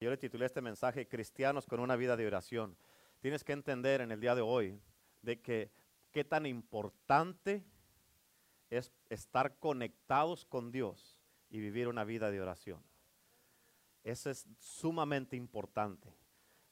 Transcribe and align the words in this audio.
Yo 0.00 0.08
le 0.08 0.16
titulé 0.16 0.46
este 0.46 0.62
mensaje 0.62 1.06
Cristianos 1.06 1.66
con 1.66 1.78
una 1.78 1.94
vida 1.94 2.16
de 2.16 2.26
oración. 2.26 2.74
Tienes 3.20 3.44
que 3.44 3.52
entender 3.52 4.00
en 4.00 4.10
el 4.10 4.18
día 4.18 4.34
de 4.34 4.40
hoy 4.40 4.80
de 5.20 5.42
que 5.42 5.70
qué 6.10 6.24
tan 6.24 6.46
importante 6.46 7.62
es 8.70 8.90
estar 9.10 9.58
conectados 9.58 10.46
con 10.46 10.72
Dios 10.72 11.20
y 11.50 11.60
vivir 11.60 11.86
una 11.86 12.04
vida 12.04 12.30
de 12.30 12.40
oración. 12.40 12.82
Eso 14.02 14.30
es 14.30 14.48
sumamente 14.58 15.36
importante. 15.36 16.16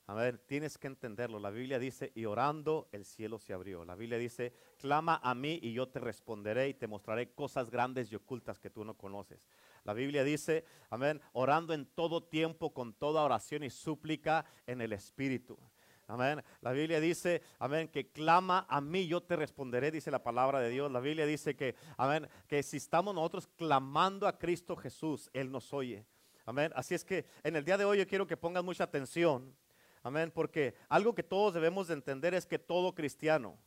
A 0.06 0.14
ver, 0.14 0.38
tienes 0.38 0.78
que 0.78 0.86
entenderlo. 0.86 1.38
La 1.38 1.50
Biblia 1.50 1.78
dice, 1.78 2.12
y 2.14 2.24
orando 2.24 2.88
el 2.92 3.04
cielo 3.04 3.38
se 3.38 3.52
abrió. 3.52 3.84
La 3.84 3.94
Biblia 3.94 4.16
dice, 4.16 4.54
clama 4.78 5.20
a 5.22 5.34
mí 5.34 5.58
y 5.60 5.74
yo 5.74 5.86
te 5.90 6.00
responderé 6.00 6.70
y 6.70 6.74
te 6.74 6.86
mostraré 6.86 7.30
cosas 7.32 7.68
grandes 7.68 8.10
y 8.10 8.16
ocultas 8.16 8.58
que 8.58 8.70
tú 8.70 8.86
no 8.86 8.94
conoces. 8.94 9.46
La 9.88 9.94
Biblia 9.94 10.22
dice, 10.22 10.66
amén, 10.90 11.18
orando 11.32 11.72
en 11.72 11.86
todo 11.86 12.22
tiempo 12.22 12.74
con 12.74 12.92
toda 12.92 13.22
oración 13.22 13.62
y 13.62 13.70
súplica 13.70 14.44
en 14.66 14.82
el 14.82 14.92
Espíritu. 14.92 15.58
Amén. 16.06 16.44
La 16.60 16.72
Biblia 16.72 17.00
dice, 17.00 17.40
amén, 17.58 17.88
que 17.88 18.10
clama 18.10 18.66
a 18.68 18.82
mí, 18.82 19.06
yo 19.06 19.22
te 19.22 19.34
responderé, 19.34 19.90
dice 19.90 20.10
la 20.10 20.22
palabra 20.22 20.60
de 20.60 20.68
Dios. 20.68 20.92
La 20.92 21.00
Biblia 21.00 21.24
dice 21.24 21.56
que, 21.56 21.74
amén, 21.96 22.28
que 22.46 22.62
si 22.62 22.76
estamos 22.76 23.14
nosotros 23.14 23.48
clamando 23.56 24.28
a 24.28 24.36
Cristo 24.38 24.76
Jesús, 24.76 25.30
Él 25.32 25.50
nos 25.50 25.72
oye. 25.72 26.04
Amén. 26.44 26.70
Así 26.76 26.94
es 26.94 27.02
que 27.02 27.24
en 27.42 27.56
el 27.56 27.64
día 27.64 27.78
de 27.78 27.86
hoy 27.86 27.96
yo 27.96 28.06
quiero 28.06 28.26
que 28.26 28.36
pongan 28.36 28.66
mucha 28.66 28.84
atención 28.84 29.56
Amén, 30.02 30.30
porque 30.30 30.74
algo 30.90 31.14
que 31.14 31.22
todos 31.22 31.54
debemos 31.54 31.88
de 31.88 31.94
entender 31.94 32.34
es 32.34 32.46
que 32.46 32.58
todo 32.58 32.94
cristiano, 32.94 33.58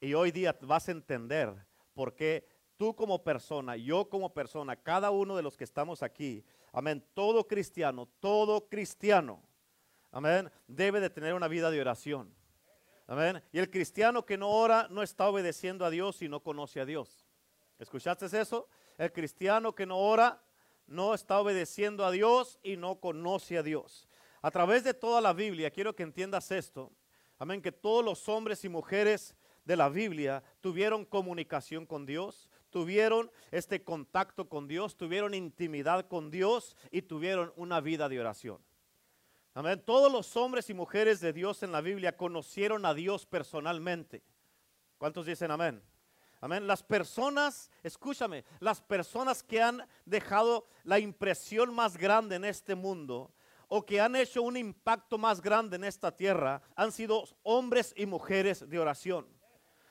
y 0.00 0.14
hoy 0.14 0.32
día 0.32 0.56
vas 0.62 0.88
a 0.88 0.92
entender 0.92 1.54
por 1.94 2.14
qué 2.14 2.46
tú 2.76 2.94
como 2.94 3.22
persona, 3.22 3.76
yo 3.76 4.08
como 4.08 4.32
persona, 4.32 4.76
cada 4.76 5.10
uno 5.10 5.36
de 5.36 5.42
los 5.42 5.56
que 5.56 5.64
estamos 5.64 6.02
aquí, 6.02 6.44
amén, 6.72 7.04
todo 7.14 7.46
cristiano, 7.46 8.08
todo 8.20 8.68
cristiano, 8.68 9.42
amén, 10.10 10.50
debe 10.66 11.00
de 11.00 11.10
tener 11.10 11.34
una 11.34 11.48
vida 11.48 11.70
de 11.70 11.80
oración. 11.80 12.34
Amén. 13.06 13.42
Y 13.52 13.58
el 13.58 13.70
cristiano 13.70 14.24
que 14.24 14.38
no 14.38 14.50
ora 14.50 14.88
no 14.90 15.02
está 15.02 15.28
obedeciendo 15.28 15.84
a 15.84 15.90
Dios 15.90 16.22
y 16.22 16.28
no 16.28 16.40
conoce 16.40 16.80
a 16.80 16.86
Dios. 16.86 17.26
¿Escuchaste 17.78 18.24
eso? 18.24 18.68
El 18.96 19.12
cristiano 19.12 19.74
que 19.74 19.84
no 19.84 19.98
ora 19.98 20.42
no 20.86 21.12
está 21.12 21.38
obedeciendo 21.38 22.04
a 22.04 22.10
Dios 22.10 22.58
y 22.62 22.76
no 22.76 23.00
conoce 23.00 23.58
a 23.58 23.62
Dios. 23.62 24.08
A 24.40 24.50
través 24.50 24.84
de 24.84 24.94
toda 24.94 25.20
la 25.20 25.32
Biblia, 25.32 25.70
quiero 25.70 25.94
que 25.94 26.02
entiendas 26.02 26.50
esto. 26.50 26.92
Amén, 27.38 27.60
que 27.60 27.72
todos 27.72 28.04
los 28.04 28.28
hombres 28.28 28.64
y 28.64 28.68
mujeres 28.68 29.34
de 29.64 29.76
la 29.76 29.88
Biblia 29.88 30.42
tuvieron 30.60 31.04
comunicación 31.04 31.84
con 31.84 32.06
Dios, 32.06 32.48
tuvieron 32.74 33.30
este 33.52 33.84
contacto 33.84 34.48
con 34.48 34.66
Dios, 34.66 34.96
tuvieron 34.96 35.32
intimidad 35.32 36.08
con 36.08 36.28
Dios 36.28 36.76
y 36.90 37.02
tuvieron 37.02 37.52
una 37.54 37.80
vida 37.80 38.08
de 38.08 38.18
oración. 38.18 38.60
Amén. 39.54 39.80
Todos 39.86 40.10
los 40.10 40.36
hombres 40.36 40.68
y 40.70 40.74
mujeres 40.74 41.20
de 41.20 41.32
Dios 41.32 41.62
en 41.62 41.70
la 41.70 41.80
Biblia 41.80 42.16
conocieron 42.16 42.84
a 42.84 42.92
Dios 42.92 43.26
personalmente. 43.26 44.24
¿Cuántos 44.98 45.24
dicen 45.24 45.52
amén? 45.52 45.80
Amén. 46.40 46.66
Las 46.66 46.82
personas, 46.82 47.70
escúchame, 47.84 48.44
las 48.58 48.80
personas 48.80 49.44
que 49.44 49.62
han 49.62 49.86
dejado 50.04 50.66
la 50.82 50.98
impresión 50.98 51.72
más 51.72 51.96
grande 51.96 52.34
en 52.34 52.44
este 52.44 52.74
mundo 52.74 53.32
o 53.68 53.86
que 53.86 54.00
han 54.00 54.16
hecho 54.16 54.42
un 54.42 54.56
impacto 54.56 55.16
más 55.16 55.40
grande 55.40 55.76
en 55.76 55.84
esta 55.84 56.10
tierra 56.10 56.60
han 56.74 56.90
sido 56.90 57.22
hombres 57.44 57.94
y 57.96 58.04
mujeres 58.06 58.68
de 58.68 58.80
oración. 58.80 59.28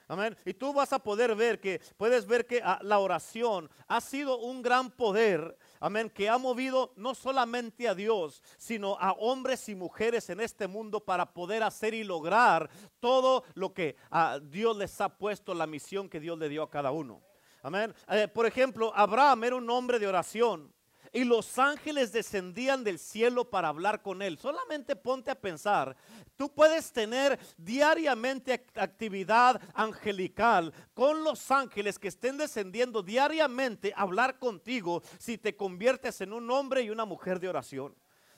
Amén. 0.07 0.35
Y 0.45 0.53
tú 0.53 0.73
vas 0.73 0.91
a 0.93 0.99
poder 0.99 1.33
ver 1.35 1.59
que, 1.59 1.81
puedes 1.97 2.25
ver 2.25 2.45
que 2.45 2.61
ah, 2.63 2.79
la 2.81 2.99
oración 2.99 3.69
ha 3.87 4.01
sido 4.01 4.37
un 4.39 4.61
gran 4.61 4.91
poder, 4.91 5.57
amén, 5.79 6.09
que 6.09 6.29
ha 6.29 6.37
movido 6.37 6.93
no 6.97 7.15
solamente 7.15 7.87
a 7.87 7.95
Dios, 7.95 8.43
sino 8.57 8.97
a 8.99 9.13
hombres 9.13 9.69
y 9.69 9.75
mujeres 9.75 10.29
en 10.29 10.41
este 10.41 10.67
mundo 10.67 10.99
para 10.99 11.33
poder 11.33 11.63
hacer 11.63 11.93
y 11.93 12.03
lograr 12.03 12.69
todo 12.99 13.43
lo 13.53 13.73
que 13.73 13.95
a 14.09 14.33
ah, 14.33 14.39
Dios 14.39 14.75
les 14.77 14.99
ha 14.99 15.17
puesto, 15.17 15.53
la 15.53 15.67
misión 15.67 16.09
que 16.09 16.19
Dios 16.19 16.37
le 16.37 16.49
dio 16.49 16.63
a 16.63 16.69
cada 16.69 16.91
uno. 16.91 17.21
Amén. 17.61 17.93
Eh, 18.09 18.27
por 18.27 18.45
ejemplo, 18.45 18.91
Abraham 18.93 19.45
era 19.45 19.55
un 19.55 19.69
hombre 19.69 19.97
de 19.97 20.07
oración 20.07 20.73
y 21.13 21.23
los 21.23 21.59
ángeles 21.59 22.11
descendían 22.11 22.83
del 22.83 22.97
cielo 22.97 23.49
para 23.49 23.69
hablar 23.69 24.01
con 24.01 24.21
él. 24.21 24.37
Solamente 24.39 24.95
ponte 24.95 25.29
a 25.29 25.39
pensar, 25.39 25.95
tú 26.35 26.51
puedes 26.51 26.91
tener 26.91 27.39
diariamente 27.57 28.65
actividad 28.75 29.61
angelical 29.75 30.73
con 30.93 31.23
los 31.23 31.51
ángeles 31.51 31.99
que 31.99 32.07
estén 32.07 32.37
descendiendo 32.37 33.03
diariamente 33.03 33.93
a 33.95 34.01
hablar 34.01 34.39
contigo 34.39 35.03
si 35.19 35.37
te 35.37 35.55
conviertes 35.55 36.19
en 36.21 36.33
un 36.33 36.49
hombre 36.49 36.81
y 36.81 36.89
una 36.89 37.05
mujer 37.05 37.39
de 37.39 37.49
oración. 37.49 37.95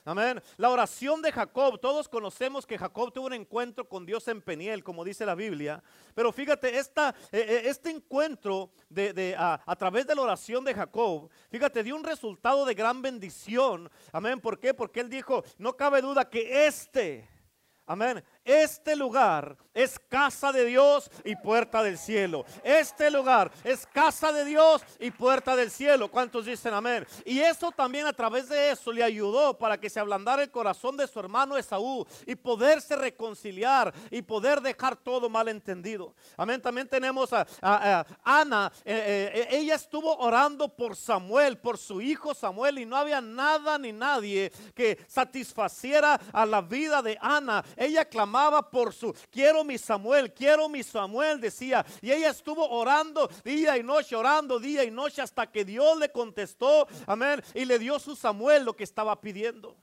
Amén. 0.08 0.40
La 0.56 0.70
oración 0.70 1.20
de 1.20 1.32
Jacob, 1.32 1.80
todos 1.80 2.08
conocemos 2.08 2.64
que 2.64 2.78
Jacob 2.78 3.12
tuvo 3.12 3.26
un 3.26 3.32
encuentro 3.32 3.88
con 3.88 4.06
Dios 4.06 4.28
en 4.28 4.40
Peniel, 4.40 4.84
como 4.84 5.02
dice 5.02 5.26
la 5.26 5.34
Biblia. 5.34 5.82
Pero 6.14 6.30
fíjate, 6.30 6.78
esta, 6.78 7.08
eh, 7.32 7.44
eh, 7.48 7.62
este 7.64 7.90
encuentro 7.90 8.70
de, 8.88 9.34
a, 9.36 9.76
través 9.76 10.06
de 10.06 10.14
la 10.14 10.22
oración 10.22 10.64
de 10.64 10.74
Jacob, 10.74 11.28
fíjate, 11.50 11.82
dio 11.82 11.96
un 11.96 12.04
resultado 12.04 12.64
de 12.64 12.74
gran 12.74 13.02
bendición. 13.02 13.90
Amén. 14.12 14.40
¿Por 14.40 14.60
qué? 14.60 14.72
Porque 14.72 15.00
él 15.00 15.10
dijo, 15.10 15.42
no 15.58 15.76
cabe 15.76 16.00
duda 16.00 16.30
que 16.30 16.68
este, 16.68 17.28
amén, 17.84 18.22
este 18.46 18.94
lugar 18.94 19.56
es 19.74 19.98
casa 20.08 20.52
de 20.52 20.64
Dios 20.64 21.10
y 21.24 21.34
puerta 21.34 21.82
del 21.82 21.98
cielo. 21.98 22.46
Este 22.62 23.10
lugar 23.10 23.50
es 23.64 23.86
casa 23.86 24.32
de 24.32 24.44
Dios 24.44 24.82
y 25.00 25.10
puerta 25.10 25.56
del 25.56 25.70
cielo. 25.70 26.08
¿Cuántos 26.10 26.46
dicen 26.46 26.72
amén? 26.72 27.04
Y 27.24 27.40
eso 27.40 27.72
también 27.72 28.06
a 28.06 28.12
través 28.12 28.48
de 28.48 28.70
eso 28.70 28.92
le 28.92 29.02
ayudó 29.02 29.58
para 29.58 29.78
que 29.78 29.90
se 29.90 29.98
ablandara 29.98 30.44
el 30.44 30.50
corazón 30.50 30.96
de 30.96 31.08
su 31.08 31.18
hermano 31.18 31.58
Esaú 31.58 32.06
y 32.24 32.36
poderse 32.36 32.94
reconciliar 32.94 33.92
y 34.10 34.22
poder 34.22 34.60
dejar 34.60 34.96
todo 34.96 35.28
mal 35.28 35.48
entendido. 35.48 36.14
Amén. 36.36 36.62
También 36.62 36.88
tenemos 36.88 37.30
a, 37.32 38.06
Ana. 38.22 38.72
Eh, 38.84 39.32
eh, 39.34 39.48
ella 39.50 39.74
estuvo 39.74 40.16
orando 40.18 40.68
por 40.68 40.94
Samuel, 40.94 41.58
por 41.58 41.78
su 41.78 42.00
hijo 42.00 42.32
Samuel 42.32 42.78
y 42.78 42.86
no 42.86 42.96
había 42.96 43.20
nada 43.20 43.76
ni 43.76 43.92
nadie 43.92 44.52
que 44.74 45.04
satisfaciera 45.08 46.20
a 46.32 46.46
la 46.46 46.62
vida 46.62 47.02
de 47.02 47.18
Ana. 47.20 47.64
Ella 47.76 48.04
clamaba 48.04 48.35
por 48.70 48.92
su, 48.92 49.14
quiero 49.30 49.64
mi 49.64 49.78
Samuel, 49.78 50.32
quiero 50.32 50.68
mi 50.68 50.82
Samuel, 50.82 51.40
decía. 51.40 51.84
Y 52.00 52.10
ella 52.10 52.30
estuvo 52.30 52.68
orando 52.68 53.28
día 53.44 53.76
y 53.76 53.82
noche, 53.82 54.14
orando 54.14 54.58
día 54.58 54.84
y 54.84 54.90
noche 54.90 55.22
hasta 55.22 55.50
que 55.50 55.64
Dios 55.64 55.98
le 55.98 56.10
contestó, 56.10 56.86
amén, 57.06 57.42
y 57.54 57.64
le 57.64 57.78
dio 57.78 57.98
su 57.98 58.14
Samuel 58.14 58.64
lo 58.64 58.74
que 58.74 58.84
estaba 58.84 59.20
pidiendo. 59.20 59.76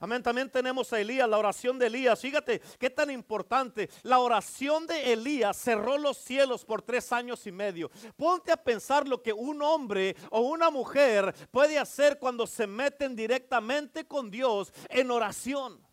Amén. 0.00 0.22
También 0.22 0.48
tenemos 0.48 0.92
a 0.92 1.00
Elías, 1.00 1.28
la 1.28 1.38
oración 1.38 1.76
de 1.76 1.88
Elías. 1.88 2.20
Fíjate 2.20 2.60
qué 2.78 2.88
tan 2.88 3.10
importante. 3.10 3.90
La 4.04 4.20
oración 4.20 4.86
de 4.86 5.12
Elías 5.12 5.56
cerró 5.56 5.98
los 5.98 6.18
cielos 6.18 6.64
por 6.64 6.82
tres 6.82 7.10
años 7.12 7.44
y 7.48 7.52
medio. 7.52 7.90
Ponte 8.16 8.52
a 8.52 8.56
pensar 8.56 9.08
lo 9.08 9.20
que 9.20 9.32
un 9.32 9.60
hombre 9.60 10.14
o 10.30 10.42
una 10.42 10.70
mujer 10.70 11.34
puede 11.50 11.80
hacer 11.80 12.20
cuando 12.20 12.46
se 12.46 12.68
meten 12.68 13.16
directamente 13.16 14.06
con 14.06 14.30
Dios 14.30 14.72
en 14.88 15.10
oración. 15.10 15.87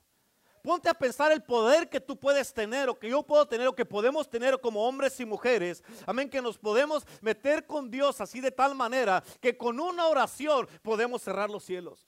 Ponte 0.65 0.89
a 0.89 0.95
pensar 0.95 1.31
el 1.31 1.43
poder 1.43 1.87
que 1.87 1.99
tú 1.99 2.17
puedes 2.17 2.51
tener 2.51 2.89
o 2.89 2.97
que 2.97 3.07
yo 3.07 3.21
puedo 3.21 3.47
tener 3.47 3.67
o 3.67 3.75
que 3.75 3.85
podemos 3.85 4.27
tener 4.27 4.59
como 4.59 4.87
hombres 4.87 5.19
y 5.19 5.25
mujeres. 5.25 5.83
Amén, 6.07 6.27
que 6.27 6.41
nos 6.41 6.57
podemos 6.57 7.05
meter 7.21 7.67
con 7.67 7.91
Dios 7.91 8.19
así 8.19 8.41
de 8.41 8.49
tal 8.49 8.73
manera 8.73 9.23
que 9.39 9.55
con 9.55 9.79
una 9.79 10.07
oración 10.07 10.67
podemos 10.81 11.21
cerrar 11.21 11.51
los 11.51 11.63
cielos. 11.63 12.07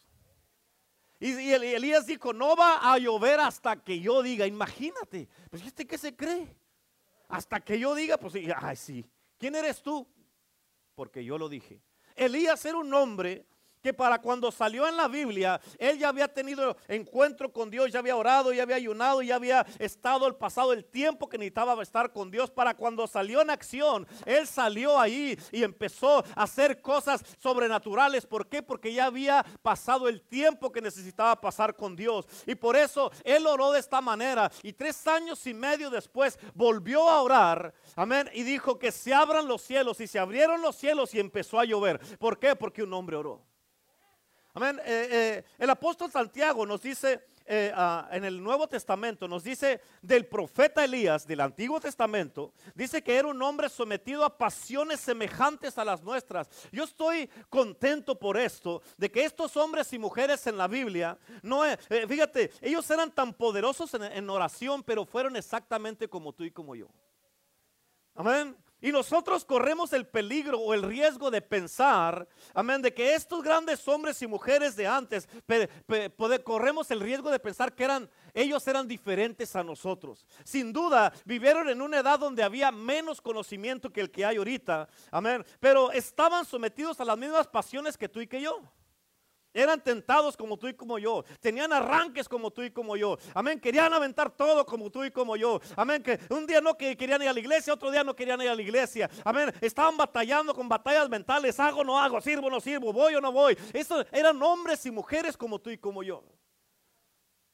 Y, 1.19 1.51
Elías 1.51 2.07
dijo, 2.07 2.34
no 2.34 2.56
va 2.56 2.91
a 2.91 2.97
llover 2.97 3.40
hasta 3.40 3.75
que 3.84 4.00
yo 4.00 4.23
diga, 4.23 4.47
imagínate, 4.47 5.29
pues 5.51 5.63
este 5.63 5.85
qué 5.85 6.00
se 6.00 6.16
cree. 6.16 6.57
Hasta 7.28 7.59
que 7.59 7.78
yo 7.78 7.94
diga, 7.94 8.18
pues 8.18 8.34
ay 8.59 8.75
sí, 8.75 9.06
¿quién 9.38 9.53
eres 9.53 9.84
tú? 9.84 10.07
Porque 10.95 11.24
yo 11.24 11.38
lo 11.38 11.47
dije. 11.47 11.79
Elías 12.16 12.66
era 12.66 12.78
un 12.78 12.91
hombre 12.91 13.45
que 13.87 13.93
para 13.93 14.19
cuando 14.19 14.51
salió 14.51 14.85
en 14.85 14.97
la 14.97 15.07
Biblia, 15.07 15.61
él 15.77 15.97
ya 15.97 16.09
había 16.09 16.27
tenido 16.27 16.75
encuentro 16.89 17.53
con 17.53 17.69
Dios, 17.69 17.89
ya 17.89 17.99
había 17.99 18.17
orado, 18.17 18.51
ya 18.51 18.63
había 18.63 18.75
ayunado, 18.75 19.21
ya 19.21 19.35
había 19.35 19.65
estado 19.79 20.27
el 20.27 20.35
pasado 20.35 20.73
el 20.73 20.83
tiempo 20.83 21.29
que 21.29 21.38
necesitaba 21.38 21.81
estar 21.81 22.12
con 22.12 22.29
Dios. 22.29 22.51
Para 22.51 22.75
cuando 22.75 23.07
salió 23.07 23.39
en 23.39 23.50
acción, 23.50 24.06
él 24.25 24.45
salió 24.45 25.00
ahí 25.00 25.39
y 25.53 25.63
empezó 25.63 26.17
a 26.35 26.44
hacer 26.44 26.81
cosas 26.81 27.23
sobrenaturales. 27.38 28.25
¿Por 28.25 28.50
qué? 28.50 28.62
Porque 28.62 28.91
ya 28.91 29.06
había 29.06 29.45
pasado 29.62 30.09
el 30.09 30.21
tiempo 30.21 30.69
que 30.69 30.81
necesitaba 30.81 31.39
pasar 31.39 31.73
con 31.73 31.95
Dios. 31.95 32.25
Y 32.45 32.56
por 32.56 32.75
eso 32.75 33.09
él 33.23 33.47
oró 33.47 33.71
de 33.71 33.79
esta 33.79 34.01
manera. 34.01 34.51
Y 34.63 34.73
tres 34.73 35.07
años 35.07 35.47
y 35.47 35.53
medio 35.53 35.89
después 35.89 36.38
volvió 36.53 37.09
a 37.09 37.21
orar. 37.21 37.73
Amén. 37.95 38.29
Y 38.33 38.44
dijo 38.44 38.77
que 38.77 38.91
se 38.91 39.13
abran 39.13 39.47
los 39.47 39.62
cielos. 39.62 40.01
Y 40.01 40.07
se 40.07 40.19
abrieron 40.19 40.62
los 40.62 40.75
cielos 40.75 41.13
y 41.13 41.21
empezó 41.21 41.57
a 41.57 41.63
llover. 41.63 42.01
¿Por 42.17 42.38
qué? 42.38 42.53
Porque 42.53 42.83
un 42.83 42.91
hombre 42.91 43.15
oró. 43.15 43.47
Amén. 44.57 44.81
Eh, 44.83 45.07
eh, 45.12 45.44
el 45.59 45.69
apóstol 45.69 46.12
Santiago 46.12 46.65
nos 46.65 46.81
dice 46.81 47.27
eh, 47.45 47.71
ah, 47.75 48.09
en 48.12 48.25
el 48.25 48.42
Nuevo 48.42 48.68
Testamento, 48.68 49.27
nos 49.27 49.44
dice 49.44 49.81
del 50.01 50.25
profeta 50.25 50.83
Elías 50.83 51.27
del 51.27 51.42
Antiguo 51.42 51.80
Testamento, 51.80 52.56
dice 52.74 53.04
que 53.04 53.15
era 53.15 53.27
un 53.27 53.39
hombre 53.44 53.69
sometido 53.69 54.25
a 54.25 54.36
pasiones 54.36 55.00
semejantes 55.00 55.77
a 55.77 55.86
las 55.86 56.01
nuestras. 56.01 56.50
Yo 56.71 56.86
estoy 56.86 57.30
contento 57.51 58.18
por 58.18 58.36
esto, 58.36 58.81
de 58.98 59.12
que 59.12 59.25
estos 59.25 59.56
hombres 59.57 59.94
y 59.94 60.00
mujeres 60.00 60.48
en 60.48 60.57
la 60.57 60.68
Biblia, 60.68 61.19
no, 61.44 61.62
fíjate, 62.07 62.50
ellos 62.60 62.89
eran 62.89 63.12
tan 63.12 63.36
poderosos 63.36 63.94
en 63.94 64.27
oración, 64.27 64.81
pero 64.81 65.06
fueron 65.06 65.36
exactamente 65.36 66.07
como 66.07 66.33
tú 66.33 66.44
y 66.44 66.50
como 66.50 66.74
yo. 66.74 66.88
Amén. 68.15 68.57
Y 68.79 68.91
nosotros 68.91 69.44
corremos 69.44 69.91
el 69.94 70.06
peligro 70.06 70.59
o 70.59 70.74
el 70.74 70.83
riesgo 70.83 71.31
de 71.31 71.41
pensar, 71.41 72.27
amén, 72.53 72.81
de 72.81 72.94
que 72.94 73.15
estos 73.15 73.41
grandes 73.41 73.88
hombres 73.88 74.21
y 74.21 74.27
mujeres 74.27 74.75
de 74.75 74.85
antes, 74.85 75.27
corremos 76.44 76.91
el 76.91 77.00
riesgo 77.00 77.31
de 77.31 77.39
pensar 77.39 77.74
que 77.74 77.83
eran, 77.83 78.07
ellos 78.35 78.68
eran 78.68 78.88
diferentes 78.88 79.56
a 79.56 79.63
nosotros. 79.63 80.27
Sin 80.44 80.71
duda, 80.71 81.12
vivieron 81.25 81.69
en 81.69 81.81
una 81.81 82.00
edad 82.00 82.19
donde 82.19 82.44
había 82.44 82.71
menos 82.71 83.19
conocimiento 83.19 83.91
que 83.91 84.01
el 84.01 84.12
que 84.12 84.25
hay 84.25 84.38
ahorita, 84.38 84.88
amén, 85.09 85.44
pero 85.59 85.91
estaban 85.91 86.45
sometidos 86.45 87.00
a 87.00 87.06
las 87.06 87.18
mismas 87.18 87.47
pasiones 87.47 87.97
que 87.97 88.07
tú 88.07 88.21
y 88.21 88.27
que 88.27 88.41
yo. 88.41 88.62
Eran 89.57 89.83
tentados 89.83 90.38
como 90.38 90.56
tú 90.56 90.68
y 90.68 90.75
como 90.75 91.00
yo. 91.00 91.25
Tenían 91.39 91.74
arranques 91.74 92.30
como 92.30 92.51
tú 92.51 92.62
y 92.62 92.69
como 92.69 92.95
yo. 92.95 93.18
Amén. 93.33 93.59
Querían 93.59 93.92
aventar 93.92 94.30
todo 94.30 94.63
como 94.63 94.92
tú 94.92 95.04
y 95.04 95.09
como 95.09 95.36
yo. 95.36 95.59
Amén. 95.75 96.04
Que 96.04 96.19
un 96.30 96.45
día 96.45 96.62
no 96.62 96.77
querían 96.77 97.24
ir 97.24 97.27
a 97.27 97.33
la 97.33 97.39
iglesia, 97.39 97.74
otro 97.74 97.89
día 97.89 98.04
no 98.04 98.15
querían 98.15 98.39
ir 98.39 98.50
a 98.50 98.56
la 98.56 98.62
iglesia. 98.62 99.09
Amén. 99.24 99.51
Estaban 99.59 99.98
batallando 99.98 100.54
con 100.54 100.69
batallas 100.69 101.09
mentales. 101.09 101.59
Hago 101.59 101.80
o 101.80 101.83
no 101.83 102.00
hago, 102.00 102.21
sirvo 102.21 102.48
o 102.48 102.50
no 102.51 102.62
sirvo, 102.62 102.94
voy 102.94 103.15
o 103.15 103.19
no 103.19 103.31
voy. 103.31 103.57
Estos 103.74 104.06
eran 104.12 104.39
hombres 104.44 104.86
y 104.86 104.92
mujeres 104.92 105.36
como 105.36 105.57
tú 105.57 105.71
y 105.71 105.77
como 105.80 106.03
yo. 106.03 106.24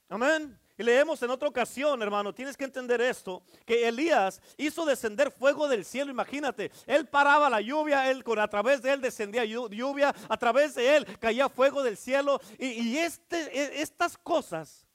Amén. 0.10 0.60
Y 0.78 0.84
leemos 0.84 1.22
en 1.22 1.30
otra 1.30 1.48
ocasión, 1.48 2.02
hermano, 2.02 2.34
tienes 2.34 2.58
que 2.58 2.64
entender 2.64 3.00
esto, 3.00 3.44
que 3.64 3.88
Elías 3.88 4.42
hizo 4.58 4.86
descender 4.86 5.30
fuego 5.32 5.68
del 5.68 5.86
cielo, 5.86 6.10
imagínate, 6.10 6.72
él 6.88 7.08
paraba 7.08 7.48
la 7.48 7.62
lluvia, 7.62 8.10
él 8.10 8.24
a 8.40 8.48
través 8.48 8.82
de 8.82 8.92
él 8.92 9.00
descendía 9.00 9.46
lluvia, 9.46 10.16
a 10.28 10.38
través 10.38 10.74
de 10.74 10.96
él 10.96 11.20
caía 11.20 11.48
fuego 11.48 11.84
del 11.84 11.96
cielo 11.96 12.40
y, 12.58 12.98
este, 12.98 13.56
e, 13.56 13.82
estas 13.84 14.18
cosas, 14.18 14.88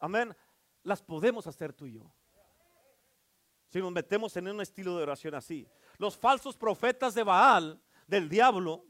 amén, 0.00 0.36
las 0.82 1.02
podemos 1.02 1.46
hacer 1.46 1.72
tú 1.72 1.86
y 1.86 1.94
yo. 1.94 2.12
Si 3.68 3.78
nos 3.78 3.92
metemos 3.92 4.36
en 4.36 4.48
un 4.48 4.60
estilo 4.60 4.96
de 4.96 5.02
oración 5.02 5.34
así. 5.34 5.68
Los 5.98 6.16
falsos 6.16 6.56
profetas 6.56 7.14
de 7.14 7.22
Baal, 7.22 7.80
del 8.06 8.28
diablo, 8.28 8.84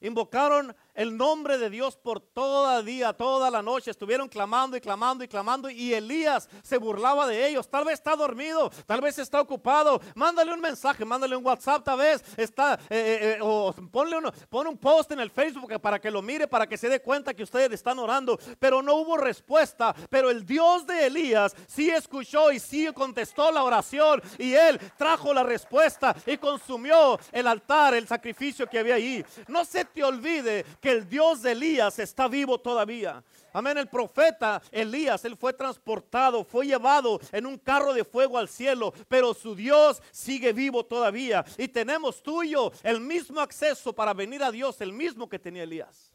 invocaron 0.00 0.74
el 0.98 1.16
nombre 1.16 1.58
de 1.58 1.70
Dios 1.70 1.96
por 1.96 2.20
toda 2.20 2.82
día, 2.82 3.12
toda 3.12 3.52
la 3.52 3.62
noche. 3.62 3.92
Estuvieron 3.92 4.28
clamando 4.28 4.76
y 4.76 4.80
clamando 4.80 5.22
y 5.22 5.28
clamando 5.28 5.70
y 5.70 5.94
Elías 5.94 6.48
se 6.60 6.76
burlaba 6.76 7.24
de 7.28 7.48
ellos. 7.48 7.70
Tal 7.70 7.84
vez 7.84 7.94
está 7.94 8.16
dormido, 8.16 8.68
tal 8.84 9.00
vez 9.00 9.16
está 9.20 9.40
ocupado. 9.40 10.00
Mándale 10.16 10.52
un 10.52 10.60
mensaje, 10.60 11.04
mándale 11.04 11.36
un 11.36 11.46
WhatsApp, 11.46 11.84
tal 11.84 11.98
vez 11.98 12.24
está, 12.36 12.74
eh, 12.90 12.96
eh, 12.98 13.36
eh, 13.36 13.38
o 13.40 13.72
ponle 13.92 14.18
uno, 14.18 14.32
pon 14.50 14.66
un 14.66 14.76
post 14.76 15.12
en 15.12 15.20
el 15.20 15.30
Facebook 15.30 15.80
para 15.80 16.00
que 16.00 16.10
lo 16.10 16.20
mire, 16.20 16.48
para 16.48 16.66
que 16.66 16.76
se 16.76 16.88
dé 16.88 17.00
cuenta 17.00 17.32
que 17.32 17.44
ustedes 17.44 17.70
están 17.70 18.00
orando. 18.00 18.36
Pero 18.58 18.82
no 18.82 18.96
hubo 18.96 19.16
respuesta. 19.16 19.94
Pero 20.10 20.30
el 20.30 20.44
Dios 20.44 20.84
de 20.84 21.06
Elías 21.06 21.54
sí 21.68 21.90
escuchó 21.90 22.50
y 22.50 22.58
sí 22.58 22.88
contestó 22.92 23.52
la 23.52 23.62
oración 23.62 24.20
y 24.36 24.52
él 24.52 24.80
trajo 24.96 25.32
la 25.32 25.44
respuesta 25.44 26.16
y 26.26 26.38
consumió 26.38 27.20
el 27.30 27.46
altar, 27.46 27.94
el 27.94 28.08
sacrificio 28.08 28.66
que 28.66 28.80
había 28.80 28.96
ahí. 28.96 29.24
No 29.46 29.64
se 29.64 29.84
te 29.84 30.02
olvide 30.02 30.66
que 30.80 30.87
el 30.90 31.08
Dios 31.08 31.42
de 31.42 31.52
Elías 31.52 31.98
está 31.98 32.28
vivo 32.28 32.58
todavía. 32.58 33.22
Amén, 33.52 33.78
el 33.78 33.88
profeta 33.88 34.62
Elías, 34.70 35.24
él 35.24 35.36
fue 35.36 35.52
transportado, 35.52 36.44
fue 36.44 36.66
llevado 36.66 37.20
en 37.32 37.46
un 37.46 37.58
carro 37.58 37.92
de 37.92 38.04
fuego 38.04 38.38
al 38.38 38.48
cielo, 38.48 38.92
pero 39.08 39.34
su 39.34 39.54
Dios 39.54 40.02
sigue 40.10 40.52
vivo 40.52 40.84
todavía. 40.84 41.44
Y 41.56 41.68
tenemos 41.68 42.22
tuyo 42.22 42.72
el 42.82 43.00
mismo 43.00 43.40
acceso 43.40 43.92
para 43.92 44.14
venir 44.14 44.42
a 44.42 44.50
Dios, 44.50 44.80
el 44.80 44.92
mismo 44.92 45.28
que 45.28 45.38
tenía 45.38 45.62
Elías. 45.62 46.12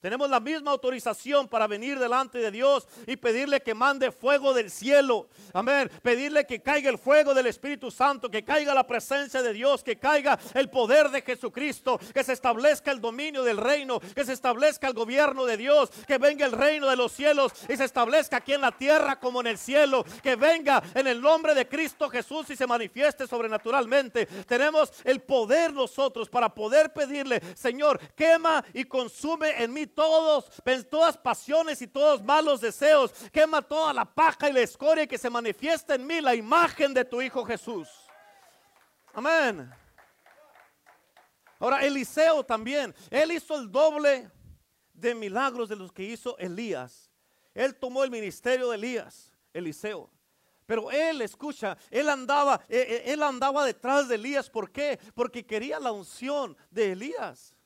Tenemos 0.00 0.30
la 0.30 0.38
misma 0.38 0.70
autorización 0.70 1.48
para 1.48 1.66
venir 1.66 1.98
delante 1.98 2.38
de 2.38 2.52
Dios 2.52 2.86
y 3.04 3.16
pedirle 3.16 3.60
que 3.60 3.74
mande 3.74 4.12
fuego 4.12 4.54
del 4.54 4.70
cielo. 4.70 5.28
Amén. 5.52 5.90
Pedirle 6.02 6.46
que 6.46 6.62
caiga 6.62 6.88
el 6.88 6.98
fuego 6.98 7.34
del 7.34 7.48
Espíritu 7.48 7.90
Santo, 7.90 8.30
que 8.30 8.44
caiga 8.44 8.74
la 8.74 8.86
presencia 8.86 9.42
de 9.42 9.52
Dios, 9.52 9.82
que 9.82 9.98
caiga 9.98 10.38
el 10.54 10.70
poder 10.70 11.10
de 11.10 11.22
Jesucristo, 11.22 11.98
que 12.14 12.22
se 12.22 12.32
establezca 12.32 12.92
el 12.92 13.00
dominio 13.00 13.42
del 13.42 13.56
reino, 13.56 13.98
que 13.98 14.24
se 14.24 14.34
establezca 14.34 14.86
el 14.86 14.94
gobierno 14.94 15.44
de 15.46 15.56
Dios, 15.56 15.90
que 16.06 16.18
venga 16.18 16.46
el 16.46 16.52
reino 16.52 16.88
de 16.88 16.94
los 16.94 17.10
cielos 17.10 17.52
y 17.68 17.76
se 17.76 17.84
establezca 17.84 18.36
aquí 18.36 18.52
en 18.52 18.60
la 18.60 18.70
tierra 18.70 19.18
como 19.18 19.40
en 19.40 19.48
el 19.48 19.58
cielo, 19.58 20.04
que 20.22 20.36
venga 20.36 20.80
en 20.94 21.08
el 21.08 21.20
nombre 21.20 21.54
de 21.54 21.66
Cristo 21.66 22.08
Jesús 22.08 22.48
y 22.50 22.56
se 22.56 22.68
manifieste 22.68 23.26
sobrenaturalmente. 23.26 24.26
Tenemos 24.46 24.92
el 25.02 25.22
poder 25.22 25.72
nosotros 25.72 26.28
para 26.28 26.54
poder 26.54 26.92
pedirle, 26.92 27.42
Señor, 27.56 27.98
quema 28.14 28.64
y 28.72 28.84
consume 28.84 29.60
en 29.60 29.72
mí 29.72 29.87
todos, 29.88 30.50
todas 30.88 31.16
pasiones 31.16 31.82
y 31.82 31.86
todos 31.86 32.22
malos 32.22 32.60
deseos. 32.60 33.12
Quema 33.32 33.62
toda 33.62 33.92
la 33.92 34.04
paja 34.04 34.48
y 34.48 34.52
la 34.52 34.60
escoria 34.60 35.06
que 35.06 35.18
se 35.18 35.30
manifiesta 35.30 35.94
en 35.94 36.06
mí 36.06 36.20
la 36.20 36.34
imagen 36.34 36.94
de 36.94 37.04
tu 37.04 37.20
Hijo 37.20 37.44
Jesús. 37.44 37.88
Amén. 39.12 39.70
Ahora, 41.58 41.84
Eliseo 41.84 42.44
también, 42.44 42.94
él 43.10 43.32
hizo 43.32 43.58
el 43.58 43.70
doble 43.70 44.30
de 44.92 45.14
milagros 45.14 45.68
de 45.68 45.76
los 45.76 45.92
que 45.92 46.04
hizo 46.04 46.38
Elías. 46.38 47.10
Él 47.54 47.74
tomó 47.74 48.04
el 48.04 48.10
ministerio 48.10 48.70
de 48.70 48.76
Elías, 48.76 49.32
Eliseo. 49.52 50.10
Pero 50.66 50.90
él, 50.90 51.22
escucha, 51.22 51.76
él 51.90 52.08
andaba, 52.08 52.60
él, 52.68 52.86
e, 52.88 53.12
él 53.12 53.22
andaba 53.22 53.64
detrás 53.64 54.06
de 54.06 54.16
Elías. 54.16 54.50
¿Por 54.50 54.70
qué? 54.70 55.00
Porque 55.14 55.44
quería 55.44 55.80
la 55.80 55.90
unción 55.90 56.56
de 56.70 56.92
Elías. 56.92 57.56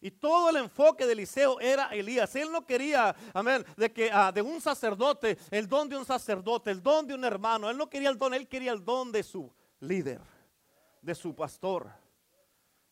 Y 0.00 0.10
todo 0.12 0.50
el 0.50 0.56
enfoque 0.56 1.06
de 1.06 1.12
Eliseo 1.12 1.58
era 1.60 1.88
Elías. 1.88 2.34
Él 2.36 2.52
no 2.52 2.64
quería, 2.64 3.14
amén, 3.34 3.64
de 3.76 3.92
que 3.92 4.10
ah, 4.12 4.30
de 4.30 4.42
un 4.42 4.60
sacerdote, 4.60 5.36
el 5.50 5.68
don 5.68 5.88
de 5.88 5.96
un 5.96 6.04
sacerdote, 6.04 6.70
el 6.70 6.82
don 6.82 7.06
de 7.06 7.14
un 7.14 7.24
hermano. 7.24 7.68
Él 7.68 7.76
no 7.76 7.90
quería 7.90 8.10
el 8.10 8.18
don, 8.18 8.32
él 8.32 8.46
quería 8.46 8.72
el 8.72 8.84
don 8.84 9.10
de 9.10 9.22
su 9.22 9.52
líder, 9.80 10.20
de 11.02 11.14
su 11.14 11.34
pastor. 11.34 11.90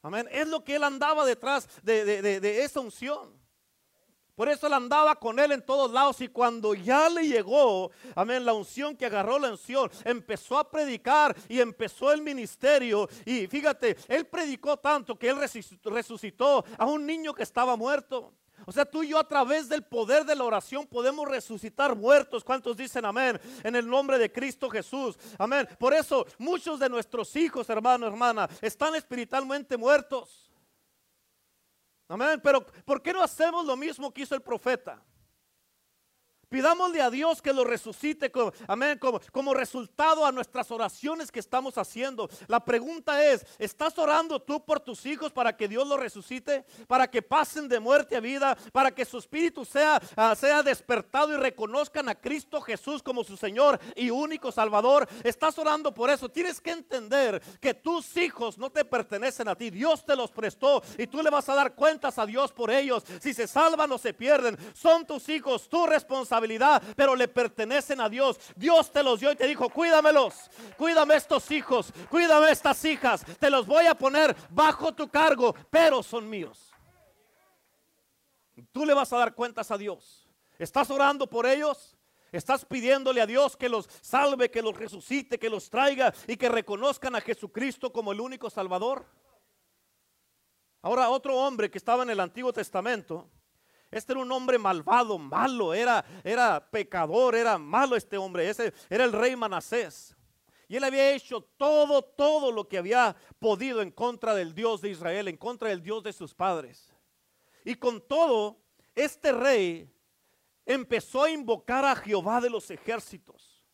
Amén. 0.03 0.29
Es 0.31 0.49
lo 0.49 0.64
que 0.64 0.76
él 0.76 0.85
andaba 0.85 1.25
detrás 1.25 1.69
de, 1.82 2.05
de 2.23 2.64
esa 2.64 2.81
unción. 2.81 3.45
Por 4.37 4.50
eso 4.50 4.67
él 4.67 4.75
andaba 4.75 5.17
con 5.17 5.38
él 5.38 5.50
en 5.53 5.62
todos 5.62 5.91
lados 5.91 6.21
y 6.21 6.29
cuando 6.29 6.75
ya 6.75 7.09
le 7.09 7.27
llegó, 7.27 7.91
amén, 8.15 8.44
la 8.44 8.53
unción 8.53 8.94
que 8.94 9.06
agarró 9.06 9.38
la 9.38 9.50
unción, 9.50 9.91
empezó 10.05 10.59
a 10.59 10.71
predicar 10.71 11.35
y 11.49 11.59
empezó 11.59 12.12
el 12.12 12.21
ministerio. 12.21 13.09
Y 13.25 13.47
fíjate, 13.47 13.97
él 14.09 14.27
predicó 14.27 14.77
tanto 14.77 15.19
que 15.19 15.31
él 15.31 15.38
resucitó 15.85 16.65
a 16.77 16.85
un 16.85 17.06
niño 17.06 17.33
que 17.33 17.44
estaba 17.44 17.77
muerto. 17.77 18.35
O 18.67 18.73
sea, 18.73 18.85
tú 18.85 19.03
y 19.03 19.09
yo 19.09 19.19
a 19.19 19.27
través 19.27 19.71
del 19.71 19.85
poder 19.85 20.27
de 20.27 20.35
la 20.35 20.44
oración 20.44 20.87
podemos 20.87 21.27
resucitar 21.27 21.97
muertos. 21.97 22.44
¿Cuántos 22.44 22.77
dicen 22.77 23.06
amén? 23.06 23.41
En 23.63 23.75
el 23.75 23.89
nombre 23.89 24.19
de 24.19 24.31
Cristo 24.31 24.69
Jesús. 24.69 25.17
Amén. 25.39 25.67
Por 25.79 25.94
eso 25.94 26.27
muchos 26.37 26.79
de 26.79 26.91
nuestros 26.91 27.34
hijos, 27.37 27.70
hermano, 27.70 28.06
hermana, 28.06 28.51
están 28.60 28.94
espiritualmente 28.96 29.79
muertos. 29.79 30.45
Amén. 32.08 32.41
Pero 32.43 32.65
¿por 32.84 33.03
qué 33.03 33.13
no 33.13 33.22
hacemos 33.22 33.65
lo 33.67 33.77
mismo 33.77 34.13
que 34.13 34.22
hizo 34.22 34.34
el 34.34 34.43
profeta? 34.43 35.03
Pidámosle 36.48 37.03
a 37.03 37.10
Dios 37.10 37.43
que 37.43 37.53
lo 37.53 37.65
resucite, 37.65 38.31
amén, 38.69 38.98
como, 39.00 39.20
como, 39.32 39.53
resultado 39.53 40.24
a 40.24 40.31
nuestras 40.31 40.70
oraciones 40.70 41.32
que 41.32 41.41
estamos 41.41 41.76
haciendo. 41.76 42.31
La 42.46 42.65
pregunta 42.65 43.24
es, 43.24 43.44
¿estás 43.58 43.98
orando 43.98 44.41
tú 44.41 44.65
por 44.65 44.79
tus 44.79 45.06
hijos 45.06 45.32
para 45.32 45.56
que 45.56 45.67
Dios 45.67 45.88
los 45.88 45.98
resucite? 45.98 46.65
Para 46.86 47.10
que 47.10 47.20
pasen 47.20 47.69
de 47.69 47.81
muerte 47.81 48.15
a 48.15 48.20
vida, 48.20 48.56
para 48.70 48.93
que 48.93 49.05
su 49.05 49.19
espíritu 49.19 49.65
sea, 49.65 50.00
ah, 50.15 50.36
sea 50.36 50.62
despertado 50.62 51.34
y 51.34 51.36
reconozcan 51.36 52.08
a 52.08 52.15
Cristo 52.15 52.60
Jesús 52.60 53.03
como 53.03 53.24
su 53.24 53.36
Señor 53.36 53.81
y 53.96 54.10
único 54.10 54.53
Salvador. 54.53 55.08
Estás 55.24 55.58
orando 55.58 55.93
por 55.93 56.10
eso. 56.10 56.29
Tienes 56.29 56.60
que 56.60 56.70
entender 56.70 57.43
que 57.60 57.74
tus 57.74 58.17
hijos 58.17 58.56
no 58.56 58.70
te 58.70 58.84
pertenecen 58.84 59.48
a 59.48 59.56
ti. 59.56 59.70
Dios 59.70 60.06
te 60.06 60.15
los 60.15 60.31
prestó 60.31 60.81
y 60.96 61.08
tú 61.08 61.24
le 61.24 61.31
vas 61.31 61.48
a 61.48 61.56
dar 61.56 61.74
cuentas 61.74 62.20
a 62.20 62.26
Dios 62.26 62.53
por 62.53 62.70
ellos. 62.70 63.03
Si 63.20 63.34
se 63.34 63.48
salvan 63.48 63.91
o 63.91 63.98
se 63.98 64.15
pierden, 64.15 64.56
son 64.74 65.05
tus 65.05 65.29
hijos, 65.29 65.69
tu 65.69 65.86
responsabilidad 65.86 66.35
pero 66.94 67.14
le 67.14 67.28
pertenecen 67.28 68.00
a 68.00 68.08
Dios. 68.08 68.38
Dios 68.55 68.93
te 68.93 69.02
los 69.02 69.20
dio 69.20 69.32
y 69.32 69.36
te 69.36 69.46
dijo, 69.46 69.69
cuídamelos, 69.69 70.50
cuídame 70.76 71.16
estos 71.16 71.50
hijos, 71.50 71.93
cuídame 72.10 72.50
estas 72.50 72.84
hijas, 72.84 73.24
te 73.38 73.50
los 73.50 73.66
voy 73.66 73.86
a 73.86 73.94
poner 73.94 74.36
bajo 74.50 74.93
tu 74.93 75.08
cargo, 75.08 75.55
pero 75.70 76.02
son 76.02 76.28
míos. 76.28 76.72
Tú 78.72 78.84
le 78.84 78.94
vas 78.94 79.12
a 79.12 79.19
dar 79.19 79.34
cuentas 79.34 79.70
a 79.70 79.78
Dios. 79.78 80.28
¿Estás 80.58 80.90
orando 80.90 81.26
por 81.28 81.46
ellos? 81.46 81.96
¿Estás 82.32 82.64
pidiéndole 82.64 83.20
a 83.20 83.26
Dios 83.26 83.56
que 83.56 83.69
los 83.69 83.88
salve, 84.00 84.50
que 84.50 84.62
los 84.62 84.76
resucite, 84.76 85.38
que 85.38 85.50
los 85.50 85.70
traiga 85.70 86.12
y 86.26 86.36
que 86.36 86.48
reconozcan 86.48 87.14
a 87.14 87.20
Jesucristo 87.20 87.93
como 87.93 88.12
el 88.12 88.20
único 88.20 88.50
Salvador? 88.50 89.06
Ahora 90.82 91.08
otro 91.08 91.36
hombre 91.36 91.70
que 91.70 91.78
estaba 91.78 92.02
en 92.02 92.10
el 92.10 92.20
Antiguo 92.20 92.52
Testamento 92.52 93.28
Este 93.90 94.12
era 94.12 94.20
un 94.20 94.32
hombre 94.32 94.58
malvado, 94.58 95.19
malo, 95.19 95.72
era, 95.72 96.05
era 96.24 96.69
pecador, 96.70 97.34
era 97.34 97.56
malo 97.58 97.96
este 97.96 98.19
hombre. 98.19 98.48
Ese 98.48 98.72
era 98.90 99.05
el 99.05 99.12
rey 99.12 99.36
Manasés. 99.36 100.16
Y 100.69 100.76
él 100.76 100.84
había 100.84 101.12
hecho 101.12 101.43
todo, 101.56 102.02
todo 102.02 102.50
lo 102.50 102.69
que 102.69 102.78
había 102.78 103.14
podido 103.38 103.82
en 103.82 103.93
contra 103.93 104.34
del 104.34 104.55
Dios 104.55 104.81
de 104.81 104.90
Israel, 104.90 105.28
en 105.28 105.36
contra 105.36 105.69
del 105.69 105.82
Dios 105.82 106.02
de 106.02 106.12
sus 106.12 106.34
padres. 106.34 106.93
Y 107.64 107.76
con 107.76 108.00
todo, 108.00 108.58
este 108.94 109.32
rey 109.32 109.93
empezó 110.64 111.24
a 111.24 111.31
invocar 111.31 111.84
a 111.84 111.94
Jehová 111.94 112.40
de 112.40 112.50
los 112.50 112.70
ejércitos. 112.70 113.64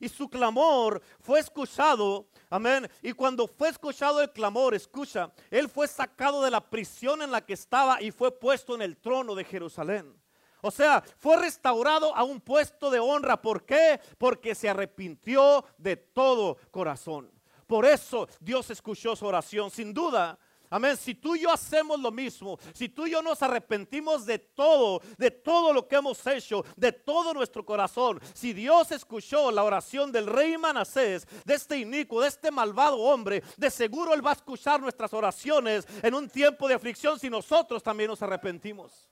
Y 0.00 0.08
su 0.08 0.30
clamor 0.30 1.02
fue 1.20 1.40
escuchado, 1.40 2.26
amén. 2.50 2.90
Y 3.02 3.12
cuando 3.12 3.46
fue 3.46 3.68
escuchado 3.70 4.20
el 4.20 4.30
clamor, 4.30 4.74
escucha, 4.74 5.32
él 5.50 5.68
fue 5.68 5.88
sacado 5.88 6.42
de 6.42 6.50
la 6.50 6.60
prisión 6.60 7.22
en 7.22 7.30
la 7.30 7.40
que 7.40 7.54
estaba 7.54 8.02
y 8.02 8.10
fue 8.10 8.38
puesto 8.38 8.74
en 8.74 8.82
el 8.82 8.98
trono 8.98 9.34
de 9.34 9.44
Jerusalén. 9.44 10.20
O 10.62 10.70
sea, 10.70 11.02
fue 11.16 11.38
restaurado 11.38 12.14
a 12.14 12.22
un 12.22 12.40
puesto 12.40 12.90
de 12.90 12.98
honra. 12.98 13.40
¿Por 13.40 13.64
qué? 13.64 14.00
Porque 14.18 14.54
se 14.54 14.68
arrepintió 14.68 15.64
de 15.78 15.96
todo 15.96 16.58
corazón. 16.70 17.30
Por 17.66 17.86
eso 17.86 18.28
Dios 18.40 18.68
escuchó 18.70 19.16
su 19.16 19.26
oración. 19.26 19.70
Sin 19.70 19.94
duda, 19.94 20.38
Amén. 20.72 20.96
Si 20.96 21.16
tú 21.16 21.34
y 21.34 21.40
yo 21.40 21.50
hacemos 21.50 21.98
lo 21.98 22.12
mismo, 22.12 22.56
si 22.72 22.88
tú 22.88 23.04
y 23.04 23.10
yo 23.10 23.20
nos 23.20 23.42
arrepentimos 23.42 24.24
de 24.24 24.38
todo, 24.38 25.02
de 25.18 25.32
todo 25.32 25.72
lo 25.72 25.88
que 25.88 25.96
hemos 25.96 26.24
hecho, 26.28 26.64
de 26.76 26.92
todo 26.92 27.34
nuestro 27.34 27.66
corazón, 27.66 28.20
si 28.32 28.52
Dios 28.52 28.92
escuchó 28.92 29.50
la 29.50 29.64
oración 29.64 30.12
del 30.12 30.28
rey 30.28 30.56
Manasés, 30.56 31.26
de 31.44 31.54
este 31.54 31.76
inicuo, 31.76 32.22
de 32.22 32.28
este 32.28 32.52
malvado 32.52 32.98
hombre, 32.98 33.42
de 33.56 33.68
seguro 33.68 34.14
Él 34.14 34.24
va 34.24 34.30
a 34.30 34.34
escuchar 34.34 34.80
nuestras 34.80 35.12
oraciones 35.12 35.84
en 36.04 36.14
un 36.14 36.28
tiempo 36.28 36.68
de 36.68 36.74
aflicción 36.74 37.18
si 37.18 37.28
nosotros 37.28 37.82
también 37.82 38.08
nos 38.08 38.22
arrepentimos. 38.22 39.08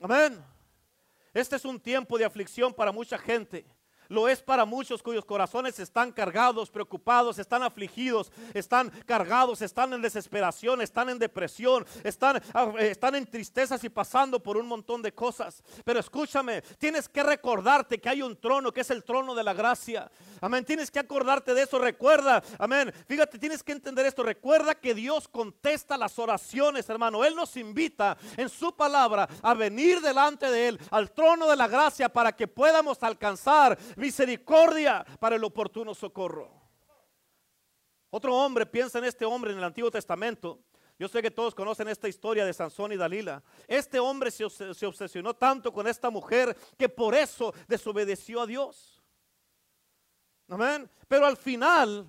Amén. 0.00 0.40
Este 1.34 1.56
es 1.56 1.64
un 1.64 1.80
tiempo 1.80 2.16
de 2.16 2.24
aflicción 2.24 2.72
para 2.72 2.92
mucha 2.92 3.18
gente. 3.18 3.66
Lo 4.08 4.28
es 4.28 4.42
para 4.42 4.64
muchos 4.64 5.02
cuyos 5.02 5.24
corazones 5.24 5.78
están 5.78 6.12
cargados, 6.12 6.70
preocupados, 6.70 7.38
están 7.38 7.62
afligidos, 7.62 8.30
están 8.54 8.90
cargados, 9.06 9.62
están 9.62 9.92
en 9.92 10.02
desesperación, 10.02 10.80
están 10.80 11.08
en 11.08 11.18
depresión, 11.18 11.86
están, 12.04 12.42
ah, 12.54 12.72
eh, 12.78 12.90
están 12.90 13.14
en 13.14 13.26
tristezas 13.26 13.82
y 13.84 13.88
pasando 13.88 14.40
por 14.40 14.56
un 14.56 14.66
montón 14.66 15.02
de 15.02 15.12
cosas. 15.12 15.62
Pero 15.84 16.00
escúchame, 16.00 16.62
tienes 16.78 17.08
que 17.08 17.22
recordarte 17.22 18.00
que 18.00 18.08
hay 18.08 18.22
un 18.22 18.36
trono 18.36 18.72
que 18.72 18.80
es 18.80 18.90
el 18.90 19.04
trono 19.04 19.34
de 19.34 19.44
la 19.44 19.54
gracia. 19.54 20.10
Amén, 20.40 20.64
tienes 20.64 20.90
que 20.90 20.98
acordarte 20.98 21.54
de 21.54 21.62
eso. 21.62 21.78
Recuerda, 21.78 22.42
amén. 22.58 22.92
Fíjate, 23.08 23.38
tienes 23.38 23.62
que 23.62 23.72
entender 23.72 24.06
esto. 24.06 24.22
Recuerda 24.22 24.74
que 24.74 24.94
Dios 24.94 25.28
contesta 25.28 25.96
las 25.96 26.18
oraciones, 26.18 26.88
hermano. 26.88 27.24
Él 27.24 27.34
nos 27.34 27.56
invita 27.56 28.16
en 28.36 28.48
su 28.48 28.74
palabra 28.74 29.28
a 29.42 29.54
venir 29.54 30.00
delante 30.00 30.50
de 30.50 30.68
Él, 30.68 30.80
al 30.90 31.10
trono 31.12 31.48
de 31.48 31.56
la 31.56 31.68
gracia, 31.68 32.08
para 32.08 32.32
que 32.32 32.46
podamos 32.46 33.02
alcanzar 33.02 33.78
misericordia 33.96 35.04
para 35.18 35.36
el 35.36 35.44
oportuno 35.44 35.94
socorro. 35.94 36.50
Otro 38.10 38.34
hombre, 38.34 38.64
piensa 38.64 38.98
en 38.98 39.04
este 39.04 39.24
hombre 39.24 39.52
en 39.52 39.58
el 39.58 39.64
Antiguo 39.64 39.90
Testamento. 39.90 40.60
Yo 40.98 41.08
sé 41.08 41.20
que 41.20 41.30
todos 41.30 41.54
conocen 41.54 41.88
esta 41.88 42.08
historia 42.08 42.44
de 42.46 42.54
Sansón 42.54 42.92
y 42.92 42.96
Dalila. 42.96 43.42
Este 43.66 43.98
hombre 43.98 44.30
se, 44.30 44.48
se 44.48 44.86
obsesionó 44.86 45.34
tanto 45.34 45.72
con 45.72 45.86
esta 45.86 46.08
mujer 46.08 46.56
que 46.78 46.88
por 46.88 47.14
eso 47.14 47.52
desobedeció 47.68 48.40
a 48.40 48.46
Dios. 48.46 49.02
Amén. 50.48 50.88
Pero 51.08 51.26
al 51.26 51.36
final, 51.36 52.06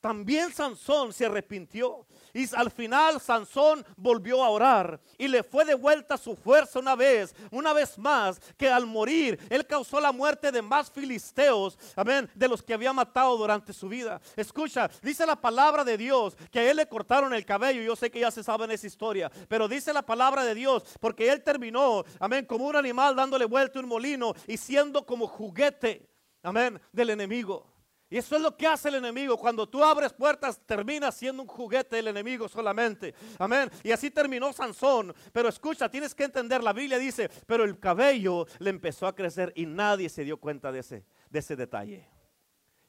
también 0.00 0.52
Sansón 0.52 1.12
se 1.12 1.26
arrepintió. 1.26 2.06
Y 2.32 2.54
al 2.54 2.70
final 2.70 3.20
Sansón 3.20 3.84
volvió 3.96 4.44
a 4.44 4.50
orar 4.50 5.00
y 5.16 5.26
le 5.28 5.42
fue 5.42 5.64
de 5.64 5.74
vuelta 5.74 6.16
su 6.16 6.36
fuerza 6.36 6.78
una 6.78 6.94
vez, 6.94 7.34
una 7.50 7.72
vez 7.72 7.98
más, 7.98 8.38
que 8.56 8.68
al 8.68 8.86
morir 8.86 9.38
él 9.50 9.66
causó 9.66 10.00
la 10.00 10.12
muerte 10.12 10.52
de 10.52 10.62
más 10.62 10.90
filisteos, 10.90 11.78
amén, 11.96 12.30
de 12.34 12.48
los 12.48 12.62
que 12.62 12.74
había 12.74 12.92
matado 12.92 13.36
durante 13.36 13.72
su 13.72 13.88
vida. 13.88 14.20
Escucha, 14.36 14.90
dice 15.02 15.26
la 15.26 15.36
palabra 15.36 15.84
de 15.84 15.96
Dios 15.96 16.36
que 16.50 16.60
a 16.60 16.70
él 16.70 16.76
le 16.76 16.86
cortaron 16.86 17.34
el 17.34 17.44
cabello. 17.44 17.82
Yo 17.82 17.96
sé 17.96 18.10
que 18.10 18.20
ya 18.20 18.30
se 18.30 18.44
sabe 18.44 18.64
en 18.64 18.72
esa 18.72 18.86
historia, 18.86 19.30
pero 19.48 19.66
dice 19.66 19.92
la 19.92 20.02
palabra 20.02 20.44
de 20.44 20.54
Dios 20.54 20.84
porque 21.00 21.30
él 21.30 21.42
terminó, 21.42 22.04
amén, 22.20 22.44
como 22.44 22.66
un 22.66 22.76
animal 22.76 23.16
dándole 23.16 23.46
vuelta 23.46 23.80
un 23.80 23.88
molino 23.88 24.34
y 24.46 24.56
siendo 24.56 25.04
como 25.04 25.26
juguete, 25.26 26.08
amén, 26.42 26.80
del 26.92 27.10
enemigo. 27.10 27.77
Y 28.10 28.16
eso 28.16 28.36
es 28.36 28.42
lo 28.42 28.56
que 28.56 28.66
hace 28.66 28.88
el 28.88 28.96
enemigo. 28.96 29.36
Cuando 29.36 29.68
tú 29.68 29.84
abres 29.84 30.12
puertas, 30.12 30.60
termina 30.64 31.12
siendo 31.12 31.42
un 31.42 31.48
juguete 31.48 31.96
del 31.96 32.08
enemigo 32.08 32.48
solamente. 32.48 33.14
Amén. 33.38 33.70
Y 33.82 33.92
así 33.92 34.10
terminó 34.10 34.52
Sansón. 34.52 35.14
Pero 35.32 35.48
escucha, 35.48 35.90
tienes 35.90 36.14
que 36.14 36.24
entender, 36.24 36.62
la 36.62 36.72
Biblia 36.72 36.98
dice, 36.98 37.30
pero 37.46 37.64
el 37.64 37.78
cabello 37.78 38.46
le 38.58 38.70
empezó 38.70 39.06
a 39.06 39.14
crecer 39.14 39.52
y 39.56 39.66
nadie 39.66 40.08
se 40.08 40.24
dio 40.24 40.38
cuenta 40.38 40.72
de 40.72 40.80
ese, 40.80 41.04
de 41.28 41.38
ese 41.38 41.54
detalle. 41.54 42.08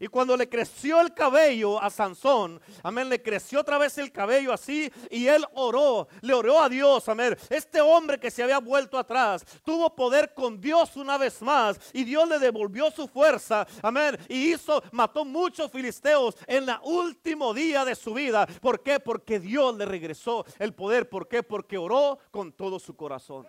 Y 0.02 0.08
cuando 0.08 0.38
le 0.38 0.48
creció 0.48 1.02
el 1.02 1.14
cabello 1.14 1.82
a 1.82 1.90
Sansón, 1.90 2.62
amén, 2.84 3.10
le 3.10 3.22
creció 3.22 3.60
otra 3.60 3.78
vez 3.78 3.98
el 3.98 4.14
cabello 4.14 4.54
así 4.54 4.90
y 5.12 5.28
él 5.28 5.46
oró, 5.54 6.08
le 6.22 6.34
oró 6.34 6.62
a 6.62 6.70
Dios, 6.70 7.10
amén. 7.10 7.38
Este 7.50 7.82
hombre 7.82 8.18
que 8.18 8.32
se 8.32 8.42
había 8.42 8.60
vuelto 8.60 8.98
atrás 8.98 9.44
tuvo 9.66 9.94
poder 9.94 10.34
con 10.34 10.62
Dios 10.62 10.96
una 10.96 11.18
vez 11.18 11.42
más 11.42 11.78
y 11.92 12.06
Dios 12.06 12.30
le 12.30 12.40
devolvió 12.40 12.90
su 12.92 13.10
fuerza, 13.10 13.68
amén. 13.82 14.18
Y 14.30 14.54
hizo, 14.54 14.82
mató 14.94 15.26
muchos 15.26 15.70
filisteos 15.70 16.38
en 16.48 16.70
el 16.70 16.78
último 16.84 17.54
día 17.54 17.84
de 17.84 17.96
su 17.96 18.14
vida. 18.14 18.48
¿Por 18.62 18.82
qué? 18.82 19.02
Porque 19.02 19.38
Dios 19.38 19.76
le 19.76 19.86
regresó 19.86 20.46
el 20.60 20.74
poder. 20.74 21.10
¿Por 21.10 21.28
qué? 21.28 21.44
Porque 21.44 21.78
oró 21.78 22.20
con 22.32 22.54
todo 22.54 22.80
su 22.80 22.96
corazón. 22.96 23.46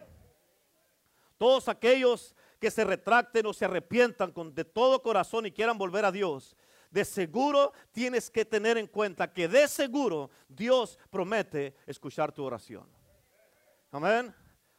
Todos 1.39 1.69
aquellos 1.69 2.35
que 2.61 2.71
se 2.71 2.85
retracten 2.85 3.47
o 3.47 3.53
se 3.53 3.65
arrepientan 3.65 4.31
con, 4.31 4.55
de 4.55 4.65
todo 4.65 5.03
corazón 5.03 5.47
y 5.47 5.51
quieran 5.51 5.79
volver 5.79 6.05
a 6.05 6.13
Dios, 6.13 6.57
de 6.91 7.05
seguro 7.05 7.73
tienes 7.93 8.31
que 8.31 8.45
tener 8.45 8.77
en 8.77 8.87
cuenta 8.87 9.33
que 9.33 9.49
de 9.49 9.67
seguro 9.67 10.31
Dios 10.49 10.99
promete 11.09 11.75
escuchar 11.87 12.33
tu 12.33 12.45
oración. 12.45 12.87
Amén. 13.91 14.35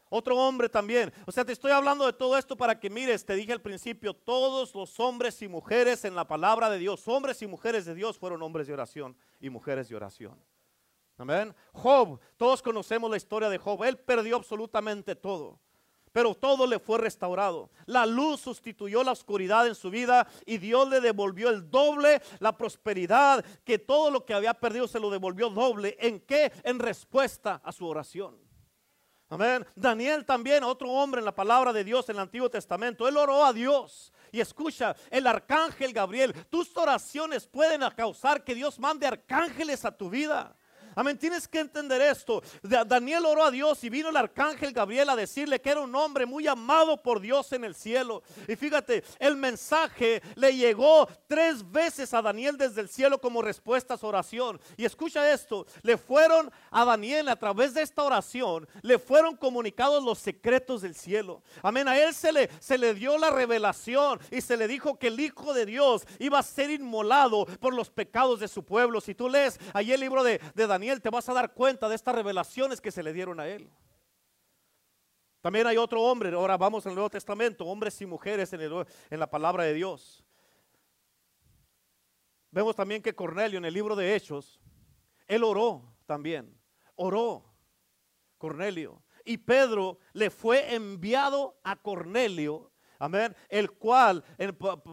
Otro 0.10 0.38
hombre 0.38 0.68
también. 0.68 1.12
O 1.26 1.32
sea, 1.32 1.46
te 1.46 1.54
estoy 1.54 1.72
hablando 1.72 2.06
de 2.06 2.12
todo 2.14 2.38
esto 2.38 2.56
para 2.58 2.78
que 2.78 2.90
mires, 2.90 3.26
te 3.26 3.34
dije 3.34 3.54
al 3.54 3.62
principio, 3.62 4.14
todos 4.14 4.76
los 4.76 5.00
hombres 5.00 5.42
y 5.42 5.48
mujeres 5.48 6.04
en 6.04 6.16
la 6.16 6.28
palabra 6.28 6.70
de 6.70 6.78
Dios, 6.78 7.08
hombres 7.08 7.42
y 7.42 7.48
mujeres 7.48 7.86
de 7.86 7.96
Dios 7.96 8.20
fueron 8.20 8.44
hombres 8.44 8.68
de 8.68 8.74
oración 8.74 9.16
y 9.40 9.50
mujeres 9.50 9.88
de 9.88 9.96
oración. 9.96 10.38
Amén. 11.18 11.56
Job, 11.72 12.20
todos 12.36 12.62
conocemos 12.62 13.10
la 13.10 13.18
historia 13.18 13.48
de 13.48 13.58
Job. 13.58 13.84
Él 13.86 13.98
perdió 13.98 14.36
absolutamente 14.36 15.16
todo 15.16 15.60
pero 16.12 16.36
todo 16.36 16.68
le 16.68 16.80
fue 16.80 16.98
restaurado. 16.98 17.70
La 17.86 18.06
luz 18.06 18.42
sustituyó 18.42 19.04
la 19.04 19.12
oscuridad 19.12 19.68
en 19.68 19.76
su 19.76 19.90
vida 19.90 20.28
y 20.46 20.58
Dios 20.58 20.90
le 20.90 21.02
devolvió 21.02 21.50
el 21.50 21.70
doble, 21.70 22.22
la 22.40 22.58
prosperidad, 22.58 23.44
que 23.64 23.80
todo 23.80 24.12
lo 24.12 24.26
que 24.26 24.34
había 24.34 24.54
perdido 24.54 24.88
se 24.88 25.00
lo 25.00 25.10
devolvió 25.10 25.50
doble. 25.50 25.98
¿En 26.00 26.20
qué? 26.20 26.52
En 26.64 26.80
respuesta 26.80 27.62
a 27.64 27.72
su 27.72 27.88
oración. 27.88 28.38
Amén. 29.32 29.66
Daniel 29.78 30.26
también, 30.26 30.62
otro 30.62 30.90
hombre 30.90 31.20
en 31.20 31.26
la 31.26 31.34
palabra 31.34 31.72
de 31.72 31.86
Dios 31.86 32.10
en 32.10 32.18
el 32.18 32.24
Antiguo 32.24 32.50
Testamento, 32.50 33.08
él 33.08 33.16
oró 33.16 33.46
a 33.46 33.54
Dios. 33.54 34.12
Y 34.30 34.42
escucha, 34.42 34.94
el 35.10 35.26
arcángel 35.26 35.94
Gabriel, 35.94 36.34
tus 36.50 36.76
oraciones 36.76 37.48
pueden 37.48 37.82
causar 37.96 38.44
que 38.44 38.54
Dios 38.54 38.78
mande 38.78 39.08
arcángeles 39.08 39.86
a 39.86 39.96
tu 39.96 40.10
vida. 40.10 40.54
Amén, 40.96 41.18
tienes 41.18 41.48
que 41.48 41.60
entender 41.60 42.02
esto. 42.02 42.42
Daniel 42.62 43.26
oró 43.26 43.44
a 43.44 43.52
Dios 43.52 43.84
y 43.84 43.90
vino 43.90 44.10
el 44.10 44.18
arcángel 44.18 44.74
Gabriel 44.74 45.10
a 45.10 45.16
decirle 45.16 45.62
que 45.62 45.70
era 45.70 45.82
un 45.82 45.96
hombre 45.96 46.26
muy 46.26 46.48
amado 46.48 47.02
por 47.02 47.20
Dios 47.20 47.52
en 47.54 47.64
el 47.64 47.76
cielo. 47.76 48.24
Y 48.48 48.56
fíjate, 48.56 49.04
el 49.20 49.36
mensaje 49.36 50.22
le 50.36 50.56
llegó 50.56 51.08
tres 51.28 51.70
veces 51.70 52.14
a 52.14 52.22
Daniel 52.22 52.58
desde 52.58 52.82
el 52.82 52.90
cielo 52.90 53.20
como 53.20 53.42
respuesta 53.42 53.94
a 53.94 53.98
su 53.98 54.08
oración. 54.08 54.60
Y 54.78 54.86
escucha 54.86 55.32
esto, 55.32 55.66
le 55.82 55.98
fueron 55.98 56.52
a 56.70 56.86
Daniel 56.86 57.30
a 57.30 57.36
través 57.36 57.74
de 57.74 57.82
esta 57.82 58.04
oración, 58.04 58.68
le 58.82 59.00
fueron 59.00 59.36
comunicados 59.36 60.04
los 60.04 60.20
secretos 60.20 60.82
del 60.82 60.96
cielo. 60.96 61.42
Amén, 61.62 61.88
a 61.88 61.98
él 61.98 62.14
se 62.14 62.32
le, 62.32 62.50
se 62.60 62.78
le 62.78 62.94
dio 62.94 63.18
la 63.18 63.30
revelación 63.30 64.20
y 64.30 64.42
se 64.42 64.58
le 64.58 64.68
dijo 64.68 64.98
que 64.98 65.08
el 65.08 65.20
Hijo 65.20 65.54
de 65.54 65.66
Dios 65.66 66.04
iba 66.20 66.40
a 66.40 66.44
ser 66.44 66.72
inmolado 66.72 67.46
por 67.60 67.74
los 67.74 67.90
pecados 67.90 68.40
de 68.40 68.48
su 68.48 68.64
pueblo. 68.64 69.02
Si 69.02 69.16
tú 69.16 69.30
lees 69.30 69.60
ahí 69.74 69.92
el 69.92 70.00
libro 70.00 70.24
de, 70.24 70.40
de 70.54 70.68
Daniel, 70.68 70.81
Daniel, 70.82 71.00
te 71.00 71.12
vas 71.12 71.30
a 71.30 71.34
dar 71.36 71.54
cuenta 71.54 71.88
de 71.88 71.94
estas 71.94 72.16
revelaciones 72.16 72.82
que 72.82 72.90
se 72.90 73.04
le 73.04 73.14
dieron 73.14 73.40
a 73.40 73.48
él. 73.48 73.70
También 75.40 75.68
hay 75.68 75.78
otro 75.78 76.02
hombre, 76.02 76.34
ahora 76.34 76.58
vamos 76.58 76.88
al 76.88 76.96
Nuevo 76.96 77.08
Testamento, 77.12 77.68
hombres 77.68 78.02
y 78.02 78.08
mujeres 78.08 78.52
en, 78.54 78.62
en 78.62 79.20
la 79.20 79.30
palabra 79.30 79.64
de 79.64 79.76
Dios. 79.76 80.26
Vemos 82.50 82.76
también 82.76 83.04
que 83.04 83.14
Cornelio 83.14 83.60
en 83.60 83.66
el 83.66 83.76
libro 83.76 83.96
de 83.96 84.16
Hechos, 84.16 84.60
él 85.28 85.44
oró 85.44 85.84
también, 86.08 86.60
oró 86.96 87.54
Cornelio. 88.40 89.04
Y 89.24 89.38
Pedro 89.38 90.00
le 90.14 90.32
fue 90.32 90.74
enviado 90.74 91.60
a 91.64 91.76
Cornelio 91.76 92.71
Amén. 93.02 93.36
El 93.50 93.72
cual, 93.72 94.24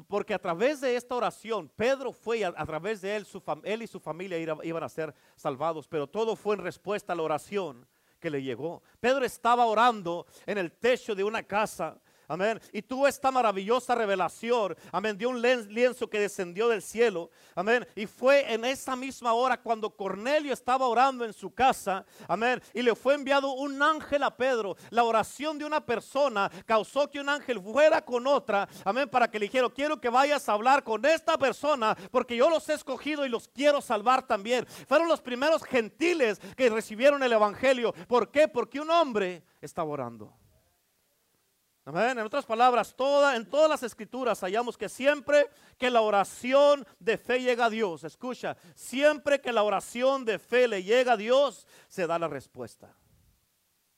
porque 0.08 0.32
a 0.32 0.38
través 0.38 0.80
de 0.80 0.96
esta 0.96 1.14
oración, 1.14 1.70
Pedro 1.76 2.10
fue, 2.10 2.42
a, 2.42 2.64
través 2.64 3.02
de 3.02 3.14
él, 3.14 3.26
su 3.26 3.42
él 3.64 3.82
y 3.82 3.86
su 3.86 4.00
familia 4.00 4.38
iban 4.38 4.82
a 4.82 4.88
ser 4.88 5.14
salvados, 5.36 5.86
pero 5.86 6.06
todo 6.06 6.34
fue 6.34 6.56
en 6.56 6.62
respuesta 6.62 7.12
a 7.12 7.16
la 7.16 7.22
oración 7.22 7.86
que 8.18 8.30
le 8.30 8.42
llegó. 8.42 8.82
Pedro 8.98 9.26
estaba 9.26 9.66
orando 9.66 10.26
en 10.46 10.56
el 10.56 10.72
techo 10.72 11.14
de 11.14 11.22
una 11.22 11.42
casa 11.42 12.00
Amén. 12.28 12.60
Y 12.72 12.82
tuvo 12.82 13.08
esta 13.08 13.30
maravillosa 13.30 13.94
revelación. 13.94 14.76
Amén. 14.92 15.16
Dio 15.16 15.30
un 15.30 15.40
lienzo 15.40 16.10
que 16.10 16.20
descendió 16.20 16.68
del 16.68 16.82
cielo. 16.82 17.30
Amén. 17.54 17.86
Y 17.96 18.06
fue 18.06 18.52
en 18.52 18.66
esa 18.66 18.94
misma 18.94 19.32
hora 19.32 19.58
cuando 19.58 19.88
Cornelio 19.88 20.52
estaba 20.52 20.86
orando 20.86 21.24
en 21.24 21.32
su 21.32 21.54
casa. 21.54 22.04
Amén. 22.28 22.62
Y 22.74 22.82
le 22.82 22.94
fue 22.94 23.14
enviado 23.14 23.52
un 23.52 23.82
ángel 23.82 24.22
a 24.22 24.36
Pedro. 24.36 24.76
La 24.90 25.04
oración 25.04 25.58
de 25.58 25.64
una 25.64 25.84
persona 25.84 26.50
causó 26.66 27.10
que 27.10 27.18
un 27.18 27.30
ángel 27.30 27.62
fuera 27.62 28.04
con 28.04 28.26
otra. 28.26 28.68
Amén. 28.84 29.08
Para 29.08 29.30
que 29.30 29.38
le 29.38 29.46
dijera, 29.46 29.70
quiero 29.70 29.98
que 29.98 30.10
vayas 30.10 30.46
a 30.50 30.52
hablar 30.52 30.84
con 30.84 31.02
esta 31.06 31.38
persona 31.38 31.96
porque 32.10 32.36
yo 32.36 32.50
los 32.50 32.68
he 32.68 32.74
escogido 32.74 33.24
y 33.24 33.30
los 33.30 33.48
quiero 33.48 33.80
salvar 33.80 34.26
también. 34.26 34.66
Fueron 34.86 35.08
los 35.08 35.22
primeros 35.22 35.64
gentiles 35.64 36.38
que 36.56 36.68
recibieron 36.68 37.22
el 37.22 37.32
evangelio. 37.32 37.94
¿Por 38.06 38.30
qué? 38.30 38.48
Porque 38.48 38.80
un 38.80 38.90
hombre 38.90 39.42
estaba 39.62 39.88
orando. 39.88 40.30
En 41.88 42.18
otras 42.18 42.44
palabras, 42.44 42.94
toda, 42.94 43.34
en 43.34 43.46
todas 43.46 43.70
las 43.70 43.82
escrituras 43.82 44.40
hallamos 44.40 44.76
que 44.76 44.90
siempre 44.90 45.48
que 45.78 45.90
la 45.90 46.02
oración 46.02 46.86
de 46.98 47.16
fe 47.16 47.40
llega 47.40 47.64
a 47.64 47.70
Dios, 47.70 48.04
escucha, 48.04 48.58
siempre 48.74 49.40
que 49.40 49.52
la 49.52 49.62
oración 49.62 50.26
de 50.26 50.38
fe 50.38 50.68
le 50.68 50.82
llega 50.82 51.14
a 51.14 51.16
Dios, 51.16 51.66
se 51.88 52.06
da 52.06 52.18
la 52.18 52.28
respuesta. 52.28 52.94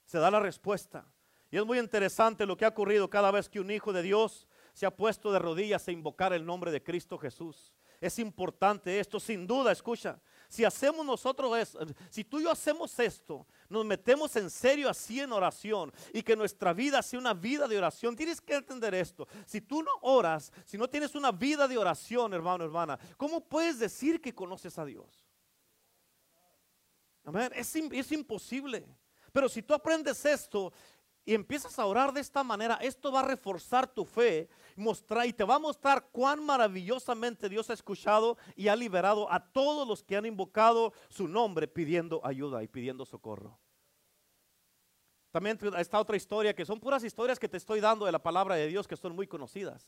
Se 0.04 0.18
da 0.18 0.30
la 0.30 0.38
respuesta. 0.38 1.04
Y 1.50 1.56
es 1.56 1.66
muy 1.66 1.80
interesante 1.80 2.47
lo 2.47 2.56
que 2.56 2.64
ha 2.64 2.68
ocurrido 2.68 3.11
cada 3.11 3.32
vez 3.32 3.49
que 3.49 3.59
un 3.59 3.73
hijo 3.73 3.92
de 3.92 4.02
Dios 4.02 4.47
se 4.73 4.87
ha 4.87 4.94
puesto 4.94 5.32
de 5.32 5.40
rodillas 5.40 5.88
a 5.88 5.92
invocar 5.92 6.32
el 6.32 6.47
nombre 6.47 6.70
de 6.70 6.85
Cristo 6.85 7.18
Jesús. 7.18 7.75
Es 8.00 8.20
importante 8.20 9.00
esto, 9.00 9.18
sin 9.18 9.49
duda, 9.49 9.73
escucha. 9.73 10.20
Si 10.50 10.64
hacemos 10.64 11.07
nosotros 11.07 11.57
eso, 11.57 11.78
si 12.11 12.25
tú 12.25 12.40
y 12.40 12.42
yo 12.42 12.50
hacemos 12.50 12.99
esto, 12.99 13.47
nos 13.69 13.85
metemos 13.85 14.35
en 14.35 14.50
serio 14.50 14.88
así 14.88 15.21
en 15.21 15.30
oración 15.30 15.92
y 16.12 16.25
que 16.25 16.35
nuestra 16.35 16.73
vida 16.73 17.00
sea 17.02 17.21
una 17.21 17.35
vida 17.35 17.69
de 17.69 17.78
oración, 17.78 18.16
tienes 18.16 18.40
que 18.40 18.57
entender 18.57 18.92
esto. 18.97 19.28
Si 19.47 19.61
tú 19.61 19.80
no 19.80 19.92
oras, 20.02 20.52
si 20.64 20.76
no 20.76 20.88
tienes 20.88 21.14
una 21.14 21.30
vida 21.30 21.69
de 21.69 21.78
oración, 21.78 22.35
hermano, 22.35 22.64
hermana, 22.64 22.99
¿cómo 23.16 23.40
puedes 23.40 23.78
decir 23.78 24.21
que 24.21 24.35
conoces 24.35 24.76
a 24.76 24.85
Dios? 24.85 25.25
Amén. 27.23 27.52
Es, 27.54 27.76
es 27.76 28.11
imposible. 28.11 28.85
Pero 29.33 29.49
si 29.49 29.62
tú 29.62 29.73
aprendes 29.73 30.25
esto 30.25 30.73
y 31.24 31.34
empiezas 31.34 31.78
a 31.78 31.86
orar 31.86 32.12
de 32.12 32.20
esta 32.20 32.42
manera, 32.42 32.74
esto 32.76 33.12
va 33.12 33.20
a 33.20 33.24
reforzar 33.24 33.86
tu 33.86 34.04
fe 34.04 34.48
mostrar, 34.76 35.26
y 35.26 35.32
te 35.32 35.44
va 35.44 35.56
a 35.56 35.58
mostrar 35.58 36.08
cuán 36.10 36.44
maravillosamente 36.44 37.48
Dios 37.48 37.70
ha 37.70 37.74
escuchado 37.74 38.36
y 38.56 38.68
ha 38.68 38.76
liberado 38.76 39.30
a 39.30 39.40
todos 39.52 39.86
los 39.86 40.02
que 40.02 40.16
han 40.16 40.26
invocado 40.26 40.92
su 41.08 41.28
nombre 41.28 41.68
pidiendo 41.68 42.20
ayuda 42.24 42.62
y 42.62 42.68
pidiendo 42.68 43.04
socorro. 43.04 43.58
También 45.30 45.58
está 45.78 46.00
otra 46.00 46.16
historia 46.16 46.54
que 46.54 46.64
son 46.64 46.80
puras 46.80 47.04
historias 47.04 47.38
que 47.38 47.48
te 47.48 47.56
estoy 47.56 47.80
dando 47.80 48.06
de 48.06 48.12
la 48.12 48.22
palabra 48.22 48.56
de 48.56 48.66
Dios 48.66 48.88
que 48.88 48.96
son 48.96 49.14
muy 49.14 49.28
conocidas. 49.28 49.86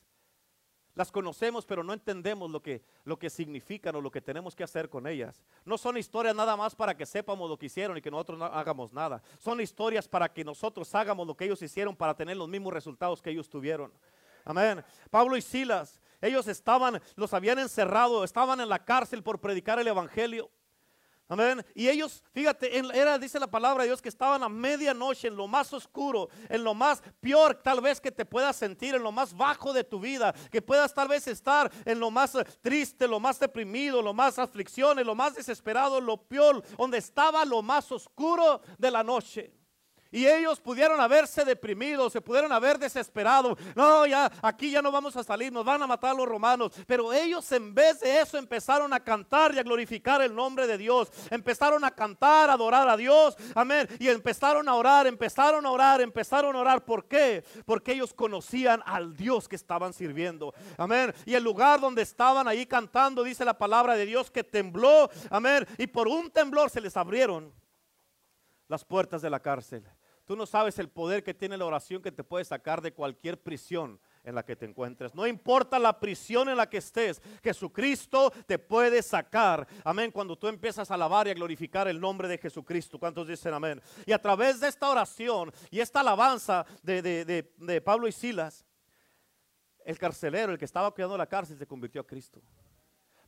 Las 0.95 1.11
conocemos, 1.11 1.65
pero 1.65 1.83
no 1.83 1.93
entendemos 1.93 2.51
lo 2.51 2.63
que, 2.63 2.83
lo 3.05 3.19
que 3.19 3.31
significan 3.31 3.97
o 3.97 4.01
lo 4.01 4.11
que 4.11 4.21
tenemos 4.21 4.55
que 4.55 4.63
hacer 4.63 4.91
con 4.91 5.07
ellas. 5.07 5.43
No 5.65 5.79
son 5.79 5.97
historias 5.97 6.37
nada 6.37 6.55
más 6.57 6.75
para 6.75 6.95
que 6.95 7.07
sepamos 7.07 7.49
lo 7.49 7.59
que 7.59 7.67
hicieron 7.67 7.97
y 7.97 8.03
que 8.03 8.11
nosotros 8.11 8.39
no 8.39 8.45
hagamos 8.45 8.93
nada. 8.93 9.23
Son 9.39 9.61
historias 9.61 10.07
para 10.07 10.31
que 10.31 10.45
nosotros 10.45 10.95
hagamos 10.95 11.27
lo 11.27 11.35
que 11.35 11.47
ellos 11.47 11.63
hicieron 11.63 11.97
para 11.97 12.15
tener 12.15 12.37
los 12.37 12.49
mismos 12.49 12.75
resultados 12.75 13.23
que 13.23 13.31
ellos 13.31 13.49
tuvieron. 13.49 13.91
Amén. 14.45 14.85
Pablo 15.11 15.37
y 15.37 15.43
Silas, 15.43 16.01
ellos 16.21 16.47
estaban, 16.47 17.01
los 17.17 17.33
habían 17.33 17.59
encerrado, 17.59 18.23
estaban 18.23 18.61
en 18.61 18.69
la 18.69 18.85
cárcel 18.85 19.23
por 19.23 19.41
predicar 19.41 19.79
el 19.79 19.89
evangelio. 19.89 20.51
Amén. 21.29 21.65
Y 21.75 21.89
ellos, 21.89 22.23
fíjate, 22.33 22.77
era, 22.79 23.19
dice 23.19 23.41
la 23.41 23.47
palabra 23.47 23.83
de 23.83 23.89
Dios, 23.89 24.03
que 24.03 24.09
estaban 24.09 24.43
a 24.43 24.49
medianoche 24.49 25.29
en 25.29 25.37
lo 25.37 25.49
más 25.49 25.73
oscuro, 25.73 26.29
en 26.49 26.63
lo 26.63 26.75
más 26.75 27.03
peor 27.21 27.55
tal 27.55 27.81
vez 27.81 28.01
que 28.01 28.13
te 28.13 28.27
puedas 28.27 28.57
sentir, 28.57 28.95
en 28.95 29.03
lo 29.03 29.13
más 29.13 29.35
bajo 29.35 29.73
de 29.73 29.85
tu 29.85 29.99
vida, 29.99 30.35
que 30.51 30.61
puedas 30.61 30.93
tal 30.93 31.09
vez 31.09 31.27
estar 31.29 31.73
en 31.85 31.99
lo 31.99 32.11
más 32.11 32.37
triste, 32.61 33.09
lo 33.09 33.19
más 33.19 33.39
deprimido, 33.39 34.03
lo 34.03 34.13
más 34.13 34.39
aflicciones, 34.39 35.07
lo 35.07 35.15
más 35.15 35.35
desesperado, 35.35 36.01
lo 36.01 36.19
peor, 36.19 36.63
donde 36.77 36.99
estaba 36.99 37.45
lo 37.45 37.63
más 37.63 37.91
oscuro 37.93 38.61
de 38.77 38.91
la 38.91 39.03
noche. 39.03 39.62
Y 40.13 40.27
ellos 40.27 40.61
pudieron 40.61 41.01
haberse 41.01 41.43
deprimido, 41.43 42.11
se 42.11 42.21
pudieron 42.21 42.53
haber 42.53 42.79
desesperado. 42.79 43.57
No, 43.75 44.07
ya 44.07 44.31
aquí 44.43 44.71
ya 44.71 44.83
no 44.83 44.93
vamos 44.93 45.17
a 45.17 45.25
salir, 45.25 45.51
nos 45.51 45.65
van 45.65 45.83
a 45.83 45.87
matar 45.87 46.15
los 46.15 46.29
romanos. 46.29 46.73
Pero 46.87 47.15
ellos 47.15 47.51
en 47.51 47.75
vez 47.75 48.01
de 48.01 48.21
eso 48.21 48.37
empezaron 48.37 48.93
a 48.93 49.01
cantar 49.01 49.55
y 49.55 49.59
a 49.59 49.63
glorificar 49.63 50.21
el 50.21 50.35
nombre 50.35 50.67
de 50.67 50.77
Dios. 50.77 51.11
Empezaron 51.31 51.83
a 51.83 51.91
cantar, 51.91 52.51
a 52.51 52.53
adorar 52.53 52.91
a 52.91 52.97
Dios. 52.99 53.37
Amén. 53.55 53.89
Y 53.99 54.09
empezaron 54.09 54.69
a 54.69 54.75
orar, 54.75 55.07
empezaron 55.07 55.65
a 55.65 55.71
orar, 55.71 56.03
empezaron 56.03 56.55
a 56.55 56.59
orar. 56.59 56.85
¿Por 56.85 57.09
qué? 57.09 57.43
Porque 57.65 57.93
ellos 57.93 58.13
conocían 58.13 58.83
al 58.85 59.17
Dios 59.17 59.49
que 59.49 59.57
estaban 59.57 59.95
sirviendo. 59.95 60.53
Amén. 60.77 61.15
Y 61.25 61.35
el 61.35 61.43
lugar 61.43 61.81
donde 61.81 62.03
estaban 62.03 62.47
ahí 62.47 62.67
cantando, 62.67 63.23
dice 63.23 63.47
la 63.47 63.57
palabra 63.57 63.95
de 63.95 64.05
Dios, 64.05 64.31
que 64.31 64.45
tembló. 64.45 65.09
Amén. 65.31 65.67
Y 65.79 65.87
por 65.87 66.07
un 66.07 66.31
temblor 66.31 66.69
se 66.69 66.83
les 66.83 66.99
abrieron 66.99 67.51
las 68.69 68.85
puertas 68.85 69.23
de 69.23 69.31
la 69.31 69.41
cárcel. 69.41 69.87
Tú 70.25 70.37
no 70.37 70.47
sabes 70.47 70.79
el 70.79 70.89
poder 70.89 71.25
que 71.25 71.35
tiene 71.35 71.57
la 71.57 71.65
oración 71.65 72.01
que 72.01 72.13
te 72.13 72.23
puede 72.23 72.45
sacar 72.45 72.81
de 72.81 72.93
cualquier 72.93 73.43
prisión 73.43 74.01
en 74.25 74.35
la 74.35 74.45
que 74.45 74.55
te 74.55 74.67
encuentres. 74.67 75.15
No 75.15 75.27
importa 75.27 75.79
la 75.79 75.99
prisión 75.99 76.49
en 76.49 76.57
la 76.57 76.69
que 76.69 76.79
estés, 76.79 77.21
Jesucristo 77.43 78.33
te 78.47 78.59
puede 78.59 79.03
sacar. 79.03 79.67
Amén. 79.85 80.13
Cuando 80.13 80.37
tú 80.37 80.47
empiezas 80.47 80.91
a 80.91 80.95
alabar 80.95 81.27
y 81.27 81.31
a 81.31 81.35
glorificar 81.35 81.89
el 81.89 82.01
nombre 82.01 82.29
de 82.29 82.39
Jesucristo. 82.39 82.99
¿Cuántos 82.99 83.27
dicen 83.27 83.53
amén? 83.53 83.83
Y 84.07 84.13
a 84.13 84.21
través 84.21 84.61
de 84.61 84.69
esta 84.69 84.89
oración 84.89 85.53
y 85.71 85.81
esta 85.81 86.01
alabanza 86.01 86.65
de, 86.83 87.03
de 87.03 87.81
Pablo 87.81 88.07
y 88.07 88.13
Silas, 88.13 88.65
el 89.85 89.99
carcelero, 89.99 90.53
el 90.53 90.59
que 90.59 90.65
estaba 90.65 90.91
cuidando 90.93 91.19
la 91.19 91.27
cárcel, 91.27 91.59
se 91.59 91.67
convirtió 91.67 92.01
a 92.01 92.07
Cristo. 92.07 92.41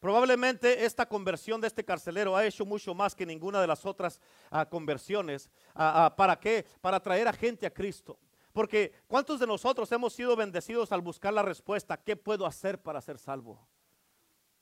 Probablemente 0.05 0.85
esta 0.85 1.09
conversión 1.09 1.63
de 1.63 1.67
este 1.67 1.83
carcelero 1.83 2.37
ha 2.37 2.45
hecho 2.45 2.67
mucho 2.67 2.95
más 2.95 3.15
que 3.15 3.25
ninguna 3.25 3.59
de 3.59 3.67
las 3.67 3.87
otras 3.87 4.21
ah, 4.51 4.69
conversiones. 4.69 5.49
Ah, 5.75 6.05
ah, 6.05 6.15
¿Para 6.15 6.39
qué? 6.39 6.67
Para 6.83 7.01
traer 7.01 7.27
a 7.27 7.33
gente 7.33 7.65
a 7.65 7.73
Cristo. 7.73 8.19
Porque 8.53 8.93
¿cuántos 9.07 9.41
de 9.41 9.47
nosotros 9.47 9.91
hemos 9.93 10.13
sido 10.13 10.37
bendecidos 10.37 10.93
al 10.93 11.01
buscar 11.01 11.33
la 11.33 11.41
respuesta? 11.41 11.97
¿Qué 11.97 12.17
puedo 12.17 12.45
hacer 12.45 12.83
para 12.83 13.01
ser 13.01 13.19
salvo? 13.19 13.67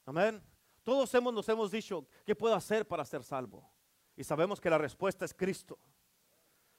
Amén. 0.07 0.41
Todos 0.85 1.13
hemos, 1.13 1.35
nos 1.35 1.49
hemos 1.49 1.73
dicho, 1.73 2.07
¿qué 2.25 2.37
puedo 2.37 2.55
hacer 2.55 2.87
para 2.87 3.05
ser 3.05 3.25
salvo? 3.25 3.69
Y 4.15 4.23
sabemos 4.23 4.61
que 4.61 4.71
la 4.71 4.79
respuesta 4.79 5.25
es 5.25 5.35
Cristo. 5.35 5.77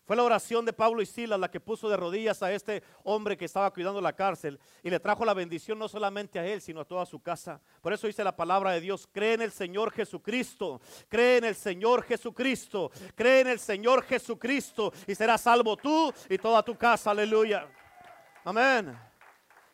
Fue 0.05 0.17
la 0.17 0.23
oración 0.23 0.65
de 0.65 0.73
Pablo 0.73 1.01
y 1.01 1.05
Silas 1.05 1.39
la 1.39 1.49
que 1.49 1.61
puso 1.61 1.87
de 1.87 1.95
rodillas 1.95 2.43
a 2.43 2.51
este 2.51 2.83
hombre 3.03 3.37
que 3.37 3.45
estaba 3.45 3.71
cuidando 3.71 4.01
la 4.01 4.13
cárcel 4.13 4.59
y 4.83 4.89
le 4.89 4.99
trajo 4.99 5.23
la 5.23 5.33
bendición 5.33 5.79
no 5.79 5.87
solamente 5.87 6.39
a 6.39 6.45
él, 6.45 6.61
sino 6.61 6.81
a 6.81 6.85
toda 6.85 7.05
su 7.05 7.21
casa. 7.21 7.61
Por 7.81 7.93
eso 7.93 8.07
dice 8.07 8.23
la 8.23 8.35
palabra 8.35 8.71
de 8.71 8.81
Dios, 8.81 9.07
cree 9.09 9.33
en 9.33 9.41
el 9.43 9.51
Señor 9.51 9.91
Jesucristo, 9.91 10.81
cree 11.07 11.37
en 11.37 11.45
el 11.45 11.55
Señor 11.55 12.03
Jesucristo, 12.03 12.91
cree 13.15 13.41
en 13.41 13.47
el 13.47 13.59
Señor 13.59 14.03
Jesucristo 14.03 14.91
y 15.07 15.15
serás 15.15 15.41
salvo 15.41 15.77
tú 15.77 16.13
y 16.29 16.37
toda 16.37 16.63
tu 16.63 16.75
casa. 16.75 17.11
Aleluya. 17.11 17.65
Amén. 18.43 18.97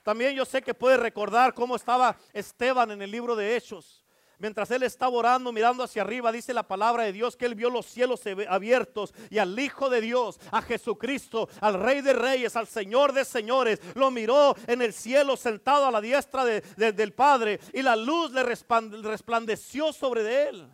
También 0.04 0.36
yo 0.36 0.46
sé 0.46 0.62
que 0.62 0.74
puedes 0.74 1.00
recordar 1.00 1.54
cómo 1.56 1.76
estaba 1.76 2.16
Esteban 2.34 2.92
en 2.92 3.02
el 3.02 3.10
libro 3.10 3.36
de 3.36 3.56
Hechos. 3.56 3.99
Mientras 4.40 4.72
él 4.72 4.84
estaba 4.84 5.16
orando, 5.16 5.52
mirando 5.52 5.84
hacia 5.84 6.02
arriba, 6.02 6.32
dice 6.32 6.54
la 6.54 6.68
palabra 6.68 7.04
de 7.04 7.12
Dios 7.12 7.36
que 7.36 7.46
él 7.46 7.56
vio 7.56 7.70
los 7.70 7.86
cielos 7.86 8.22
abiertos 8.48 9.14
y 9.30 9.38
al 9.38 9.60
Hijo 9.60 9.90
de 9.90 10.00
Dios, 10.00 10.40
a 10.52 10.62
Jesucristo, 10.62 11.50
al 11.60 11.74
Rey 11.74 12.02
de 12.02 12.14
Reyes, 12.14 12.56
al 12.56 12.66
Señor 12.66 13.12
de 13.12 13.26
Señores, 13.26 13.82
lo 13.96 14.10
miró 14.12 14.56
en 14.66 14.82
el 14.82 14.94
cielo 14.94 15.36
sentado 15.36 15.86
a 15.86 15.92
la 15.92 16.00
diestra 16.00 16.46
del 16.46 17.14
Padre 17.14 17.60
y 17.74 17.82
la 17.82 17.98
luz 17.98 18.32
le 18.32 18.44
resplandeció 18.44 19.92
sobre 19.92 20.48
él. 20.48 20.70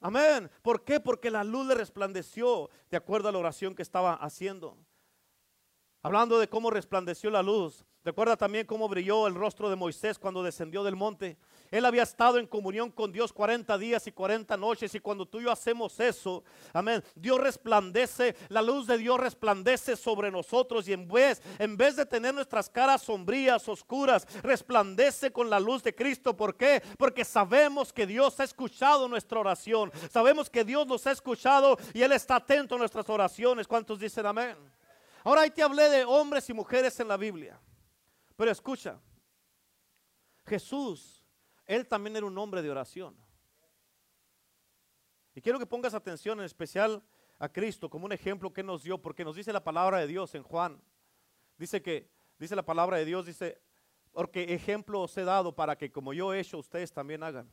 Amén. 0.00 0.50
¿Por 0.62 0.84
qué? 0.84 1.00
Porque 1.00 1.30
la 1.30 1.42
luz 1.42 1.66
le 1.66 1.74
resplandeció 1.74 2.68
de 2.90 2.98
acuerdo 2.98 3.28
a 3.28 3.32
la 3.32 3.38
oración 3.38 3.74
que 3.74 3.82
estaba 3.82 4.14
haciendo. 4.14 4.76
Hablando 6.02 6.38
de 6.38 6.48
cómo 6.48 6.70
resplandeció 6.70 7.30
la 7.30 7.42
luz, 7.42 7.84
recuerda 8.02 8.36
también 8.36 8.66
cómo 8.66 8.88
brilló 8.88 9.26
el 9.26 9.34
rostro 9.34 9.68
de 9.68 9.76
Moisés 9.76 10.18
cuando 10.18 10.42
descendió 10.42 10.82
del 10.82 10.96
monte. 10.96 11.36
Él 11.70 11.84
había 11.84 12.02
estado 12.02 12.38
en 12.38 12.46
comunión 12.46 12.90
con 12.90 13.12
Dios 13.12 13.32
40 13.32 13.78
días 13.78 14.06
y 14.06 14.12
40 14.12 14.56
noches 14.56 14.94
y 14.94 15.00
cuando 15.00 15.26
tú 15.26 15.38
y 15.38 15.44
yo 15.44 15.52
hacemos 15.52 16.00
eso, 16.00 16.42
amén, 16.72 17.02
Dios 17.14 17.38
resplandece, 17.38 18.34
la 18.48 18.60
luz 18.60 18.86
de 18.88 18.98
Dios 18.98 19.20
resplandece 19.20 19.96
sobre 19.96 20.30
nosotros 20.30 20.88
y 20.88 20.92
en 20.92 21.06
vez, 21.06 21.40
en 21.58 21.76
vez 21.76 21.94
de 21.94 22.06
tener 22.06 22.34
nuestras 22.34 22.68
caras 22.68 23.02
sombrías, 23.02 23.68
oscuras, 23.68 24.26
resplandece 24.42 25.30
con 25.30 25.48
la 25.48 25.60
luz 25.60 25.82
de 25.82 25.94
Cristo. 25.94 26.36
¿Por 26.36 26.56
qué? 26.56 26.82
Porque 26.98 27.24
sabemos 27.24 27.92
que 27.92 28.06
Dios 28.06 28.40
ha 28.40 28.44
escuchado 28.44 29.06
nuestra 29.06 29.38
oración, 29.38 29.92
sabemos 30.10 30.50
que 30.50 30.64
Dios 30.64 30.86
nos 30.86 31.06
ha 31.06 31.12
escuchado 31.12 31.78
y 31.94 32.02
Él 32.02 32.12
está 32.12 32.36
atento 32.36 32.74
a 32.74 32.78
nuestras 32.78 33.08
oraciones. 33.08 33.68
¿Cuántos 33.68 33.98
dicen 33.98 34.26
amén? 34.26 34.56
Ahora 35.22 35.42
ahí 35.42 35.50
te 35.50 35.62
hablé 35.62 35.88
de 35.88 36.04
hombres 36.04 36.48
y 36.48 36.52
mujeres 36.52 36.98
en 36.98 37.08
la 37.08 37.16
Biblia. 37.16 37.60
Pero 38.36 38.50
escucha, 38.50 38.98
Jesús, 40.46 41.19
él 41.70 41.86
también 41.86 42.16
era 42.16 42.26
un 42.26 42.36
hombre 42.36 42.62
de 42.62 42.70
oración. 42.70 43.16
Y 45.36 45.40
quiero 45.40 45.56
que 45.56 45.66
pongas 45.66 45.94
atención 45.94 46.40
en 46.40 46.44
especial 46.44 47.00
a 47.38 47.48
Cristo 47.48 47.88
como 47.88 48.06
un 48.06 48.12
ejemplo 48.12 48.52
que 48.52 48.64
nos 48.64 48.82
dio, 48.82 48.98
porque 48.98 49.24
nos 49.24 49.36
dice 49.36 49.52
la 49.52 49.62
palabra 49.62 49.98
de 49.98 50.08
Dios 50.08 50.34
en 50.34 50.42
Juan. 50.42 50.82
Dice 51.56 51.80
que, 51.80 52.10
dice 52.40 52.56
la 52.56 52.64
palabra 52.64 52.96
de 52.96 53.04
Dios, 53.04 53.24
dice, 53.24 53.62
porque 54.10 54.52
ejemplo 54.52 55.00
os 55.00 55.16
he 55.16 55.22
dado 55.22 55.54
para 55.54 55.78
que 55.78 55.92
como 55.92 56.12
yo 56.12 56.34
he 56.34 56.40
hecho, 56.40 56.58
ustedes 56.58 56.92
también 56.92 57.22
hagan. 57.22 57.48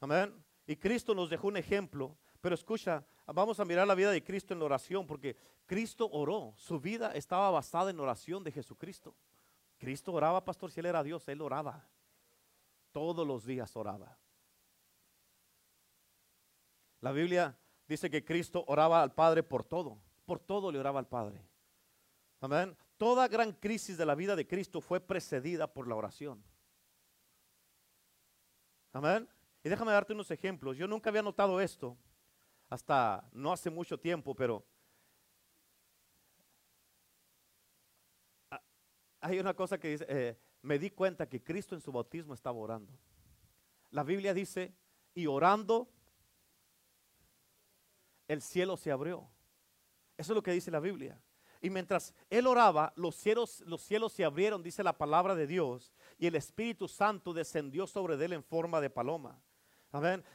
Amén. 0.00 0.34
Y 0.66 0.74
Cristo 0.74 1.14
nos 1.14 1.30
dejó 1.30 1.46
un 1.46 1.58
ejemplo. 1.58 2.18
Pero 2.40 2.56
escucha, 2.56 3.06
vamos 3.26 3.60
a 3.60 3.64
mirar 3.64 3.86
la 3.86 3.94
vida 3.94 4.10
de 4.10 4.24
Cristo 4.24 4.52
en 4.52 4.58
la 4.58 4.64
oración, 4.64 5.06
porque 5.06 5.36
Cristo 5.66 6.10
oró. 6.10 6.52
Su 6.56 6.80
vida 6.80 7.12
estaba 7.14 7.48
basada 7.52 7.90
en 7.90 8.00
oración 8.00 8.42
de 8.42 8.50
Jesucristo. 8.50 9.14
Cristo 9.78 10.12
oraba, 10.12 10.44
pastor, 10.44 10.72
si 10.72 10.80
él 10.80 10.86
era 10.86 11.04
Dios, 11.04 11.28
él 11.28 11.40
oraba. 11.40 11.86
Todos 12.92 13.26
los 13.26 13.44
días 13.44 13.74
oraba. 13.76 14.18
La 17.00 17.10
Biblia 17.12 17.58
dice 17.88 18.08
que 18.08 18.24
Cristo 18.24 18.64
oraba 18.68 19.02
al 19.02 19.12
Padre 19.12 19.42
por 19.42 19.64
todo. 19.64 19.98
Por 20.24 20.38
todo 20.38 20.70
le 20.70 20.78
oraba 20.78 21.00
al 21.00 21.08
Padre. 21.08 21.44
Amén. 22.40 22.76
Toda 22.96 23.26
gran 23.28 23.52
crisis 23.52 23.96
de 23.96 24.06
la 24.06 24.14
vida 24.14 24.36
de 24.36 24.46
Cristo 24.46 24.80
fue 24.80 25.00
precedida 25.00 25.66
por 25.66 25.88
la 25.88 25.96
oración. 25.96 26.44
Amén. 28.92 29.28
Y 29.64 29.68
déjame 29.68 29.92
darte 29.92 30.12
unos 30.12 30.30
ejemplos. 30.30 30.76
Yo 30.76 30.86
nunca 30.86 31.10
había 31.10 31.22
notado 31.22 31.60
esto 31.60 31.96
hasta 32.68 33.28
no 33.32 33.52
hace 33.52 33.70
mucho 33.70 33.98
tiempo, 33.98 34.34
pero 34.34 34.64
hay 39.20 39.38
una 39.38 39.54
cosa 39.54 39.78
que 39.78 39.88
dice, 39.88 40.06
eh, 40.08 40.38
me 40.62 40.78
di 40.78 40.90
cuenta 40.90 41.28
que 41.28 41.42
Cristo 41.42 41.74
en 41.74 41.80
su 41.80 41.92
bautismo 41.92 42.34
estaba 42.34 42.58
orando. 42.58 42.92
La 43.90 44.04
Biblia 44.04 44.32
dice, 44.32 44.74
y 45.14 45.26
orando, 45.26 45.90
el 48.28 48.40
cielo 48.40 48.76
se 48.76 48.90
abrió. 48.90 49.28
Eso 50.16 50.32
es 50.32 50.36
lo 50.36 50.42
que 50.42 50.52
dice 50.52 50.70
la 50.70 50.80
Biblia. 50.80 51.20
Y 51.60 51.70
mientras 51.70 52.14
él 52.30 52.46
oraba, 52.46 52.92
los 52.96 53.14
cielos, 53.14 53.60
los 53.66 53.82
cielos 53.82 54.12
se 54.12 54.24
abrieron, 54.24 54.62
dice 54.62 54.82
la 54.82 54.96
palabra 54.96 55.34
de 55.34 55.46
Dios, 55.46 55.92
y 56.18 56.26
el 56.26 56.34
Espíritu 56.34 56.88
Santo 56.88 57.32
descendió 57.32 57.86
sobre 57.86 58.14
él 58.24 58.32
en 58.32 58.42
forma 58.42 58.80
de 58.80 58.90
paloma. 58.90 59.40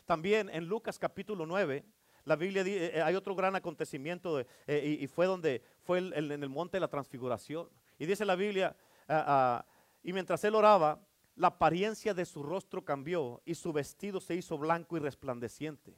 También 0.06 0.50
en 0.52 0.66
Lucas 0.66 1.00
capítulo 1.00 1.46
9, 1.46 1.84
la 2.26 2.36
Biblia 2.36 2.64
dice, 2.64 2.98
eh, 2.98 3.02
hay 3.02 3.16
otro 3.16 3.34
gran 3.36 3.56
acontecimiento 3.56 4.40
eh, 4.40 4.98
y, 5.02 5.08
fue 5.08 5.26
donde 5.26 5.64
fue 5.82 5.98
en 6.00 6.32
el 6.32 6.50
monte 6.50 6.78
de 6.78 6.82
la 6.82 6.90
transfiguración. 6.90 7.70
Y 7.98 8.06
dice 8.06 8.24
la 8.24 8.36
Biblia, 8.36 8.76
ah, 9.08 9.66
y 10.04 10.14
mientras 10.14 10.44
él 10.44 10.56
oraba, 10.56 11.00
la 11.36 11.48
apariencia 11.48 12.14
de 12.14 12.26
su 12.26 12.42
rostro 12.42 12.84
cambió 12.84 13.42
y 13.46 13.56
su 13.56 13.72
vestido 13.72 14.20
se 14.20 14.36
hizo 14.36 14.58
blanco 14.58 14.98
y 14.98 15.00
resplandeciente. 15.00 15.96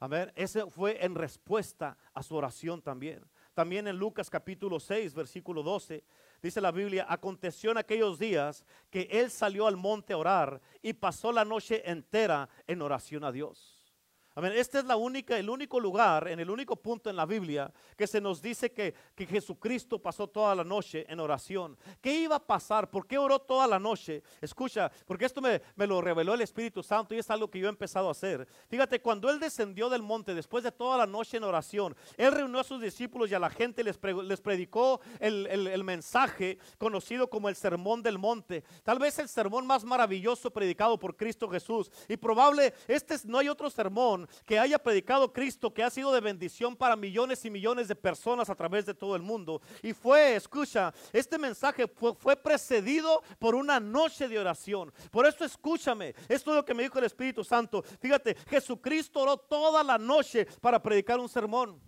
Amén. 0.00 0.32
Ese 0.34 0.66
fue 0.70 1.04
en 1.04 1.14
respuesta 1.14 1.96
a 2.12 2.22
su 2.22 2.34
oración 2.34 2.82
también. 2.82 3.24
También 3.54 3.86
en 3.86 3.96
Lucas 3.96 4.28
capítulo 4.28 4.80
6, 4.80 5.14
versículo 5.14 5.62
12, 5.62 6.04
dice 6.42 6.60
la 6.60 6.72
Biblia, 6.72 7.06
aconteció 7.08 7.70
en 7.70 7.78
aquellos 7.78 8.18
días 8.18 8.64
que 8.90 9.08
él 9.10 9.30
salió 9.30 9.66
al 9.66 9.76
monte 9.76 10.12
a 10.12 10.18
orar 10.18 10.60
y 10.82 10.92
pasó 10.92 11.30
la 11.30 11.44
noche 11.44 11.88
entera 11.88 12.48
en 12.66 12.82
oración 12.82 13.22
a 13.22 13.30
Dios. 13.32 13.73
Amén. 14.36 14.52
Este 14.56 14.80
es 14.80 14.84
la 14.84 14.96
única, 14.96 15.38
el 15.38 15.48
único 15.48 15.78
lugar, 15.78 16.26
en 16.26 16.40
el 16.40 16.50
único 16.50 16.74
punto 16.74 17.08
en 17.08 17.14
la 17.14 17.24
Biblia 17.24 17.72
que 17.96 18.04
se 18.04 18.20
nos 18.20 18.42
dice 18.42 18.72
que, 18.72 18.92
que, 19.14 19.26
Jesucristo 19.26 20.00
pasó 20.00 20.26
toda 20.26 20.56
la 20.56 20.64
noche 20.64 21.06
en 21.08 21.20
oración. 21.20 21.78
¿Qué 22.00 22.12
iba 22.22 22.34
a 22.34 22.44
pasar? 22.44 22.90
¿Por 22.90 23.06
qué 23.06 23.16
oró 23.16 23.38
toda 23.38 23.68
la 23.68 23.78
noche? 23.78 24.24
Escucha, 24.40 24.90
porque 25.06 25.26
esto 25.26 25.40
me, 25.40 25.62
me, 25.76 25.86
lo 25.86 26.00
reveló 26.00 26.34
el 26.34 26.40
Espíritu 26.40 26.82
Santo 26.82 27.14
y 27.14 27.18
es 27.18 27.30
algo 27.30 27.48
que 27.48 27.60
yo 27.60 27.66
he 27.66 27.68
empezado 27.68 28.08
a 28.08 28.10
hacer. 28.10 28.48
Fíjate, 28.68 29.00
cuando 29.00 29.30
Él 29.30 29.38
descendió 29.38 29.88
del 29.88 30.02
monte 30.02 30.34
después 30.34 30.64
de 30.64 30.72
toda 30.72 30.98
la 30.98 31.06
noche 31.06 31.36
en 31.36 31.44
oración, 31.44 31.94
Él 32.16 32.32
reunió 32.32 32.58
a 32.58 32.64
sus 32.64 32.82
discípulos 32.82 33.30
y 33.30 33.34
a 33.34 33.38
la 33.38 33.50
gente 33.50 33.84
les, 33.84 34.00
les 34.02 34.40
predicó 34.40 35.00
el, 35.20 35.46
el, 35.46 35.84
mensaje 35.84 36.58
conocido 36.76 37.30
como 37.30 37.48
el 37.48 37.54
Sermón 37.54 38.02
del 38.02 38.18
Monte. 38.18 38.64
Tal 38.82 38.98
vez 38.98 39.16
el 39.20 39.28
sermón 39.28 39.64
más 39.64 39.84
maravilloso 39.84 40.50
predicado 40.50 40.98
por 40.98 41.16
Cristo 41.16 41.48
Jesús. 41.48 41.88
Y 42.08 42.16
probable, 42.16 42.74
este 42.88 43.14
no 43.26 43.38
hay 43.38 43.48
otro 43.48 43.70
sermón 43.70 44.23
que 44.44 44.58
haya 44.58 44.78
predicado 44.78 45.32
Cristo, 45.32 45.72
que 45.72 45.82
ha 45.82 45.90
sido 45.90 46.12
de 46.12 46.20
bendición 46.20 46.76
para 46.76 46.96
millones 46.96 47.44
y 47.44 47.50
millones 47.50 47.88
de 47.88 47.94
personas 47.94 48.50
a 48.50 48.54
través 48.54 48.86
de 48.86 48.94
todo 48.94 49.16
el 49.16 49.22
mundo. 49.22 49.60
Y 49.82 49.92
fue, 49.92 50.36
escucha, 50.36 50.92
este 51.12 51.38
mensaje 51.38 51.88
fue, 51.88 52.14
fue 52.14 52.36
precedido 52.36 53.22
por 53.38 53.54
una 53.54 53.80
noche 53.80 54.28
de 54.28 54.38
oración. 54.38 54.92
Por 55.10 55.26
eso 55.26 55.44
escúchame, 55.44 56.14
esto 56.28 56.50
es 56.50 56.56
lo 56.56 56.64
que 56.64 56.74
me 56.74 56.82
dijo 56.82 56.98
el 56.98 57.04
Espíritu 57.04 57.44
Santo. 57.44 57.82
Fíjate, 58.00 58.34
Jesucristo 58.48 59.20
oró 59.20 59.36
toda 59.36 59.82
la 59.82 59.98
noche 59.98 60.46
para 60.60 60.82
predicar 60.82 61.18
un 61.18 61.28
sermón. 61.28 61.80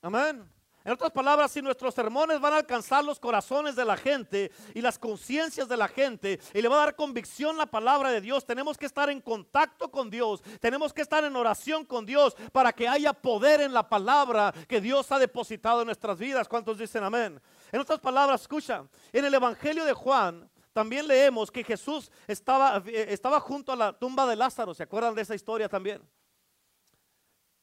Amén. 0.00 0.61
En 0.84 0.92
otras 0.92 1.12
palabras, 1.12 1.52
si 1.52 1.62
nuestros 1.62 1.94
sermones 1.94 2.40
van 2.40 2.54
a 2.54 2.56
alcanzar 2.56 3.04
los 3.04 3.20
corazones 3.20 3.76
de 3.76 3.84
la 3.84 3.96
gente 3.96 4.50
y 4.74 4.80
las 4.80 4.98
conciencias 4.98 5.68
de 5.68 5.76
la 5.76 5.86
gente 5.86 6.40
y 6.52 6.60
le 6.60 6.68
va 6.68 6.76
a 6.76 6.86
dar 6.86 6.96
convicción 6.96 7.56
la 7.56 7.66
palabra 7.66 8.10
de 8.10 8.20
Dios, 8.20 8.44
tenemos 8.44 8.76
que 8.76 8.86
estar 8.86 9.08
en 9.08 9.20
contacto 9.20 9.90
con 9.90 10.10
Dios, 10.10 10.42
tenemos 10.60 10.92
que 10.92 11.02
estar 11.02 11.22
en 11.22 11.36
oración 11.36 11.84
con 11.84 12.04
Dios 12.04 12.34
para 12.50 12.72
que 12.72 12.88
haya 12.88 13.12
poder 13.12 13.60
en 13.60 13.72
la 13.72 13.88
palabra 13.88 14.52
que 14.66 14.80
Dios 14.80 15.12
ha 15.12 15.20
depositado 15.20 15.82
en 15.82 15.86
nuestras 15.86 16.18
vidas. 16.18 16.48
¿Cuántos 16.48 16.78
dicen 16.78 17.04
amén? 17.04 17.40
En 17.70 17.80
otras 17.80 18.00
palabras, 18.00 18.42
escucha, 18.42 18.84
en 19.12 19.24
el 19.24 19.34
Evangelio 19.34 19.84
de 19.84 19.92
Juan 19.92 20.50
también 20.72 21.06
leemos 21.06 21.50
que 21.50 21.62
Jesús 21.62 22.10
estaba, 22.26 22.82
eh, 22.86 23.06
estaba 23.10 23.38
junto 23.38 23.72
a 23.72 23.76
la 23.76 23.92
tumba 23.92 24.26
de 24.26 24.36
Lázaro, 24.36 24.74
¿se 24.74 24.82
acuerdan 24.82 25.14
de 25.14 25.22
esa 25.22 25.34
historia 25.34 25.68
también? 25.68 26.02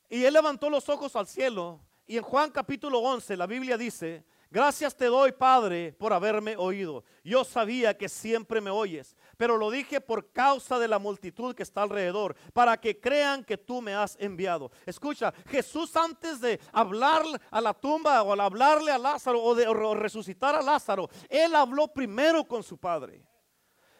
Y 0.07 0.23
él 0.23 0.33
levantó 0.33 0.69
los 0.69 0.87
ojos 0.89 1.15
al 1.15 1.27
cielo 1.27 1.81
y 2.09 2.17
en 2.17 2.23
Juan 2.23 2.49
capítulo 2.49 2.97
11 3.01 3.37
la 3.37 3.45
Biblia 3.45 3.77
dice, 3.77 4.25
gracias 4.49 4.97
te 4.97 5.05
doy 5.05 5.31
Padre 5.31 5.93
por 5.93 6.11
haberme 6.11 6.57
oído. 6.57 7.03
Yo 7.23 7.43
sabía 7.43 7.95
que 7.95 8.09
siempre 8.09 8.59
me 8.61 8.71
oyes, 8.71 9.15
pero 9.37 9.57
lo 9.57 9.69
dije 9.69 10.01
por 10.01 10.31
causa 10.31 10.79
de 10.79 10.87
la 10.87 10.97
multitud 10.97 11.53
que 11.53 11.61
está 11.61 11.83
alrededor, 11.83 12.35
para 12.51 12.81
que 12.81 12.99
crean 12.99 13.43
que 13.43 13.59
tú 13.59 13.79
me 13.79 13.93
has 13.93 14.17
enviado. 14.19 14.71
Escucha, 14.87 15.31
Jesús 15.51 15.95
antes 15.95 16.41
de 16.41 16.59
hablar 16.73 17.21
a 17.51 17.61
la 17.61 17.75
tumba 17.75 18.23
o 18.23 18.33
al 18.33 18.39
hablarle 18.39 18.91
a 18.91 18.97
Lázaro 18.97 19.43
o 19.43 19.53
de 19.53 19.71
resucitar 19.93 20.55
a 20.55 20.63
Lázaro, 20.63 21.11
él 21.29 21.53
habló 21.53 21.89
primero 21.89 22.43
con 22.43 22.63
su 22.63 22.75
Padre. 22.75 23.28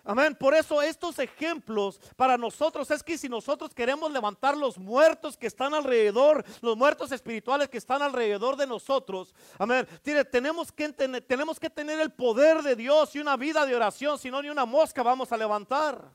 Amén. 0.10 0.34
Por 0.34 0.56
eso 0.56 0.82
estos 0.82 1.20
ejemplos 1.20 2.02
para 2.16 2.36
nosotros 2.36 2.90
es 2.90 3.04
que 3.04 3.16
si 3.16 3.30
nosotros 3.30 3.76
queremos 3.76 4.12
levantar 4.12 4.58
los 4.58 4.76
muertos 4.76 5.38
que 5.38 5.46
están 5.46 5.76
alrededor, 5.76 6.44
los 6.62 6.76
muertos 6.76 7.12
espirituales 7.12 7.70
que 7.70 7.78
están 7.78 8.02
alrededor 8.02 8.56
de 8.56 8.66
nosotros, 8.66 9.36
amén. 9.60 9.88
tenemos 10.32 10.72
que, 10.72 10.90
tenemos 10.90 11.60
que 11.60 11.70
tener 11.70 12.00
el 12.00 12.10
poder 12.12 12.64
de 12.64 12.76
Dios 12.76 13.14
y 13.14 13.20
una 13.20 13.38
vida 13.38 13.68
de 13.68 13.76
oración, 13.76 14.18
si 14.18 14.32
no 14.32 14.42
ni 14.42 14.50
una 14.50 14.66
mosca 14.66 15.04
vamos 15.04 15.32
a 15.32 15.38
levantar. 15.38 16.12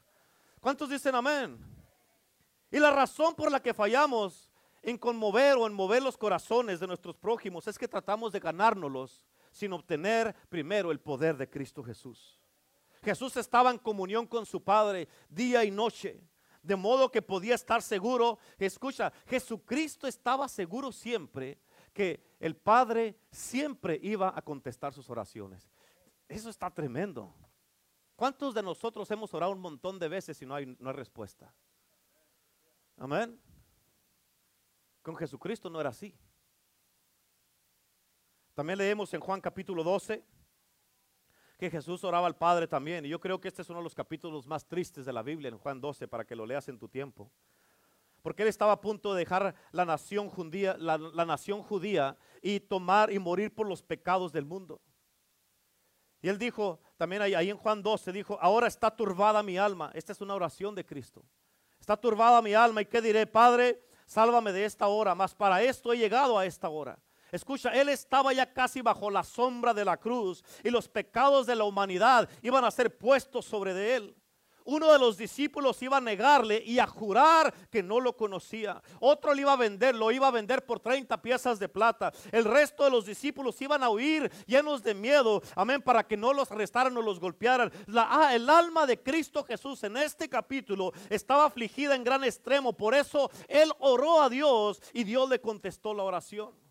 ¿Cuántos 0.59 0.89
dicen 0.89 1.15
amén? 1.15 1.57
Y 2.73 2.81
la 2.81 2.91
razón 2.91 3.33
por 3.37 3.49
la 3.53 3.63
que 3.63 3.73
fallamos 3.73 4.51
en 4.83 4.99
conmover 4.99 5.55
o 5.55 5.69
en 5.69 5.73
mover 5.73 6.03
los 6.03 6.19
corazones 6.19 6.81
de 6.81 6.89
nuestros 6.89 7.17
prójimos 7.17 7.69
es 7.69 7.79
que 7.79 7.87
tratamos 7.87 8.33
de 8.33 8.41
ganárnoslos 8.41 9.25
sin 9.53 9.73
obtener 9.73 10.35
primero 10.49 10.91
el 10.91 10.99
poder 10.99 11.37
de 11.37 11.49
Cristo 11.49 11.85
Jesús. 11.85 12.41
Jesús 13.05 13.37
estaba 13.37 13.71
en 13.71 13.79
comunión 13.79 14.27
con 14.27 14.47
su 14.47 14.63
Padre 14.63 15.09
día 15.29 15.65
y 15.65 15.71
noche. 15.71 16.23
De 16.63 16.77
modo 16.77 17.11
que 17.11 17.21
podía 17.21 17.55
estar 17.55 17.83
seguro, 17.83 18.39
escucha, 18.59 19.13
Jesucristo 19.27 20.07
estaba 20.07 20.49
seguro 20.49 20.91
siempre 20.91 21.59
que 21.93 22.25
el 22.41 22.57
Padre 22.57 23.19
siempre 23.31 24.01
iba 24.03 24.33
a 24.35 24.41
contestar 24.41 24.95
sus 24.95 25.11
oraciones. 25.11 25.71
Eso 26.27 26.49
está 26.49 26.71
tremendo. 26.71 27.35
¿Cuántos 28.17 28.55
de 28.55 28.63
nosotros 28.63 29.11
hemos 29.11 29.35
orado 29.35 29.53
un 29.53 29.61
montón 29.61 29.99
de 29.99 30.09
veces 30.09 30.41
y 30.41 30.47
no 30.47 30.55
hay, 30.55 30.75
no 30.79 30.89
hay 30.89 30.97
respuesta? 30.97 31.53
Amén. 32.97 33.39
Con 35.03 35.15
Jesucristo 35.17 35.69
no 35.69 35.81
era 35.81 35.91
así. 35.91 36.17
También 38.55 38.79
leemos 38.79 39.13
en 39.13 39.21
Juan 39.21 39.41
capítulo 39.41 39.83
12, 39.83 40.25
que 41.59 41.71
Jesús 41.71 42.03
oraba 42.05 42.27
al 42.27 42.37
Padre 42.37 42.67
también. 42.67 43.05
Y 43.05 43.09
yo 43.09 43.21
creo 43.21 43.41
que 43.41 43.49
este 43.49 43.63
es 43.63 43.69
uno 43.69 43.79
de 43.79 43.85
los 43.85 43.95
capítulos 43.95 44.47
más 44.47 44.67
tristes 44.67 45.07
de 45.07 45.13
la 45.13 45.23
Biblia 45.23 45.49
en 45.49 45.59
Juan 45.59 45.81
12 45.81 46.09
para 46.09 46.25
que 46.25 46.37
lo 46.37 46.47
leas 46.47 46.69
en 46.69 46.79
tu 46.79 46.89
tiempo. 46.89 47.31
Porque 48.23 48.43
él 48.43 48.49
estaba 48.49 48.73
a 48.73 48.81
punto 48.81 49.13
de 49.13 49.21
dejar 49.21 49.55
la 49.71 49.85
nación 49.85 50.31
judía, 50.31 50.77
la, 50.79 50.97
nación 51.27 51.63
judía 51.63 52.17
y 52.43 52.59
tomar 52.59 53.13
y 53.13 53.19
morir 53.19 53.55
por 53.55 53.69
los 53.69 53.83
pecados 53.83 54.33
del 54.33 54.47
mundo. 54.47 54.81
Y 56.23 56.29
él 56.29 56.39
dijo, 56.39 56.81
también 56.97 57.21
ahí, 57.21 57.51
en 57.51 57.59
Juan 57.59 57.83
12, 57.83 58.11
dijo, 58.13 58.39
ahora 58.41 58.67
está 58.67 58.91
turbada 58.91 59.43
mi 59.43 59.59
alma. 59.59 59.91
Esta 59.93 60.13
es 60.13 60.23
una 60.23 60.35
oración 60.35 60.75
de 60.75 60.87
Cristo. 60.87 61.23
Está 61.79 61.99
turbada 61.99 62.41
mi 62.41 62.55
alma 62.55 62.81
y 62.81 62.87
qué 62.87 63.03
diré, 63.03 63.27
Padre, 63.27 63.85
sálvame 64.07 64.53
de 64.53 64.65
esta 64.65 64.87
hora, 64.87 65.15
mas 65.15 65.35
para 65.35 65.63
esto 65.63 65.93
he 65.93 65.99
llegado 65.99 66.39
a 66.39 66.47
esta 66.47 66.71
hora. 66.71 66.99
Escucha, 67.35 67.71
él 67.71 67.89
estaba 67.89 68.33
ya 68.33 68.53
casi 68.53 68.81
bajo 68.81 69.11
la 69.11 69.25
sombra 69.25 69.75
de 69.75 69.85
la 69.85 69.97
cruz 69.97 70.45
y 70.63 70.71
los 70.71 70.89
pecados 70.89 71.49
de 71.49 71.57
la 71.57 71.65
humanidad 71.65 72.29
iban 72.43 72.65
a 72.65 72.71
ser 72.71 72.97
puestos 72.97 73.45
sobre 73.45 73.75
de 73.75 73.97
él. 73.97 74.17
Uno 74.63 74.93
de 74.93 75.01
los 75.01 75.17
discípulos 75.17 75.83
iba 75.83 75.97
a 75.97 76.01
negarle 76.01 76.63
y 76.65 76.79
a 76.79 76.87
jurar 76.87 77.53
que 77.73 77.83
no 77.83 77.99
lo 77.99 78.17
conocía. 78.17 78.81
Otro 79.01 79.35
le 79.35 79.41
iba 79.41 79.53
a 79.53 79.57
vender, 79.57 79.97
lo 79.97 80.13
iba 80.13 80.29
a 80.29 80.31
vender 80.31 80.65
por 80.65 80.79
30 80.79 81.21
piezas 81.21 81.59
de 81.59 81.69
plata. 81.69 82.13
El 82.31 82.45
resto 82.45 82.85
de 82.85 82.91
los 82.91 83.05
discípulos 83.05 83.61
iban 83.61 83.83
a 83.83 83.91
huir 83.91 84.31
llenos 84.47 84.85
de 84.85 84.95
miedo, 84.95 85.43
amén, 85.57 85.83
para 85.83 86.07
que 86.07 86.17
no 86.17 86.33
los 86.33 86.53
arrestaran 86.53 86.97
o 86.97 87.03
los 87.03 87.19
golpearan. 87.19 87.73
La, 87.87 88.07
ah, 88.09 88.33
el 88.33 88.49
alma 88.49 88.87
de 88.87 89.03
Cristo 89.03 89.43
Jesús 89.43 89.83
en 89.83 89.97
este 89.97 90.29
capítulo 90.29 90.93
estaba 91.11 91.47
afligida 91.47 91.97
en 91.97 92.05
gran 92.05 92.23
extremo. 92.23 92.75
Por 92.75 92.95
eso 92.95 93.29
él 93.49 93.73
oró 93.81 94.23
a 94.23 94.29
Dios 94.29 94.81
y 94.93 95.03
Dios 95.03 95.29
le 95.29 95.41
contestó 95.41 95.93
la 95.93 96.05
oración. 96.05 96.64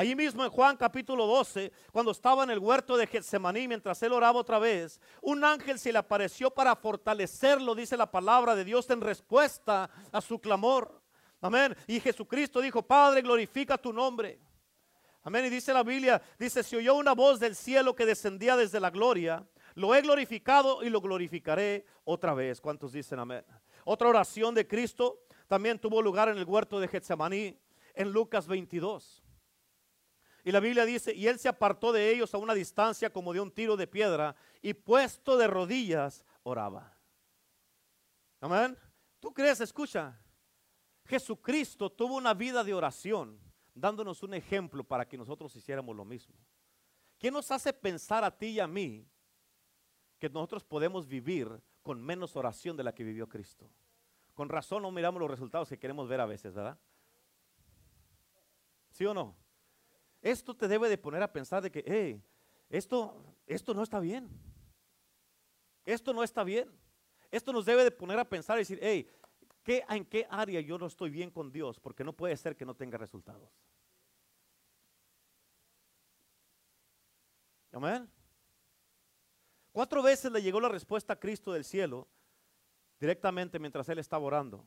Allí 0.00 0.16
mismo 0.16 0.42
en 0.42 0.50
Juan 0.50 0.78
capítulo 0.78 1.26
12, 1.26 1.70
cuando 1.92 2.12
estaba 2.12 2.44
en 2.44 2.48
el 2.48 2.58
huerto 2.58 2.96
de 2.96 3.06
Getsemaní, 3.06 3.68
mientras 3.68 4.02
él 4.02 4.14
oraba 4.14 4.40
otra 4.40 4.58
vez, 4.58 4.98
un 5.20 5.44
ángel 5.44 5.78
se 5.78 5.92
le 5.92 5.98
apareció 5.98 6.50
para 6.50 6.74
fortalecerlo, 6.74 7.74
dice 7.74 7.98
la 7.98 8.10
palabra 8.10 8.54
de 8.54 8.64
Dios, 8.64 8.88
en 8.88 9.02
respuesta 9.02 9.90
a 10.10 10.20
su 10.22 10.38
clamor. 10.38 11.02
Amén. 11.42 11.76
Y 11.86 12.00
Jesucristo 12.00 12.62
dijo, 12.62 12.80
Padre, 12.80 13.20
glorifica 13.20 13.76
tu 13.76 13.92
nombre. 13.92 14.40
Amén. 15.22 15.44
Y 15.44 15.50
dice 15.50 15.70
la 15.74 15.82
Biblia, 15.82 16.22
dice, 16.38 16.62
se 16.62 16.78
oyó 16.78 16.94
una 16.94 17.12
voz 17.12 17.38
del 17.38 17.54
cielo 17.54 17.94
que 17.94 18.06
descendía 18.06 18.56
desde 18.56 18.80
la 18.80 18.88
gloria. 18.88 19.46
Lo 19.74 19.94
he 19.94 20.00
glorificado 20.00 20.82
y 20.82 20.88
lo 20.88 21.02
glorificaré 21.02 21.84
otra 22.04 22.32
vez. 22.32 22.62
¿Cuántos 22.62 22.92
dicen 22.92 23.18
amén? 23.18 23.44
Otra 23.84 24.08
oración 24.08 24.54
de 24.54 24.66
Cristo 24.66 25.18
también 25.46 25.78
tuvo 25.78 26.00
lugar 26.00 26.30
en 26.30 26.38
el 26.38 26.46
huerto 26.46 26.80
de 26.80 26.88
Getsemaní 26.88 27.54
en 27.94 28.12
Lucas 28.12 28.46
22. 28.46 29.19
Y 30.44 30.52
la 30.52 30.60
Biblia 30.60 30.84
dice, 30.84 31.14
y 31.14 31.26
él 31.26 31.38
se 31.38 31.48
apartó 31.48 31.92
de 31.92 32.10
ellos 32.10 32.34
a 32.34 32.38
una 32.38 32.54
distancia 32.54 33.12
como 33.12 33.32
de 33.32 33.40
un 33.40 33.50
tiro 33.50 33.76
de 33.76 33.86
piedra 33.86 34.34
y 34.62 34.74
puesto 34.74 35.36
de 35.36 35.46
rodillas 35.46 36.24
oraba. 36.42 36.96
Amén. 38.40 38.76
¿Tú 39.18 39.32
crees? 39.32 39.60
Escucha. 39.60 40.18
Jesucristo 41.04 41.90
tuvo 41.90 42.16
una 42.16 42.34
vida 42.34 42.64
de 42.64 42.72
oración, 42.72 43.38
dándonos 43.74 44.22
un 44.22 44.34
ejemplo 44.34 44.84
para 44.84 45.06
que 45.06 45.18
nosotros 45.18 45.54
hiciéramos 45.56 45.94
lo 45.94 46.04
mismo. 46.04 46.34
¿Qué 47.18 47.30
nos 47.30 47.50
hace 47.50 47.72
pensar 47.72 48.24
a 48.24 48.36
ti 48.36 48.46
y 48.46 48.60
a 48.60 48.66
mí 48.66 49.06
que 50.18 50.30
nosotros 50.30 50.64
podemos 50.64 51.06
vivir 51.06 51.60
con 51.82 52.00
menos 52.00 52.36
oración 52.36 52.76
de 52.76 52.84
la 52.84 52.94
que 52.94 53.04
vivió 53.04 53.28
Cristo? 53.28 53.70
Con 54.34 54.48
razón 54.48 54.82
no 54.82 54.90
miramos 54.90 55.20
los 55.20 55.30
resultados 55.30 55.68
que 55.68 55.78
queremos 55.78 56.08
ver 56.08 56.20
a 56.20 56.26
veces, 56.26 56.54
¿verdad? 56.54 56.78
¿Sí 58.90 59.04
o 59.04 59.12
no? 59.12 59.36
Esto 60.22 60.54
te 60.54 60.68
debe 60.68 60.88
de 60.88 60.98
poner 60.98 61.22
a 61.22 61.32
pensar 61.32 61.62
de 61.62 61.70
que, 61.70 61.82
hey, 61.86 62.22
esto, 62.68 63.36
esto 63.46 63.74
no 63.74 63.82
está 63.82 64.00
bien. 64.00 64.28
Esto 65.84 66.12
no 66.12 66.22
está 66.22 66.44
bien. 66.44 66.70
Esto 67.30 67.52
nos 67.52 67.64
debe 67.64 67.84
de 67.84 67.90
poner 67.90 68.18
a 68.18 68.28
pensar 68.28 68.58
y 68.58 68.60
decir, 68.60 68.78
hey, 68.82 69.10
¿qué, 69.62 69.84
¿en 69.88 70.04
qué 70.04 70.26
área 70.30 70.60
yo 70.60 70.78
no 70.78 70.86
estoy 70.86 71.10
bien 71.10 71.30
con 71.30 71.50
Dios? 71.50 71.80
Porque 71.80 72.04
no 72.04 72.12
puede 72.12 72.36
ser 72.36 72.56
que 72.56 72.64
no 72.64 72.74
tenga 72.74 72.98
resultados. 72.98 73.50
Amén. 77.72 78.10
Cuatro 79.72 80.02
veces 80.02 80.30
le 80.32 80.42
llegó 80.42 80.60
la 80.60 80.68
respuesta 80.68 81.12
a 81.12 81.20
Cristo 81.20 81.52
del 81.52 81.64
cielo 81.64 82.08
directamente 82.98 83.58
mientras 83.58 83.88
él 83.88 83.98
estaba 83.98 84.24
orando. 84.24 84.64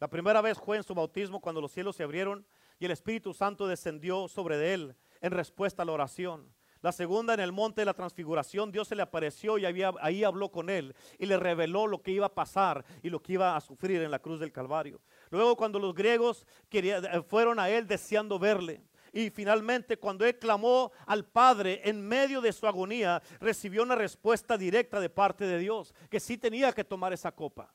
La 0.00 0.08
primera 0.08 0.40
vez 0.40 0.58
fue 0.58 0.76
en 0.76 0.82
su 0.82 0.94
bautismo 0.94 1.40
cuando 1.40 1.60
los 1.60 1.72
cielos 1.72 1.96
se 1.96 2.02
abrieron 2.02 2.44
y 2.80 2.86
el 2.86 2.90
Espíritu 2.90 3.32
Santo 3.32 3.68
descendió 3.68 4.26
sobre 4.26 4.74
él 4.74 4.96
en 5.20 5.30
respuesta 5.30 5.82
a 5.82 5.86
la 5.86 5.92
oración. 5.92 6.52
La 6.80 6.92
segunda 6.92 7.34
en 7.34 7.40
el 7.40 7.52
monte 7.52 7.82
de 7.82 7.84
la 7.84 7.92
transfiguración, 7.92 8.72
Dios 8.72 8.88
se 8.88 8.96
le 8.96 9.02
apareció 9.02 9.58
y 9.58 9.66
ahí 9.66 10.24
habló 10.24 10.50
con 10.50 10.70
él 10.70 10.96
y 11.18 11.26
le 11.26 11.36
reveló 11.36 11.86
lo 11.86 12.02
que 12.02 12.10
iba 12.10 12.24
a 12.24 12.34
pasar 12.34 12.82
y 13.02 13.10
lo 13.10 13.22
que 13.22 13.34
iba 13.34 13.54
a 13.54 13.60
sufrir 13.60 14.00
en 14.00 14.10
la 14.10 14.18
cruz 14.18 14.40
del 14.40 14.50
Calvario. 14.50 15.02
Luego 15.28 15.56
cuando 15.56 15.78
los 15.78 15.94
griegos 15.94 16.46
eh, 16.70 17.22
fueron 17.28 17.60
a 17.60 17.68
él 17.68 17.86
deseando 17.86 18.38
verle. 18.38 18.82
Y 19.12 19.28
finalmente 19.28 19.98
cuando 19.98 20.24
él 20.24 20.38
clamó 20.38 20.90
al 21.04 21.26
Padre 21.26 21.82
en 21.84 22.00
medio 22.00 22.40
de 22.40 22.52
su 22.52 22.66
agonía, 22.66 23.20
recibió 23.40 23.82
una 23.82 23.96
respuesta 23.96 24.56
directa 24.56 25.00
de 25.00 25.10
parte 25.10 25.44
de 25.44 25.58
Dios, 25.58 25.92
que 26.08 26.20
sí 26.20 26.38
tenía 26.38 26.72
que 26.72 26.84
tomar 26.84 27.12
esa 27.12 27.32
copa. 27.32 27.74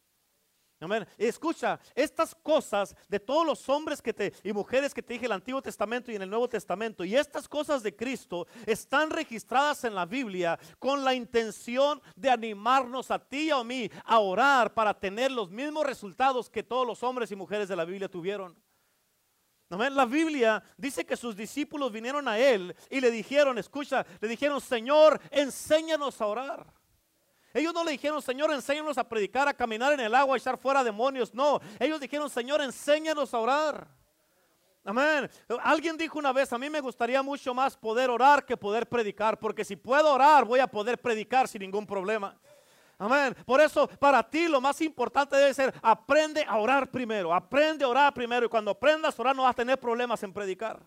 Escucha, 1.17 1.79
estas 1.93 2.35
cosas 2.35 2.95
de 3.07 3.19
todos 3.19 3.45
los 3.45 3.67
hombres 3.69 4.01
que 4.01 4.13
te, 4.13 4.33
y 4.43 4.53
mujeres 4.53 4.93
que 4.93 5.01
te 5.01 5.13
dije 5.13 5.25
en 5.25 5.31
el 5.31 5.35
Antiguo 5.37 5.61
Testamento 5.61 6.11
y 6.11 6.15
en 6.15 6.21
el 6.21 6.29
Nuevo 6.29 6.47
Testamento, 6.47 7.03
y 7.03 7.15
estas 7.15 7.47
cosas 7.47 7.83
de 7.83 7.95
Cristo 7.95 8.47
están 8.65 9.09
registradas 9.09 9.83
en 9.83 9.95
la 9.95 10.05
Biblia 10.05 10.59
con 10.79 11.03
la 11.03 11.13
intención 11.13 12.01
de 12.15 12.29
animarnos 12.29 13.11
a 13.11 13.19
ti 13.19 13.47
y 13.47 13.51
a 13.51 13.63
mí 13.63 13.89
a 14.03 14.19
orar 14.19 14.73
para 14.73 14.93
tener 14.93 15.31
los 15.31 15.49
mismos 15.49 15.85
resultados 15.85 16.49
que 16.49 16.63
todos 16.63 16.85
los 16.85 17.03
hombres 17.03 17.31
y 17.31 17.35
mujeres 17.35 17.67
de 17.67 17.75
la 17.75 17.85
Biblia 17.85 18.09
tuvieron. 18.09 18.55
La 19.69 20.05
Biblia 20.05 20.63
dice 20.77 21.05
que 21.05 21.17
sus 21.17 21.35
discípulos 21.35 21.91
vinieron 21.91 22.27
a 22.27 22.37
él 22.37 22.75
y 22.89 23.01
le 23.01 23.09
dijeron, 23.09 23.57
escucha, 23.57 24.05
le 24.21 24.27
dijeron, 24.27 24.61
Señor, 24.61 25.19
enséñanos 25.31 26.21
a 26.21 26.27
orar. 26.27 26.73
Ellos 27.55 27.73
no 27.73 27.85
le 27.85 27.91
dijeron, 27.91 28.21
Señor, 28.21 28.51
enséñanos 28.51 28.97
a 28.97 29.07
predicar, 29.07 29.47
a 29.47 29.53
caminar 29.53 29.93
en 29.93 30.01
el 30.01 30.13
agua, 30.13 30.35
a 30.35 30.37
echar 30.37 30.57
fuera 30.57 30.83
demonios. 30.83 31.33
No, 31.33 31.61
ellos 31.79 32.01
dijeron, 32.01 32.29
Señor, 32.29 32.59
enséñanos 32.59 33.33
a 33.33 33.39
orar. 33.39 33.87
Amén. 34.83 35.31
Alguien 35.63 35.95
dijo 35.95 36.19
una 36.19 36.33
vez, 36.33 36.51
a 36.51 36.57
mí 36.57 36.69
me 36.69 36.81
gustaría 36.81 37.23
mucho 37.23 37.53
más 37.53 37.77
poder 37.77 38.09
orar 38.09 38.45
que 38.45 38.57
poder 38.57 38.89
predicar, 38.89 39.39
porque 39.39 39.63
si 39.63 39.77
puedo 39.77 40.13
orar 40.13 40.43
voy 40.43 40.59
a 40.59 40.67
poder 40.67 40.97
predicar 41.01 41.47
sin 41.47 41.61
ningún 41.61 41.87
problema. 41.87 42.37
Amén. 42.97 43.33
Por 43.45 43.61
eso 43.61 43.87
para 43.87 44.21
ti 44.21 44.49
lo 44.49 44.59
más 44.59 44.81
importante 44.81 45.37
debe 45.37 45.53
ser, 45.53 45.73
aprende 45.81 46.43
a 46.45 46.57
orar 46.57 46.91
primero, 46.91 47.33
aprende 47.33 47.85
a 47.85 47.87
orar 47.87 48.13
primero 48.13 48.45
y 48.45 48.49
cuando 48.49 48.71
aprendas 48.71 49.17
a 49.17 49.21
orar 49.21 49.33
no 49.33 49.43
vas 49.43 49.51
a 49.51 49.55
tener 49.55 49.79
problemas 49.79 50.21
en 50.23 50.33
predicar. 50.33 50.83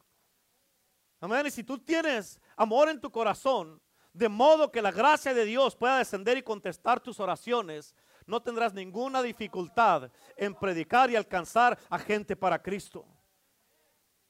Amén. 1.19 1.47
Y 1.47 1.51
si 1.51 1.65
tú 1.65 1.79
tienes 1.79 2.39
amor 2.57 2.91
en 2.91 3.01
tu 3.01 3.11
corazón, 3.11 3.81
de 4.19 4.29
modo 4.29 4.73
que 4.73 4.83
la 4.83 4.91
gracia 4.91 5.33
de 5.33 5.45
Dios 5.45 5.77
pueda 5.77 5.99
descender 5.99 6.37
y 6.37 6.43
contestar 6.43 6.99
tus 6.99 7.21
oraciones, 7.21 7.95
no 8.27 8.43
tendrás 8.43 8.75
ninguna 8.75 9.23
dificultad 9.23 10.11
en 10.37 10.55
predicar 10.55 11.09
y 11.09 11.17
alcanzar 11.17 11.79
a 11.89 11.99
gente 12.01 12.35
para 12.35 12.61
Cristo. 12.61 13.07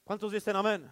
¿Cuántos 0.04 0.30
dicen 0.30 0.54
amén? 0.56 0.90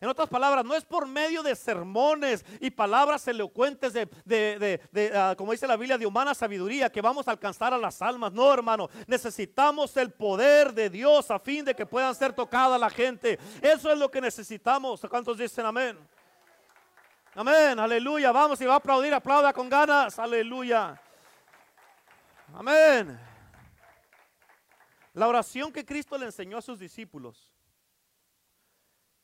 En 0.00 0.08
otras 0.08 0.28
palabras, 0.28 0.64
no 0.64 0.74
es 0.74 0.84
por 0.84 1.06
medio 1.06 1.42
de 1.42 1.56
sermones 1.56 2.44
y 2.60 2.70
palabras 2.70 3.26
elocuentes 3.26 3.92
de, 3.94 5.12
ah, 5.14 5.34
como 5.36 5.52
dice 5.52 5.66
la 5.66 5.76
Biblia, 5.76 5.98
de 5.98 6.06
humana 6.06 6.34
sabiduría 6.34 6.92
que 6.92 7.00
vamos 7.00 7.26
a 7.26 7.32
alcanzar 7.32 7.74
a 7.74 7.78
las 7.78 8.00
almas. 8.00 8.32
No, 8.32 8.52
hermano, 8.52 8.88
necesitamos 9.06 9.96
el 9.96 10.12
poder 10.12 10.72
de 10.72 10.90
Dios 10.90 11.30
a 11.30 11.40
fin 11.40 11.64
de 11.64 11.74
que 11.74 11.86
puedan 11.86 12.14
ser 12.14 12.32
tocada 12.32 12.78
la 12.78 12.90
gente. 12.90 13.40
Eso 13.60 13.90
es 13.90 13.98
lo 13.98 14.10
que 14.10 14.20
necesitamos. 14.20 15.00
¿Cuántos 15.08 15.38
dicen 15.38 15.66
amén? 15.66 15.98
Amén, 17.38 17.78
aleluya. 17.78 18.32
Vamos, 18.32 18.58
y 18.62 18.64
va 18.64 18.72
a 18.72 18.76
aplaudir, 18.78 19.12
aplauda 19.12 19.52
con 19.52 19.68
ganas. 19.68 20.18
Aleluya. 20.18 20.98
Amén. 22.54 23.20
La 25.12 25.28
oración 25.28 25.70
que 25.70 25.84
Cristo 25.84 26.16
le 26.16 26.24
enseñó 26.24 26.56
a 26.56 26.62
sus 26.62 26.78
discípulos 26.78 27.52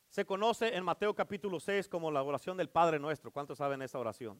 se 0.09 0.25
conoce 0.25 0.75
en 0.75 0.83
Mateo 0.83 1.15
capítulo 1.15 1.59
6 1.59 1.89
como 1.89 2.11
la 2.11 2.21
oración 2.21 2.55
del 2.55 2.69
Padre 2.69 2.99
Nuestro. 2.99 3.31
¿Cuántos 3.31 3.57
saben 3.57 3.81
esa 3.81 3.97
oración? 3.97 4.39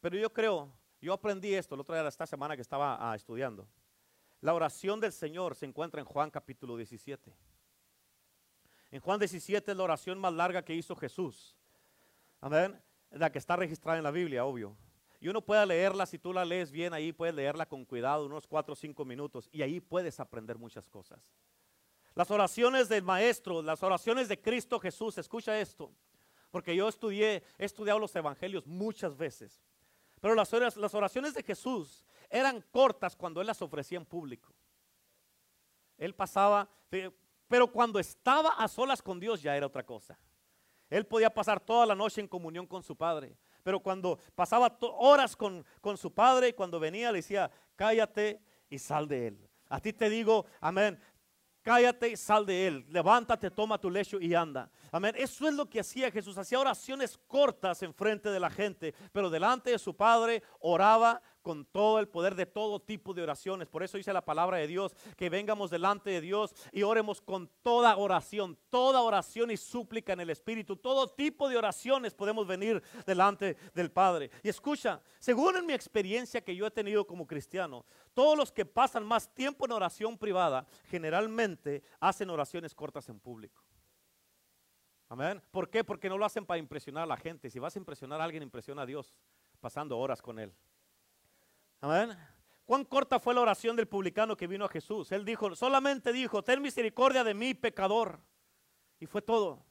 Pero 0.00 0.16
yo 0.16 0.32
creo, 0.32 0.72
yo 1.00 1.14
aprendí 1.14 1.52
esto 1.52 1.74
el 1.74 1.80
otro 1.80 1.92
día, 1.92 2.06
esta 2.06 2.24
semana 2.24 2.54
que 2.54 2.62
estaba 2.62 2.98
ah, 3.00 3.16
estudiando. 3.16 3.66
La 4.40 4.54
oración 4.54 5.00
del 5.00 5.10
Señor 5.10 5.56
se 5.56 5.66
encuentra 5.66 6.00
en 6.00 6.06
Juan 6.06 6.30
capítulo 6.30 6.76
17. 6.76 7.34
En 8.92 9.00
Juan 9.00 9.18
17 9.18 9.72
es 9.72 9.76
la 9.76 9.82
oración 9.82 10.20
más 10.20 10.32
larga 10.32 10.64
que 10.64 10.72
hizo 10.72 10.94
Jesús. 10.94 11.56
Amén. 12.42 12.78
La 13.12 13.30
que 13.30 13.38
está 13.38 13.54
registrada 13.54 13.98
en 13.98 14.04
la 14.04 14.10
Biblia, 14.10 14.44
obvio. 14.44 14.76
Y 15.20 15.28
uno 15.28 15.40
puede 15.40 15.64
leerla, 15.64 16.04
si 16.06 16.18
tú 16.18 16.32
la 16.32 16.44
lees 16.44 16.72
bien 16.72 16.92
ahí, 16.92 17.12
puedes 17.12 17.34
leerla 17.34 17.66
con 17.66 17.84
cuidado, 17.84 18.26
unos 18.26 18.48
cuatro 18.48 18.72
o 18.72 18.76
cinco 18.76 19.04
minutos, 19.04 19.48
y 19.52 19.62
ahí 19.62 19.80
puedes 19.80 20.18
aprender 20.18 20.58
muchas 20.58 20.88
cosas. 20.88 21.32
Las 22.14 22.32
oraciones 22.32 22.88
del 22.88 23.04
Maestro, 23.04 23.62
las 23.62 23.80
oraciones 23.84 24.28
de 24.28 24.40
Cristo 24.40 24.80
Jesús, 24.80 25.16
escucha 25.18 25.58
esto, 25.60 25.92
porque 26.50 26.74
yo 26.74 26.88
estudié, 26.88 27.44
he 27.56 27.64
estudiado 27.64 28.00
los 28.00 28.14
evangelios 28.16 28.66
muchas 28.66 29.16
veces, 29.16 29.62
pero 30.20 30.34
las, 30.34 30.52
las 30.76 30.94
oraciones 30.94 31.34
de 31.34 31.44
Jesús 31.44 32.04
eran 32.28 32.60
cortas 32.72 33.14
cuando 33.14 33.40
Él 33.40 33.46
las 33.46 33.62
ofrecía 33.62 33.98
en 33.98 34.04
público. 34.04 34.52
Él 35.96 36.12
pasaba, 36.12 36.68
pero 37.46 37.70
cuando 37.70 38.00
estaba 38.00 38.50
a 38.50 38.66
solas 38.66 39.00
con 39.00 39.20
Dios 39.20 39.40
ya 39.40 39.56
era 39.56 39.66
otra 39.66 39.86
cosa. 39.86 40.18
Él 40.92 41.06
podía 41.06 41.30
pasar 41.30 41.58
toda 41.58 41.86
la 41.86 41.94
noche 41.94 42.20
en 42.20 42.28
comunión 42.28 42.66
con 42.66 42.82
su 42.82 42.94
padre. 42.94 43.34
Pero 43.62 43.80
cuando 43.80 44.18
pasaba 44.34 44.76
horas 44.98 45.34
con, 45.34 45.64
con 45.80 45.96
su 45.96 46.12
padre 46.12 46.54
cuando 46.54 46.78
venía 46.78 47.10
le 47.10 47.18
decía, 47.18 47.50
cállate 47.76 48.42
y 48.68 48.78
sal 48.78 49.08
de 49.08 49.28
él. 49.28 49.48
A 49.70 49.80
ti 49.80 49.94
te 49.94 50.10
digo, 50.10 50.44
amén, 50.60 51.00
cállate 51.62 52.10
y 52.10 52.16
sal 52.16 52.44
de 52.44 52.66
él. 52.66 52.84
Levántate, 52.90 53.50
toma 53.50 53.78
tu 53.78 53.90
lecho 53.90 54.20
y 54.20 54.34
anda. 54.34 54.70
Amén. 54.90 55.14
Eso 55.16 55.48
es 55.48 55.54
lo 55.54 55.66
que 55.66 55.80
hacía 55.80 56.10
Jesús. 56.10 56.36
Hacía 56.36 56.60
oraciones 56.60 57.18
cortas 57.26 57.82
en 57.82 57.94
frente 57.94 58.28
de 58.28 58.40
la 58.40 58.50
gente, 58.50 58.94
pero 59.12 59.30
delante 59.30 59.70
de 59.70 59.78
su 59.78 59.96
Padre 59.96 60.42
oraba 60.60 61.22
con 61.42 61.64
todo 61.66 61.98
el 61.98 62.08
poder 62.08 62.34
de 62.34 62.46
todo 62.46 62.80
tipo 62.80 63.12
de 63.12 63.22
oraciones. 63.22 63.68
Por 63.68 63.82
eso 63.82 63.96
dice 63.96 64.12
la 64.12 64.24
palabra 64.24 64.58
de 64.58 64.66
Dios, 64.66 64.94
que 65.16 65.28
vengamos 65.28 65.70
delante 65.70 66.10
de 66.10 66.20
Dios 66.20 66.54
y 66.72 66.82
oremos 66.82 67.20
con 67.20 67.50
toda 67.62 67.96
oración, 67.96 68.56
toda 68.70 69.02
oración 69.02 69.50
y 69.50 69.56
súplica 69.56 70.12
en 70.12 70.20
el 70.20 70.30
Espíritu. 70.30 70.76
Todo 70.76 71.08
tipo 71.08 71.48
de 71.48 71.56
oraciones 71.56 72.14
podemos 72.14 72.46
venir 72.46 72.82
delante 73.04 73.56
del 73.74 73.90
Padre. 73.90 74.30
Y 74.42 74.48
escucha, 74.48 75.02
según 75.18 75.56
en 75.56 75.66
mi 75.66 75.72
experiencia 75.72 76.42
que 76.42 76.56
yo 76.56 76.66
he 76.66 76.70
tenido 76.70 77.06
como 77.06 77.26
cristiano, 77.26 77.84
todos 78.14 78.36
los 78.36 78.52
que 78.52 78.64
pasan 78.64 79.04
más 79.04 79.32
tiempo 79.34 79.66
en 79.66 79.72
oración 79.72 80.16
privada 80.16 80.66
generalmente 80.88 81.82
hacen 82.00 82.30
oraciones 82.30 82.74
cortas 82.74 83.08
en 83.08 83.18
público. 83.18 83.62
Amén. 85.08 85.42
¿Por 85.50 85.68
qué? 85.68 85.84
Porque 85.84 86.08
no 86.08 86.16
lo 86.16 86.24
hacen 86.24 86.46
para 86.46 86.58
impresionar 86.58 87.02
a 87.02 87.06
la 87.06 87.18
gente. 87.18 87.50
Si 87.50 87.58
vas 87.58 87.76
a 87.76 87.78
impresionar 87.78 88.18
a 88.20 88.24
alguien, 88.24 88.42
impresiona 88.42 88.80
a 88.80 88.86
Dios 88.86 89.14
pasando 89.60 89.98
horas 89.98 90.22
con 90.22 90.38
él. 90.38 90.54
Amén. 91.82 92.16
¿Cuán 92.64 92.84
corta 92.84 93.18
fue 93.18 93.34
la 93.34 93.40
oración 93.40 93.74
del 93.74 93.88
publicano 93.88 94.36
que 94.36 94.46
vino 94.46 94.64
a 94.64 94.68
Jesús? 94.68 95.10
Él 95.10 95.24
dijo, 95.24 95.52
solamente 95.56 96.12
dijo, 96.12 96.40
ten 96.42 96.62
misericordia 96.62 97.24
de 97.24 97.34
mí, 97.34 97.54
pecador. 97.54 98.20
Y 99.00 99.06
fue 99.06 99.20
todo. 99.20 99.66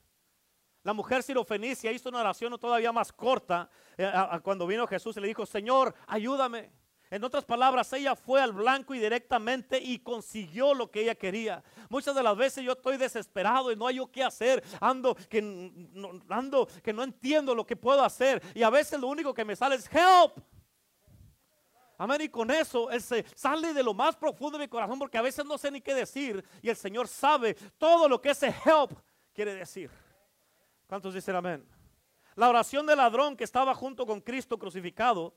La 0.83 0.91
mujer 0.91 1.23
sirofenicia 1.23 1.89
hizo 1.93 2.09
una 2.09 2.19
oración 2.19 2.59
todavía 2.59 2.91
más 2.91 3.13
corta 3.13 3.69
eh, 3.97 4.11
cuando 4.43 4.67
vino 4.67 4.85
Jesús 4.87 5.15
y 5.15 5.21
le 5.21 5.27
dijo, 5.27 5.45
Señor, 5.45 5.95
ayúdame. 6.05 6.73
En 7.09 7.23
otras 7.23 7.45
palabras, 7.45 7.91
ella 7.93 8.13
fue 8.15 8.41
al 8.41 8.51
blanco 8.51 8.93
y 8.93 8.99
directamente 8.99 9.79
y 9.79 9.99
consiguió 9.99 10.73
lo 10.73 10.91
que 10.91 11.03
ella 11.03 11.15
quería. 11.15 11.63
Muchas 11.89 12.13
de 12.13 12.23
las 12.23 12.35
veces 12.35 12.65
yo 12.65 12.73
estoy 12.73 12.97
desesperado 12.97 13.71
y 13.71 13.77
no 13.77 13.87
hay 13.87 13.95
yo 13.95 14.11
qué 14.11 14.23
hacer. 14.23 14.61
Ando 14.81 15.15
que 15.15 15.41
no, 15.41 16.19
ando 16.27 16.67
que 16.83 16.91
no 16.91 17.03
entiendo 17.03 17.55
lo 17.55 17.65
que 17.65 17.77
puedo 17.77 18.03
hacer. 18.03 18.41
Y 18.53 18.63
a 18.63 18.69
veces 18.69 18.99
lo 18.99 19.07
único 19.07 19.33
que 19.33 19.45
me 19.45 19.55
sale 19.55 19.75
es 19.75 19.89
help. 19.93 20.43
Amén. 22.01 22.21
Y 22.21 22.29
con 22.29 22.49
eso 22.49 22.89
él 22.89 22.99
se 22.99 23.23
sale 23.35 23.75
de 23.75 23.83
lo 23.83 23.93
más 23.93 24.15
profundo 24.15 24.57
de 24.57 24.63
mi 24.63 24.67
corazón 24.67 24.97
porque 24.97 25.19
a 25.19 25.21
veces 25.21 25.45
no 25.45 25.55
sé 25.55 25.69
ni 25.69 25.81
qué 25.81 25.93
decir. 25.93 26.43
Y 26.59 26.69
el 26.69 26.75
Señor 26.75 27.07
sabe 27.07 27.53
todo 27.77 28.09
lo 28.09 28.19
que 28.19 28.31
ese 28.31 28.47
help 28.47 28.91
quiere 29.31 29.53
decir. 29.53 29.91
¿Cuántos 30.87 31.13
dicen 31.13 31.35
amén? 31.35 31.63
La 32.33 32.49
oración 32.49 32.87
del 32.87 32.97
ladrón 32.97 33.37
que 33.37 33.43
estaba 33.43 33.75
junto 33.75 34.07
con 34.07 34.19
Cristo 34.19 34.57
crucificado 34.57 35.35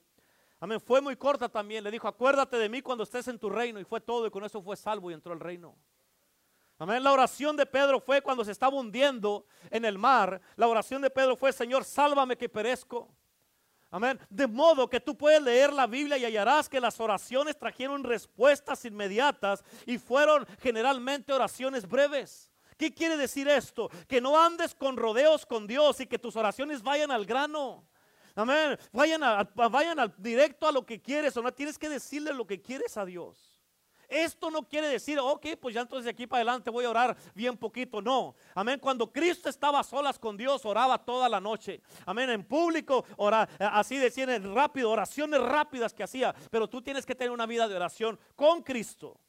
Amén. 0.58 0.80
Fue 0.80 1.02
muy 1.02 1.14
corta 1.14 1.50
también. 1.50 1.84
Le 1.84 1.90
dijo, 1.90 2.08
acuérdate 2.08 2.56
de 2.56 2.70
mí 2.70 2.80
cuando 2.80 3.04
estés 3.04 3.28
en 3.28 3.38
tu 3.38 3.50
reino. 3.50 3.78
Y 3.78 3.84
fue 3.84 4.00
todo. 4.00 4.26
Y 4.26 4.30
con 4.30 4.42
eso 4.44 4.62
fue 4.62 4.74
salvo 4.74 5.10
y 5.10 5.14
entró 5.14 5.34
al 5.34 5.40
reino. 5.40 5.76
Amén. 6.78 7.04
La 7.04 7.12
oración 7.12 7.54
de 7.54 7.66
Pedro 7.66 8.00
fue 8.00 8.22
cuando 8.22 8.42
se 8.42 8.52
estaba 8.52 8.74
hundiendo 8.74 9.44
en 9.70 9.84
el 9.84 9.98
mar. 9.98 10.40
La 10.56 10.66
oración 10.66 11.02
de 11.02 11.10
Pedro 11.10 11.36
fue, 11.36 11.52
Señor, 11.52 11.84
sálvame 11.84 12.38
que 12.38 12.48
perezco. 12.48 13.14
Amén. 13.94 14.18
De 14.28 14.48
modo 14.48 14.90
que 14.90 14.98
tú 14.98 15.16
puedes 15.16 15.40
leer 15.40 15.72
la 15.72 15.86
Biblia 15.86 16.18
y 16.18 16.24
hallarás 16.24 16.68
que 16.68 16.80
las 16.80 16.98
oraciones 16.98 17.56
trajeron 17.56 18.02
respuestas 18.02 18.84
inmediatas 18.84 19.62
y 19.86 19.98
fueron 19.98 20.44
generalmente 20.60 21.32
oraciones 21.32 21.86
breves. 21.88 22.50
¿Qué 22.76 22.92
quiere 22.92 23.16
decir 23.16 23.46
esto? 23.46 23.88
Que 24.08 24.20
no 24.20 24.36
andes 24.36 24.74
con 24.74 24.96
rodeos 24.96 25.46
con 25.46 25.68
Dios 25.68 26.00
y 26.00 26.08
que 26.08 26.18
tus 26.18 26.34
oraciones 26.34 26.82
vayan 26.82 27.12
al 27.12 27.24
grano. 27.24 27.86
Amén. 28.34 28.76
Vayan, 28.90 29.20
vayan 29.54 30.00
al, 30.00 30.12
directo 30.18 30.66
a 30.66 30.72
lo 30.72 30.84
que 30.84 31.00
quieres 31.00 31.36
o 31.36 31.42
no. 31.42 31.54
Tienes 31.54 31.78
que 31.78 31.88
decirle 31.88 32.34
lo 32.34 32.48
que 32.48 32.60
quieres 32.60 32.96
a 32.96 33.04
Dios. 33.04 33.53
Esto 34.08 34.50
no 34.50 34.68
quiere 34.68 34.88
decir, 34.88 35.18
ok, 35.18 35.46
pues 35.60 35.74
ya 35.74 35.82
entonces 35.82 36.04
de 36.04 36.10
aquí 36.10 36.26
para 36.26 36.38
adelante 36.38 36.70
voy 36.70 36.84
a 36.84 36.90
orar 36.90 37.16
bien 37.34 37.56
poquito. 37.56 38.00
No. 38.02 38.34
Amén. 38.54 38.78
Cuando 38.80 39.12
Cristo 39.12 39.48
estaba 39.48 39.80
a 39.80 39.84
solas 39.84 40.18
con 40.18 40.36
Dios, 40.36 40.64
oraba 40.64 40.98
toda 40.98 41.28
la 41.28 41.40
noche. 41.40 41.80
Amén. 42.06 42.30
En 42.30 42.44
público, 42.44 43.04
ora, 43.16 43.48
así 43.58 43.96
decían 43.96 44.54
rápido, 44.54 44.90
oraciones 44.90 45.40
rápidas 45.40 45.92
que 45.92 46.02
hacía. 46.02 46.34
Pero 46.50 46.68
tú 46.68 46.82
tienes 46.82 47.06
que 47.06 47.14
tener 47.14 47.30
una 47.30 47.46
vida 47.46 47.68
de 47.68 47.76
oración 47.76 48.18
con 48.36 48.62
Cristo, 48.62 49.20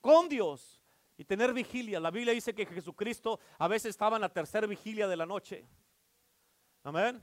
con 0.00 0.28
Dios 0.28 0.80
y 1.16 1.24
tener 1.24 1.52
vigilia. 1.52 2.00
La 2.00 2.10
Biblia 2.10 2.32
dice 2.32 2.54
que 2.54 2.64
Jesucristo 2.66 3.40
a 3.58 3.68
veces 3.68 3.90
estaba 3.90 4.16
en 4.16 4.22
la 4.22 4.32
tercera 4.32 4.66
vigilia 4.66 5.06
de 5.06 5.16
la 5.16 5.26
noche. 5.26 5.66
Amén. 6.82 7.22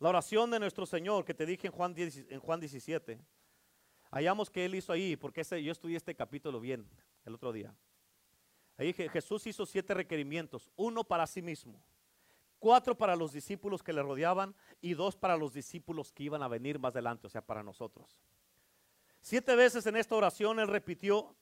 La 0.00 0.08
oración 0.08 0.50
de 0.50 0.58
nuestro 0.58 0.86
Señor 0.86 1.24
que 1.24 1.34
te 1.34 1.46
dije 1.46 1.68
en 1.68 1.72
Juan, 1.72 1.94
en 1.96 2.40
Juan 2.40 2.60
17. 2.60 3.18
Hallamos 4.14 4.48
que 4.48 4.64
Él 4.64 4.76
hizo 4.76 4.92
ahí, 4.92 5.16
porque 5.16 5.42
yo 5.42 5.72
estudié 5.72 5.96
este 5.96 6.14
capítulo 6.14 6.60
bien 6.60 6.88
el 7.24 7.34
otro 7.34 7.52
día. 7.52 7.74
Ahí 8.76 8.92
Jesús 8.92 9.44
hizo 9.48 9.66
siete 9.66 9.92
requerimientos, 9.92 10.70
uno 10.76 11.02
para 11.02 11.26
sí 11.26 11.42
mismo, 11.42 11.84
cuatro 12.60 12.96
para 12.96 13.16
los 13.16 13.32
discípulos 13.32 13.82
que 13.82 13.92
le 13.92 14.04
rodeaban 14.04 14.54
y 14.80 14.94
dos 14.94 15.16
para 15.16 15.36
los 15.36 15.52
discípulos 15.52 16.12
que 16.12 16.22
iban 16.22 16.44
a 16.44 16.48
venir 16.48 16.78
más 16.78 16.92
adelante, 16.92 17.26
o 17.26 17.30
sea, 17.30 17.44
para 17.44 17.64
nosotros. 17.64 18.20
Siete 19.20 19.56
veces 19.56 19.84
en 19.86 19.96
esta 19.96 20.14
oración 20.14 20.60
Él 20.60 20.68
repitió 20.68 21.34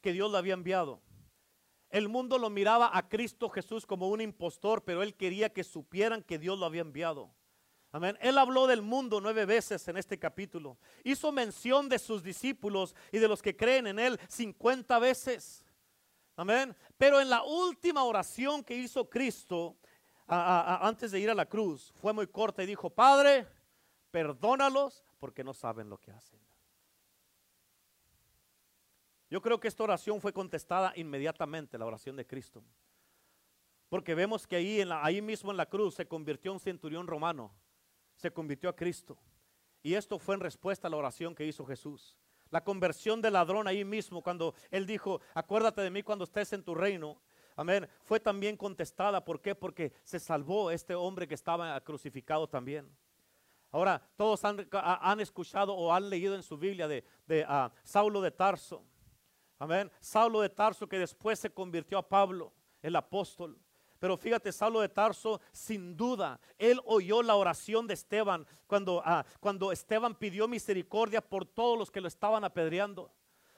que 0.00 0.12
Dios 0.12 0.28
lo 0.28 0.36
había 0.36 0.54
enviado. 0.54 1.00
El 1.90 2.08
mundo 2.08 2.38
lo 2.38 2.50
miraba 2.50 2.90
a 2.92 3.08
Cristo 3.08 3.48
Jesús 3.50 3.86
como 3.86 4.08
un 4.08 4.20
impostor, 4.20 4.82
pero 4.82 5.04
Él 5.04 5.14
quería 5.14 5.52
que 5.52 5.62
supieran 5.62 6.24
que 6.24 6.40
Dios 6.40 6.58
lo 6.58 6.66
había 6.66 6.80
enviado. 6.80 7.30
Amén. 7.96 8.18
Él 8.20 8.36
habló 8.36 8.66
del 8.66 8.82
mundo 8.82 9.22
nueve 9.22 9.46
veces 9.46 9.88
en 9.88 9.96
este 9.96 10.18
capítulo. 10.18 10.76
Hizo 11.02 11.32
mención 11.32 11.88
de 11.88 11.98
sus 11.98 12.22
discípulos 12.22 12.94
y 13.10 13.16
de 13.16 13.26
los 13.26 13.40
que 13.40 13.56
creen 13.56 13.86
en 13.86 13.98
Él 13.98 14.20
cincuenta 14.28 14.98
veces. 14.98 15.64
Amén. 16.36 16.76
Pero 16.98 17.22
en 17.22 17.30
la 17.30 17.42
última 17.42 18.04
oración 18.04 18.62
que 18.62 18.76
hizo 18.76 19.08
Cristo 19.08 19.78
antes 20.26 21.10
de 21.10 21.20
ir 21.20 21.30
a 21.30 21.34
la 21.34 21.46
cruz 21.46 21.94
fue 21.96 22.12
muy 22.12 22.26
corta 22.26 22.62
y 22.62 22.66
dijo, 22.66 22.90
Padre, 22.90 23.48
perdónalos 24.10 25.02
porque 25.18 25.42
no 25.42 25.54
saben 25.54 25.88
lo 25.88 25.96
que 25.96 26.10
hacen. 26.10 26.38
Yo 29.30 29.40
creo 29.40 29.58
que 29.58 29.68
esta 29.68 29.84
oración 29.84 30.20
fue 30.20 30.34
contestada 30.34 30.92
inmediatamente, 30.96 31.78
la 31.78 31.86
oración 31.86 32.14
de 32.16 32.26
Cristo. 32.26 32.62
Porque 33.88 34.14
vemos 34.14 34.46
que 34.46 34.56
ahí, 34.56 34.86
ahí 35.00 35.22
mismo 35.22 35.50
en 35.50 35.56
la 35.56 35.64
cruz 35.64 35.94
se 35.94 36.06
convirtió 36.06 36.52
en 36.52 36.60
centurión 36.60 37.06
romano 37.06 37.54
se 38.16 38.32
convirtió 38.32 38.68
a 38.68 38.76
Cristo. 38.76 39.16
Y 39.82 39.94
esto 39.94 40.18
fue 40.18 40.34
en 40.34 40.40
respuesta 40.40 40.88
a 40.88 40.90
la 40.90 40.96
oración 40.96 41.34
que 41.34 41.46
hizo 41.46 41.64
Jesús. 41.64 42.16
La 42.50 42.64
conversión 42.64 43.22
del 43.22 43.34
ladrón 43.34 43.68
ahí 43.68 43.84
mismo, 43.84 44.22
cuando 44.22 44.54
él 44.70 44.86
dijo, 44.86 45.20
acuérdate 45.34 45.80
de 45.80 45.90
mí 45.90 46.02
cuando 46.02 46.24
estés 46.24 46.52
en 46.52 46.62
tu 46.62 46.74
reino. 46.74 47.20
Amén. 47.56 47.88
Fue 48.02 48.20
también 48.20 48.56
contestada. 48.56 49.24
¿Por 49.24 49.40
qué? 49.40 49.54
Porque 49.54 49.92
se 50.04 50.18
salvó 50.18 50.70
este 50.70 50.94
hombre 50.94 51.26
que 51.26 51.34
estaba 51.34 51.80
crucificado 51.80 52.48
también. 52.48 52.90
Ahora, 53.72 54.02
todos 54.16 54.44
han, 54.44 55.20
escuchado 55.20 55.74
o 55.74 55.92
han 55.92 56.08
leído 56.08 56.34
en 56.34 56.42
su 56.42 56.56
Biblia 56.56 56.86
de, 56.88 57.04
de 57.26 57.44
ah, 57.48 57.72
Saulo 57.82 58.20
de 58.20 58.30
Tarso. 58.30 58.84
Amén. 59.58 59.90
Saulo 60.00 60.40
de 60.40 60.48
Tarso 60.48 60.88
que 60.88 60.98
después 60.98 61.38
se 61.38 61.50
convirtió 61.50 61.98
a 61.98 62.08
Pablo, 62.08 62.52
el 62.82 62.94
apóstol. 62.96 63.58
Pero 63.98 64.16
fíjate, 64.16 64.52
Saulo 64.52 64.80
de 64.80 64.88
Tarso, 64.88 65.40
sin 65.52 65.96
duda, 65.96 66.40
él 66.58 66.80
oyó 66.84 67.22
la 67.22 67.36
oración 67.36 67.86
de 67.86 67.94
Esteban 67.94 68.46
cuando, 68.66 69.02
ah, 69.04 69.24
cuando 69.40 69.72
Esteban 69.72 70.14
pidió 70.14 70.48
misericordia 70.48 71.20
por 71.20 71.44
todos 71.44 71.78
los 71.78 71.90
que 71.90 72.00
lo 72.00 72.08
estaban 72.08 72.44
apedreando. 72.44 73.10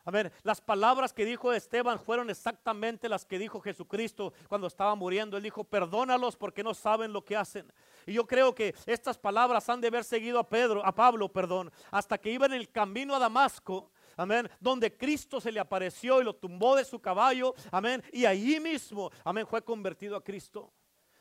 Amén. 0.08 0.32
Las 0.42 0.62
palabras 0.62 1.12
que 1.12 1.26
dijo 1.26 1.52
Esteban 1.52 1.98
fueron 1.98 2.30
exactamente 2.30 3.10
las 3.10 3.26
que 3.26 3.38
dijo 3.38 3.60
Jesucristo 3.60 4.32
cuando 4.48 4.66
estaba 4.66 4.94
muriendo. 4.94 5.36
Él 5.36 5.42
dijo, 5.42 5.64
perdónalos 5.64 6.34
porque 6.34 6.64
no 6.64 6.72
saben 6.72 7.12
lo 7.12 7.22
que 7.22 7.36
hacen. 7.36 7.70
Y 8.06 8.14
yo 8.14 8.26
creo 8.26 8.54
que 8.54 8.74
estas 8.86 9.18
palabras 9.18 9.68
han 9.68 9.82
de 9.82 9.88
haber 9.88 10.04
seguido 10.04 10.38
a 10.38 10.48
Pedro, 10.48 10.82
a 10.82 10.94
Pablo, 10.94 11.28
perdón, 11.30 11.70
hasta 11.90 12.16
que 12.16 12.30
iba 12.30 12.46
en 12.46 12.54
el 12.54 12.70
camino 12.70 13.14
a 13.14 13.18
Damasco 13.18 13.90
amén, 14.18 14.50
donde 14.60 14.94
Cristo 14.94 15.40
se 15.40 15.50
le 15.50 15.60
apareció 15.60 16.20
y 16.20 16.24
lo 16.24 16.36
tumbó 16.36 16.76
de 16.76 16.84
su 16.84 17.00
caballo, 17.00 17.54
amén, 17.70 18.02
y 18.12 18.26
allí 18.26 18.60
mismo, 18.60 19.10
amén, 19.24 19.46
fue 19.46 19.64
convertido 19.64 20.16
a 20.16 20.22
Cristo. 20.22 20.70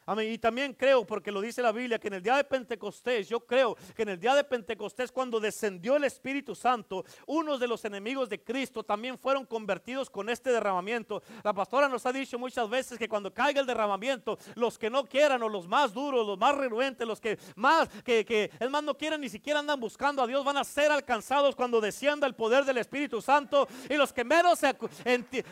Amén. 0.10 0.32
Y 0.32 0.38
también 0.38 0.74
creo, 0.74 1.06
porque 1.06 1.34
lo 1.34 1.42
dice 1.42 1.62
la 1.62 1.74
Biblia, 1.74 2.00
que 2.00 2.08
en 2.08 2.14
el 2.14 2.24
día 2.24 2.38
de 2.38 2.46
Pentecostés, 2.46 3.28
yo 3.28 3.42
creo 3.42 3.76
que 3.94 4.04
en 4.04 4.10
el 4.10 4.20
día 4.20 4.34
de 4.36 4.46
Pentecostés, 4.46 5.12
cuando 5.12 5.38
descendió 5.38 5.98
el 5.98 6.06
Espíritu 6.06 6.56
Santo, 6.56 7.04
unos 7.26 7.60
de 7.60 7.68
los 7.68 7.84
enemigos 7.84 8.30
de 8.30 8.42
Cristo 8.42 8.84
también 8.84 9.20
fueron 9.20 9.46
convertidos 9.46 10.10
con 10.10 10.30
este 10.30 10.50
derramamiento. 10.50 11.22
La 11.44 11.54
pastora 11.54 11.90
nos 11.90 12.06
ha 12.06 12.14
dicho 12.14 12.40
muchas 12.40 12.70
veces 12.70 12.98
que 12.98 13.10
cuando 13.10 13.34
caiga 13.34 13.60
el 13.60 13.68
derramamiento, 13.68 14.40
los 14.56 14.78
que 14.78 14.90
no 14.90 15.04
quieran, 15.04 15.44
o 15.44 15.50
los 15.50 15.68
más 15.68 15.94
duros, 15.94 16.26
los 16.26 16.38
más 16.38 16.56
renuentes, 16.56 17.06
los 17.06 17.20
que 17.20 17.38
más, 17.58 17.90
que, 18.06 18.24
que 18.24 18.50
es 18.58 18.70
más 18.70 18.84
no 18.84 18.98
quieren, 18.98 19.20
ni 19.20 19.28
siquiera 19.28 19.60
andan 19.60 19.78
buscando 19.78 20.24
a 20.24 20.28
Dios, 20.28 20.46
van 20.46 20.56
a 20.56 20.64
ser 20.64 20.90
alcanzados 20.90 21.54
cuando 21.54 21.82
descienda 21.82 22.26
el 22.28 22.34
poder 22.34 22.64
del 22.64 22.78
Espíritu 22.78 23.22
Santo. 23.22 23.68
Y 23.90 23.96
los 23.96 24.14
que 24.14 24.24
menos, 24.24 24.62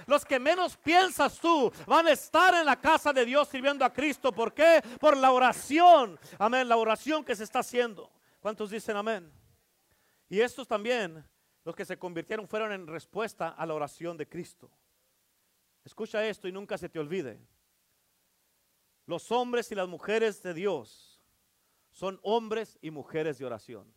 los 0.08 0.24
que 0.24 0.40
menos 0.40 0.78
piensas 0.78 1.40
tú, 1.40 1.70
van 1.86 2.08
a 2.08 2.12
estar 2.12 2.54
en 2.54 2.66
la 2.66 2.80
casa 2.80 3.12
de 3.12 3.26
Dios 3.26 3.50
sirviendo 3.50 3.84
a 3.84 3.92
Cristo. 3.92 4.32
¿Por 4.32 4.45
qué? 4.54 4.82
Por 5.00 5.18
la 5.18 5.32
oración. 5.32 6.20
Amén, 6.38 6.68
la 6.68 6.78
oración 6.78 7.24
que 7.24 7.36
se 7.36 7.44
está 7.44 7.60
haciendo. 7.60 8.12
¿Cuántos 8.40 8.70
dicen 8.70 8.96
amén? 8.96 9.32
Y 10.30 10.40
estos 10.40 10.68
también, 10.68 11.26
los 11.64 11.76
que 11.76 11.86
se 11.86 11.98
convirtieron, 11.98 12.48
fueron 12.48 12.72
en 12.72 12.88
respuesta 12.88 13.50
a 13.50 13.66
la 13.66 13.74
oración 13.74 14.18
de 14.18 14.28
Cristo. 14.28 14.70
Escucha 15.84 16.26
esto 16.26 16.48
y 16.48 16.52
nunca 16.52 16.78
se 16.78 16.90
te 16.90 17.00
olvide. 17.00 17.40
Los 19.06 19.32
hombres 19.32 19.72
y 19.72 19.76
las 19.76 19.88
mujeres 19.88 20.42
de 20.42 20.54
Dios 20.54 21.22
son 21.92 22.20
hombres 22.24 22.78
y 22.82 22.92
mujeres 22.92 23.38
de 23.38 23.46
oración. 23.46 23.94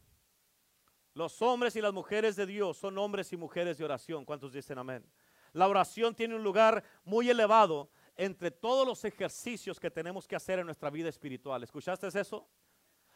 Los 1.14 1.42
hombres 1.42 1.74
y 1.76 1.80
las 1.80 1.92
mujeres 1.92 2.36
de 2.36 2.46
Dios 2.46 2.76
son 2.76 2.96
hombres 2.99 3.32
y 3.32 3.36
mujeres 3.36 3.78
de 3.78 3.84
oración. 3.84 4.24
¿Cuántos 4.24 4.53
dicen 4.53 4.78
amén? 4.78 5.05
La 5.53 5.66
oración 5.66 6.14
tiene 6.14 6.36
un 6.36 6.44
lugar 6.44 6.84
muy 7.05 7.28
elevado 7.30 7.90
entre 8.18 8.50
todos 8.50 8.86
los 8.86 9.04
ejercicios 9.04 9.78
que 9.78 9.90
tenemos 9.90 10.26
que 10.26 10.36
hacer 10.36 10.58
en 10.58 10.66
nuestra 10.66 10.90
vida 10.90 11.08
espiritual. 11.08 11.62
¿Escuchaste 11.62 12.08
eso? 12.08 12.48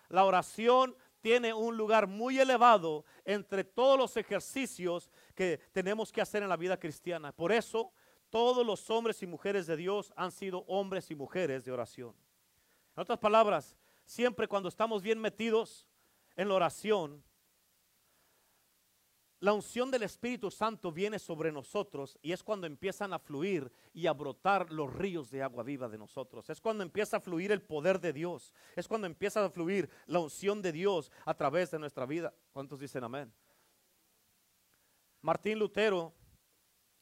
La 0.08 0.24
oración 0.24 0.96
tiene 1.20 1.52
un 1.52 1.76
lugar 1.76 2.06
muy 2.06 2.38
elevado 2.38 3.04
entre 3.24 3.64
todos 3.64 3.98
los 3.98 4.16
ejercicios 4.16 5.10
que 5.34 5.60
tenemos 5.72 6.12
que 6.12 6.20
hacer 6.20 6.44
en 6.44 6.48
la 6.48 6.56
vida 6.56 6.78
cristiana. 6.78 7.32
Por 7.32 7.50
eso, 7.50 7.92
todos 8.30 8.64
los 8.64 8.88
hombres 8.90 9.22
y 9.22 9.26
mujeres 9.26 9.66
de 9.66 9.76
Dios 9.76 10.12
han 10.16 10.30
sido 10.30 10.60
hombres 10.68 11.10
y 11.10 11.16
mujeres 11.16 11.64
de 11.64 11.72
oración. 11.72 12.14
En 12.94 13.02
otras 13.02 13.18
palabras, 13.18 13.76
siempre 14.04 14.46
cuando 14.46 14.68
estamos 14.68 15.02
bien 15.02 15.18
metidos 15.18 15.88
en 16.36 16.48
la 16.48 16.54
oración, 16.54 17.24
la 19.42 19.52
unción 19.52 19.90
del 19.90 20.04
Espíritu 20.04 20.52
Santo 20.52 20.92
viene 20.92 21.18
sobre 21.18 21.50
nosotros 21.50 22.16
y 22.22 22.30
es 22.30 22.44
cuando 22.44 22.64
empiezan 22.68 23.12
a 23.12 23.18
fluir 23.18 23.72
y 23.92 24.06
a 24.06 24.12
brotar 24.12 24.70
los 24.70 24.94
ríos 24.94 25.32
de 25.32 25.42
agua 25.42 25.64
viva 25.64 25.88
de 25.88 25.98
nosotros. 25.98 26.48
Es 26.48 26.60
cuando 26.60 26.84
empieza 26.84 27.16
a 27.16 27.20
fluir 27.20 27.50
el 27.50 27.60
poder 27.60 28.00
de 28.00 28.12
Dios. 28.12 28.54
Es 28.76 28.86
cuando 28.86 29.08
empieza 29.08 29.44
a 29.44 29.50
fluir 29.50 29.90
la 30.06 30.20
unción 30.20 30.62
de 30.62 30.70
Dios 30.70 31.10
a 31.24 31.34
través 31.34 31.72
de 31.72 31.80
nuestra 31.80 32.06
vida. 32.06 32.32
¿Cuántos 32.52 32.78
dicen 32.78 33.02
amén? 33.02 33.34
Martín 35.22 35.58
Lutero, 35.58 36.14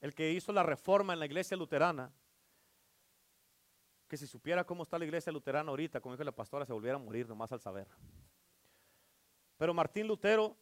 el 0.01 0.15
que 0.15 0.33
hizo 0.33 0.51
la 0.51 0.63
reforma 0.63 1.13
en 1.13 1.19
la 1.19 1.27
iglesia 1.27 1.59
luterana, 1.59 2.11
que 4.09 4.17
si 4.17 4.27
supiera 4.27 4.65
cómo 4.65 4.85
está 4.85 4.99
la 4.99 5.05
iglesia 5.05 5.31
luterana 5.31 5.69
ahorita, 5.69 6.01
como 6.01 6.15
dijo 6.15 6.25
la 6.25 6.33
pastora, 6.33 6.65
se 6.65 6.73
volviera 6.73 6.97
a 6.97 7.01
morir 7.01 7.29
nomás 7.29 7.53
al 7.53 7.61
saber. 7.61 7.87
Pero 9.59 9.75
Martín 9.75 10.07
Lutero 10.07 10.57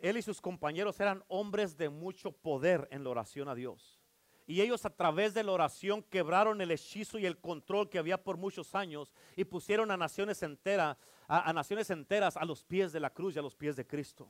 él 0.00 0.16
y 0.16 0.22
sus 0.22 0.40
compañeros 0.40 1.00
eran 1.00 1.24
hombres 1.28 1.76
de 1.76 1.88
mucho 1.88 2.32
poder 2.32 2.88
en 2.90 3.04
la 3.04 3.10
oración 3.10 3.48
a 3.48 3.54
Dios. 3.54 4.00
Y 4.46 4.60
ellos 4.60 4.84
a 4.84 4.90
través 4.90 5.32
de 5.32 5.42
la 5.42 5.52
oración 5.52 6.02
quebraron 6.02 6.60
el 6.60 6.70
hechizo 6.70 7.18
y 7.18 7.24
el 7.24 7.38
control 7.38 7.88
que 7.88 7.98
había 7.98 8.22
por 8.22 8.36
muchos 8.36 8.74
años 8.74 9.10
y 9.36 9.44
pusieron 9.44 9.90
a 9.90 9.96
naciones 9.96 10.42
enteras, 10.42 10.98
a, 11.26 11.52
naciones 11.52 11.88
enteras 11.88 12.36
a 12.36 12.44
los 12.44 12.62
pies 12.62 12.92
de 12.92 13.00
la 13.00 13.10
cruz 13.10 13.34
y 13.34 13.38
a 13.38 13.42
los 13.42 13.56
pies 13.56 13.76
de 13.76 13.86
Cristo. 13.86 14.28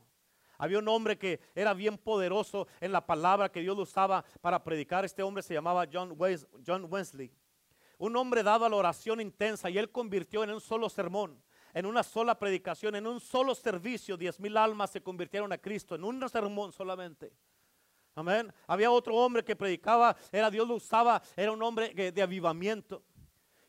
Había 0.57 0.79
un 0.79 0.87
hombre 0.87 1.19
que 1.19 1.41
era 1.57 1.75
bien 1.75 1.99
poderoso 1.99 2.69
en 2.81 2.93
la 2.93 3.05
palabra 3.05 3.51
que 3.51 3.61
Dios 3.61 3.77
usaba 3.77 4.25
para 4.41 4.63
predicar. 4.63 5.05
Este 5.05 5.25
hombre 5.25 5.43
se 5.43 5.55
llamaba 5.55 5.89
John, 5.93 6.17
John 6.65 6.87
Wesley. 6.89 7.33
Un 7.99 8.17
hombre 8.17 8.45
dado 8.45 8.65
a 8.65 8.69
la 8.69 8.77
oración 8.77 9.21
intensa 9.21 9.69
y 9.69 9.79
él 9.79 9.91
convirtió 9.91 10.45
en 10.45 10.51
un 10.51 10.61
solo 10.61 10.89
sermón 10.89 11.43
en 11.75 11.87
una 11.87 12.03
sola 12.03 12.39
predicación, 12.39 12.95
en 12.95 13.07
un 13.07 13.21
solo 13.21 13.55
servicio, 13.55 14.17
diez 14.17 14.39
mil 14.39 14.57
almas 14.57 14.91
se 14.91 15.03
convirtieron 15.03 15.53
a 15.53 15.59
Cristo, 15.59 15.97
en 15.97 16.05
un 16.05 16.27
sermón 16.29 16.73
solamente. 16.73 17.33
Amén. 18.15 18.53
Había 18.69 18.93
otro 18.93 19.17
hombre 19.17 19.45
que 19.45 19.57
predicaba, 19.57 20.17
era 20.31 20.49
Dios 20.49 20.69
lo 20.69 20.77
usaba, 20.77 21.21
era 21.37 21.51
un 21.51 21.61
hombre 21.61 22.13
de 22.13 22.23
avivamiento. 22.23 23.03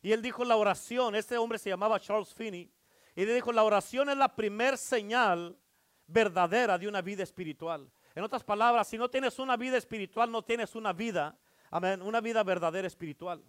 Y 0.00 0.12
él 0.12 0.22
dijo 0.22 0.44
la 0.44 0.56
oración, 0.56 1.16
este 1.16 1.36
hombre 1.36 1.58
se 1.58 1.68
llamaba 1.68 1.98
Charles 1.98 2.32
Finney, 2.32 2.70
y 3.16 3.22
él 3.22 3.34
dijo, 3.34 3.50
la 3.50 3.64
oración 3.64 4.08
es 4.08 4.16
la 4.16 4.36
primer 4.36 4.78
señal 4.78 5.58
verdadera 6.06 6.78
de 6.78 6.86
una 6.86 7.02
vida 7.02 7.24
espiritual. 7.24 7.90
En 8.14 8.22
otras 8.22 8.44
palabras, 8.44 8.86
si 8.86 8.98
no 8.98 9.10
tienes 9.10 9.38
una 9.40 9.56
vida 9.56 9.76
espiritual, 9.78 10.30
no 10.30 10.42
tienes 10.42 10.76
una 10.76 10.92
vida, 10.92 11.36
amén, 11.70 12.02
una 12.02 12.20
vida 12.20 12.44
verdadera 12.44 12.86
espiritual. 12.86 13.42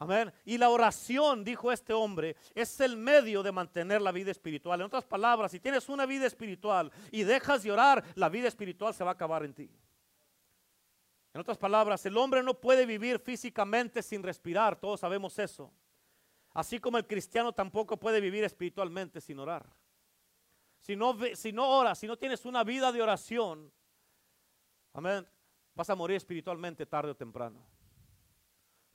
Amén. 0.00 0.32
Y 0.44 0.58
la 0.58 0.70
oración, 0.70 1.42
dijo 1.42 1.72
este 1.72 1.92
hombre, 1.92 2.36
es 2.54 2.80
el 2.80 2.96
medio 2.96 3.42
de 3.42 3.50
mantener 3.50 4.00
la 4.00 4.12
vida 4.12 4.30
espiritual. 4.30 4.80
En 4.80 4.86
otras 4.86 5.04
palabras, 5.04 5.50
si 5.50 5.58
tienes 5.58 5.88
una 5.88 6.06
vida 6.06 6.24
espiritual 6.26 6.92
y 7.10 7.24
dejas 7.24 7.64
de 7.64 7.72
orar, 7.72 8.04
la 8.14 8.28
vida 8.28 8.46
espiritual 8.46 8.94
se 8.94 9.02
va 9.02 9.10
a 9.10 9.14
acabar 9.14 9.44
en 9.44 9.54
ti. 9.54 9.70
En 11.34 11.40
otras 11.40 11.58
palabras, 11.58 12.06
el 12.06 12.16
hombre 12.16 12.42
no 12.42 12.54
puede 12.54 12.86
vivir 12.86 13.18
físicamente 13.18 14.02
sin 14.02 14.22
respirar, 14.22 14.78
todos 14.78 15.00
sabemos 15.00 15.36
eso. 15.38 15.72
Así 16.54 16.78
como 16.78 16.96
el 16.96 17.06
cristiano 17.06 17.52
tampoco 17.52 17.96
puede 17.96 18.20
vivir 18.20 18.44
espiritualmente 18.44 19.20
sin 19.20 19.38
orar. 19.38 19.66
Si 20.80 20.96
no, 20.96 21.16
si 21.34 21.52
no 21.52 21.68
oras, 21.68 21.98
si 21.98 22.06
no 22.06 22.16
tienes 22.16 22.44
una 22.44 22.62
vida 22.62 22.92
de 22.92 23.02
oración, 23.02 23.70
amén, 24.92 25.26
vas 25.74 25.90
a 25.90 25.96
morir 25.96 26.16
espiritualmente 26.16 26.86
tarde 26.86 27.10
o 27.10 27.16
temprano. 27.16 27.77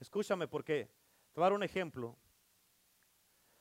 Escúchame 0.04 0.46
porque 0.46 0.90
te 1.32 1.40
voy 1.40 1.44
a 1.44 1.46
dar 1.46 1.52
un 1.54 1.62
ejemplo. 1.62 2.14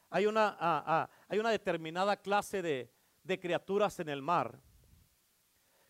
Hay 0.10 0.26
una, 0.26 1.08
hay 1.30 1.40
una 1.40 1.52
determinada 1.52 2.18
clase 2.18 2.62
de, 2.62 2.94
de 3.24 3.40
criaturas 3.40 3.98
en 4.02 4.10
el 4.10 4.22
mar 4.22 4.60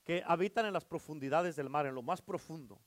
que 0.03 0.21
habitan 0.27 0.67
en 0.67 0.73
las 0.73 0.85
profundidades 0.85 1.55
del 1.55 1.71
mar, 1.71 1.87
en 1.87 1.95
lo 1.95 2.03
más 2.03 2.21
profundo. 2.21 2.79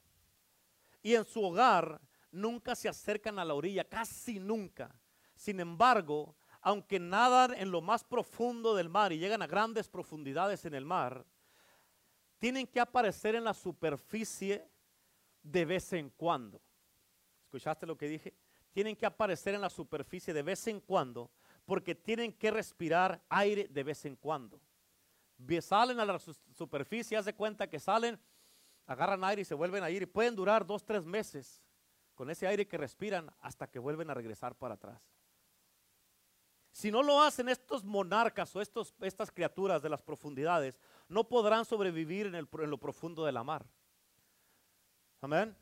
Y 1.03 1.17
en 1.17 1.25
su 1.25 1.43
hogar 1.43 2.01
nunca 2.31 2.77
se 2.77 2.89
acercan 2.89 3.37
a 3.41 3.45
la 3.45 3.55
orilla, 3.55 3.83
casi 3.83 4.39
nunca. 4.39 4.95
Sin 5.35 5.59
embargo, 5.59 6.37
aunque 6.61 7.01
nadan 7.01 7.53
en 7.55 7.73
lo 7.73 7.81
más 7.81 8.05
profundo 8.05 8.77
del 8.77 8.89
mar 8.89 9.13
y 9.13 9.19
llegan 9.19 9.43
a 9.43 9.49
grandes 9.49 9.89
profundidades 9.89 10.65
en 10.67 10.75
el 10.75 10.85
mar, 10.85 11.27
tienen 12.39 12.65
que 12.65 12.79
aparecer 12.79 13.35
en 13.35 13.43
la 13.43 13.55
superficie 13.55 14.71
de 15.43 15.65
vez 15.65 15.93
en 15.95 16.11
cuando. 16.11 16.63
¿Escuchaste 17.47 17.87
lo 17.87 17.97
que 17.97 18.09
dije? 18.09 18.35
Tienen 18.73 18.97
que 18.97 19.07
aparecer 19.07 19.55
en 19.55 19.61
la 19.61 19.71
superficie 19.71 20.35
de 20.35 20.43
vez 20.43 20.67
en 20.67 20.81
cuando 20.81 21.31
porque 21.65 21.95
tienen 21.95 22.33
que 22.33 22.51
respirar 22.51 23.23
aire 23.29 23.69
de 23.71 23.83
vez 23.85 24.05
en 24.05 24.17
cuando. 24.17 24.61
Salen 25.61 26.01
a 26.01 26.05
la 26.05 26.19
superficie, 26.19 27.17
haz 27.17 27.25
de 27.25 27.35
cuenta 27.35 27.69
que 27.69 27.79
salen, 27.79 28.19
agarran 28.87 29.23
aire 29.25 29.43
y 29.43 29.45
se 29.45 29.55
vuelven 29.55 29.85
a 29.85 29.91
ir 29.91 30.03
y 30.03 30.07
pueden 30.07 30.35
durar 30.35 30.67
dos, 30.67 30.85
tres 30.85 31.05
meses 31.05 31.63
con 32.15 32.31
ese 32.31 32.47
aire 32.47 32.67
que 32.67 32.77
respiran 32.77 33.31
hasta 33.41 33.67
que 33.69 33.79
vuelven 33.79 34.11
a 34.11 34.15
regresar 34.15 34.57
para 34.57 34.75
atrás. 34.75 35.01
Si 36.73 36.91
no 36.91 37.03
lo 37.03 37.23
hacen 37.23 37.49
estos 37.49 37.85
monarcas 37.85 38.55
o 38.57 38.61
estos, 38.61 38.95
estas 39.01 39.31
criaturas 39.31 39.83
de 39.83 39.89
las 39.89 40.03
profundidades, 40.03 40.79
no 41.09 41.25
podrán 41.25 41.65
sobrevivir 41.65 42.27
en, 42.27 42.35
en 42.35 42.71
lo 42.71 42.79
profundo 42.79 43.25
de 43.25 43.33
la 43.33 43.45
mar. 43.45 43.65
Amén. 45.21 45.57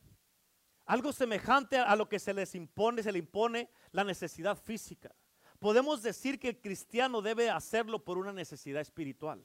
Algo 0.86 1.12
semejante 1.12 1.78
a 1.78 1.96
lo 1.96 2.08
que 2.08 2.18
se 2.18 2.34
les 2.34 2.54
impone, 2.54 3.02
se 3.02 3.12
le 3.12 3.18
impone 3.18 3.70
la 3.92 4.04
necesidad 4.04 4.56
física. 4.56 5.14
Podemos 5.58 6.02
decir 6.02 6.38
que 6.38 6.48
el 6.48 6.60
cristiano 6.60 7.22
debe 7.22 7.48
hacerlo 7.48 8.04
por 8.04 8.18
una 8.18 8.32
necesidad 8.32 8.82
espiritual. 8.82 9.42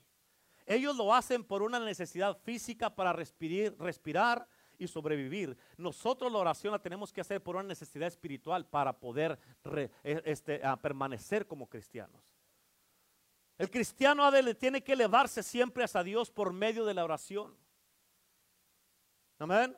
Ellos 0.65 0.95
lo 0.95 1.13
hacen 1.13 1.43
por 1.43 1.61
una 1.61 1.79
necesidad 1.79 2.37
física 2.37 2.93
para 2.93 3.13
respirar, 3.13 3.73
respirar 3.79 4.47
y 4.77 4.87
sobrevivir. 4.87 5.57
Nosotros 5.77 6.31
la 6.31 6.39
oración 6.39 6.73
la 6.73 6.81
tenemos 6.81 7.13
que 7.13 7.21
hacer 7.21 7.41
por 7.41 7.55
una 7.55 7.67
necesidad 7.67 8.07
espiritual 8.07 8.65
para 8.65 8.93
poder 8.93 9.39
e, 10.03 10.21
este, 10.25 10.61
permanecer 10.81 11.47
como 11.47 11.67
cristianos. 11.67 12.35
El 13.57 13.69
cristiano 13.69 14.29
tiene 14.55 14.83
que 14.83 14.93
elevarse 14.93 15.43
siempre 15.43 15.83
hacia 15.83 16.03
Dios 16.03 16.31
por 16.31 16.53
medio 16.53 16.85
de 16.85 16.93
la 16.93 17.03
oración. 17.03 17.53
Amén. 19.37 19.77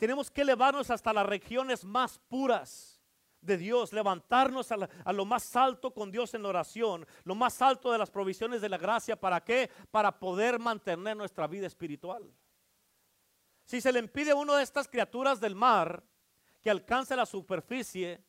Tenemos 0.00 0.30
que 0.30 0.40
elevarnos 0.40 0.88
hasta 0.88 1.12
las 1.12 1.26
regiones 1.26 1.84
más 1.84 2.18
puras 2.20 3.02
de 3.42 3.58
Dios, 3.58 3.92
levantarnos 3.92 4.72
a, 4.72 5.12
lo 5.12 5.26
más 5.26 5.54
alto 5.54 5.92
con 5.92 6.10
Dios 6.10 6.32
en 6.32 6.46
oración, 6.46 7.06
lo 7.24 7.34
más 7.34 7.60
alto 7.60 7.92
de 7.92 7.98
las 7.98 8.10
provisiones 8.10 8.62
de 8.62 8.70
la 8.70 8.78
gracia. 8.78 9.20
¿Para 9.20 9.44
qué? 9.44 9.68
Para 9.90 10.18
poder 10.18 10.58
mantener 10.58 11.18
nuestra 11.18 11.46
vida 11.46 11.66
espiritual. 11.66 12.34
Si 13.66 13.82
se 13.82 13.92
le 13.92 13.98
impide 13.98 14.30
a 14.30 14.36
una 14.36 14.56
de 14.56 14.62
estas 14.62 14.88
criaturas 14.88 15.38
del 15.38 15.54
mar 15.54 16.02
que 16.62 16.70
alcance 16.70 17.14
la 17.14 17.26
superficie, 17.26 18.24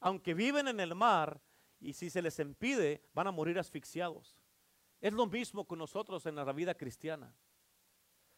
aunque 0.00 0.34
viven 0.34 0.66
en 0.66 0.80
el 0.80 0.96
mar, 0.96 1.40
y 1.78 1.92
si 1.92 2.10
se 2.10 2.20
les 2.20 2.36
impide, 2.40 3.00
van 3.14 3.28
a 3.28 3.30
morir 3.30 3.60
asfixiados. 3.60 4.36
Es 5.00 5.12
lo 5.12 5.26
mismo 5.26 5.68
con 5.68 5.78
nosotros 5.78 6.26
en 6.26 6.34
la 6.34 6.52
vida 6.52 6.74
cristiana. 6.74 7.32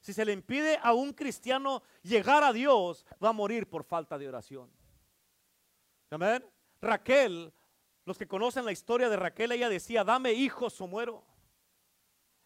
Si 0.05 0.13
se 0.13 0.27
le 0.27 0.35
impide 0.35 0.79
a 0.83 0.93
un 0.93 1.15
cristiano 1.15 1.83
llegar 2.03 2.45
a 2.45 2.53
Dios, 2.53 3.07
va 3.25 3.31
a 3.31 3.33
morir 3.33 3.67
por 3.67 3.85
falta 3.85 4.19
de 4.19 4.29
oración. 4.29 4.71
Amén. 6.11 6.45
Raquel, 6.83 7.51
los 8.05 8.19
que 8.19 8.29
conocen 8.29 8.67
la 8.67 8.73
historia 8.73 9.09
de 9.09 9.17
Raquel, 9.17 9.53
ella 9.53 9.71
decía, 9.71 10.05
dame 10.05 10.35
hijos 10.35 10.79
o 10.83 10.87
muero. 10.87 11.25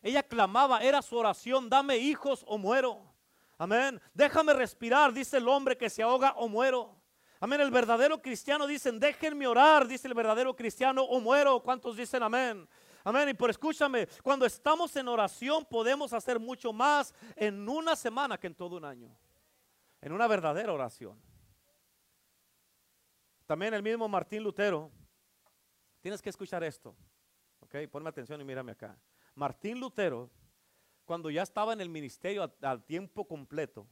Ella 0.03 0.23
clamaba, 0.23 0.85
era 0.85 1.03
su 1.03 1.17
oración, 1.17 1.69
dame 1.69 1.97
hijos 1.97 2.45
o 2.47 2.59
muero. 2.59 3.13
Amén. 3.59 4.01
Déjame 4.15 4.53
respirar, 4.53 5.13
dice 5.13 5.39
el 5.39 5.49
hombre 5.49 5.77
que 5.77 5.91
se 5.91 6.05
ahoga 6.05 6.35
o 6.37 6.47
muero. 6.47 6.95
Amén. 7.41 7.61
El 7.61 7.73
verdadero 7.73 8.23
cristiano 8.23 8.69
dicen, 8.69 9.01
déjenme 9.01 9.49
orar, 9.49 9.89
dice 9.89 10.07
el 10.07 10.15
verdadero 10.15 10.55
cristiano, 10.55 11.03
o 11.03 11.19
muero. 11.19 11.61
¿Cuántos 11.65 11.97
dicen 11.97 12.23
amén? 12.23 12.69
Amén. 13.09 13.31
Y 13.31 13.33
por 13.33 13.49
escúchame, 13.49 14.07
cuando 14.23 14.45
estamos 14.45 14.95
en 14.95 15.09
oración 15.09 15.65
podemos 15.65 16.13
hacer 16.13 16.39
mucho 16.39 16.75
más 16.75 17.15
en 17.37 17.67
una 17.67 17.97
semana 17.97 18.37
que 18.37 18.49
en 18.49 18.55
todo 18.55 18.77
un 18.77 18.85
año. 18.85 19.17
En 20.03 20.13
una 20.13 20.27
verdadera 20.27 20.75
oración. 20.75 21.19
También 23.47 23.73
el 23.73 23.83
mismo 23.83 24.07
Martín 24.09 24.43
Lutero, 24.43 24.91
tienes 26.03 26.21
que 26.21 26.29
escuchar 26.29 26.63
esto. 26.63 26.95
Ok, 27.61 27.77
ponme 27.91 28.11
atención 28.11 28.43
y 28.43 28.45
mírame 28.45 28.73
acá. 28.73 28.95
Martín 29.35 29.81
Lutero, 29.81 30.31
cuando 31.07 31.31
ya 31.31 31.45
estaba 31.45 31.73
en 31.73 31.81
el 31.81 31.89
ministerio 31.89 32.53
al, 32.61 32.85
tiempo 32.85 33.27
completo, 33.27 33.89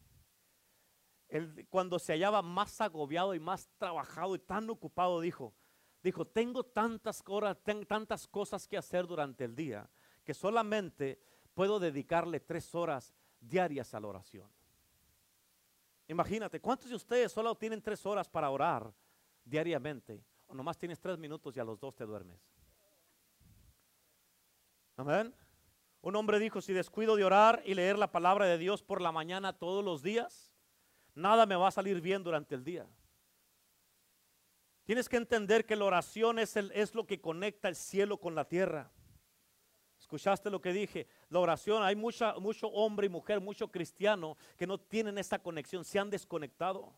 cuando 1.70 1.98
se 1.98 2.12
hallaba 2.12 2.42
más 2.42 2.82
agobiado 2.82 3.34
y 3.34 3.40
más 3.40 3.66
trabajado 3.78 4.34
y 4.34 4.40
tan 4.40 4.68
ocupado, 4.68 5.22
dijo, 5.22 5.54
dijo, 6.06 6.24
tengo 6.24 6.62
tantas 6.62 7.22
tantas 7.88 8.28
cosas 8.28 8.68
que 8.68 8.76
hacer 8.76 9.06
durante 9.06 9.44
el 9.44 9.56
día, 9.56 9.90
que 10.24 10.34
solamente 10.34 11.20
puedo 11.52 11.80
dedicarle 11.80 12.38
tres 12.38 12.74
horas 12.76 13.12
diarias 13.40 13.92
a 13.92 13.98
la 13.98 14.06
oración. 14.06 14.48
Imagínate, 16.06 16.60
¿cuántos 16.60 16.88
de 16.88 16.94
ustedes 16.94 17.32
solo 17.32 17.56
tienen 17.56 17.82
tres 17.82 18.06
horas 18.06 18.28
para 18.28 18.50
orar 18.50 18.92
diariamente? 19.44 20.24
O 20.46 20.54
nomás 20.54 20.78
tienes 20.78 21.00
tres 21.00 21.18
minutos 21.18 21.56
y 21.56 21.60
a 21.60 21.64
los 21.64 21.80
dos 21.80 21.96
te 21.96 22.04
duermes. 22.04 22.38
Amén. 24.96 25.34
Un 26.02 26.14
hombre 26.14 26.38
dijo, 26.38 26.60
si 26.60 26.72
descuido 26.72 27.16
de 27.16 27.24
orar 27.24 27.62
y 27.66 27.74
leer 27.74 27.98
la 27.98 28.12
palabra 28.12 28.46
de 28.46 28.58
Dios 28.58 28.84
por 28.84 29.00
la 29.00 29.10
mañana 29.10 29.58
todos 29.58 29.84
los 29.84 30.02
días, 30.02 30.52
nada 31.16 31.46
me 31.46 31.56
va 31.56 31.66
a 31.66 31.72
salir 31.72 32.00
bien 32.00 32.22
durante 32.22 32.54
el 32.54 32.62
día. 32.62 32.86
Tienes 34.86 35.08
que 35.08 35.16
entender 35.16 35.66
que 35.66 35.74
la 35.74 35.84
oración 35.84 36.38
es, 36.38 36.54
el, 36.56 36.70
es 36.72 36.94
lo 36.94 37.06
que 37.06 37.20
conecta 37.20 37.68
el 37.68 37.74
cielo 37.74 38.18
con 38.18 38.36
la 38.36 38.46
tierra. 38.46 38.92
¿Escuchaste 39.98 40.48
lo 40.48 40.60
que 40.60 40.72
dije? 40.72 41.08
La 41.28 41.40
oración, 41.40 41.82
hay 41.82 41.96
mucha, 41.96 42.34
mucho 42.34 42.68
hombre 42.68 43.06
y 43.06 43.10
mujer, 43.10 43.40
mucho 43.40 43.66
cristiano 43.68 44.36
que 44.56 44.64
no 44.64 44.78
tienen 44.78 45.18
esa 45.18 45.40
conexión, 45.40 45.84
se 45.84 45.98
han 45.98 46.08
desconectado. 46.08 46.94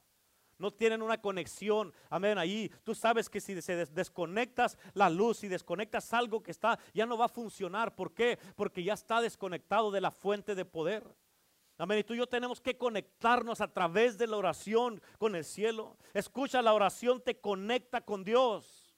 No 0.59 0.71
tienen 0.71 1.01
una 1.01 1.19
conexión, 1.19 1.95
amén, 2.11 2.37
ahí. 2.37 2.71
Tú 2.85 2.95
sabes 2.95 3.31
que 3.31 3.41
si 3.41 3.63
se 3.63 3.87
desconectas 3.87 4.77
la 4.93 5.09
luz 5.09 5.43
y 5.45 5.49
desconectas 5.49 6.13
algo 6.13 6.43
que 6.43 6.51
está, 6.51 6.79
ya 6.93 7.07
no 7.07 7.17
va 7.17 7.25
a 7.25 7.31
funcionar. 7.31 7.95
¿Por 7.95 8.13
qué? 8.13 8.39
Porque 8.55 8.85
ya 8.85 8.93
está 8.93 9.23
desconectado 9.23 9.91
de 9.91 10.03
la 10.03 10.11
fuente 10.11 10.55
de 10.55 10.67
poder. 10.67 11.05
Amén. 11.79 12.01
Y 12.01 12.05
tú 12.05 12.15
y 12.15 12.19
yo 12.19 12.27
tenemos 12.27 12.61
que 12.61 12.77
conectarnos 12.77 13.61
a 13.61 13.73
través 13.73 14.19
de 14.19 14.27
la 14.27 14.37
oración 14.37 15.01
con 15.17 15.37
el 15.37 15.45
cielo. 15.45 15.97
Escucha, 16.13 16.61
la 16.61 16.75
oración 16.75 17.23
te 17.23 17.41
conecta 17.41 18.01
con 18.01 18.25
Dios. 18.25 18.97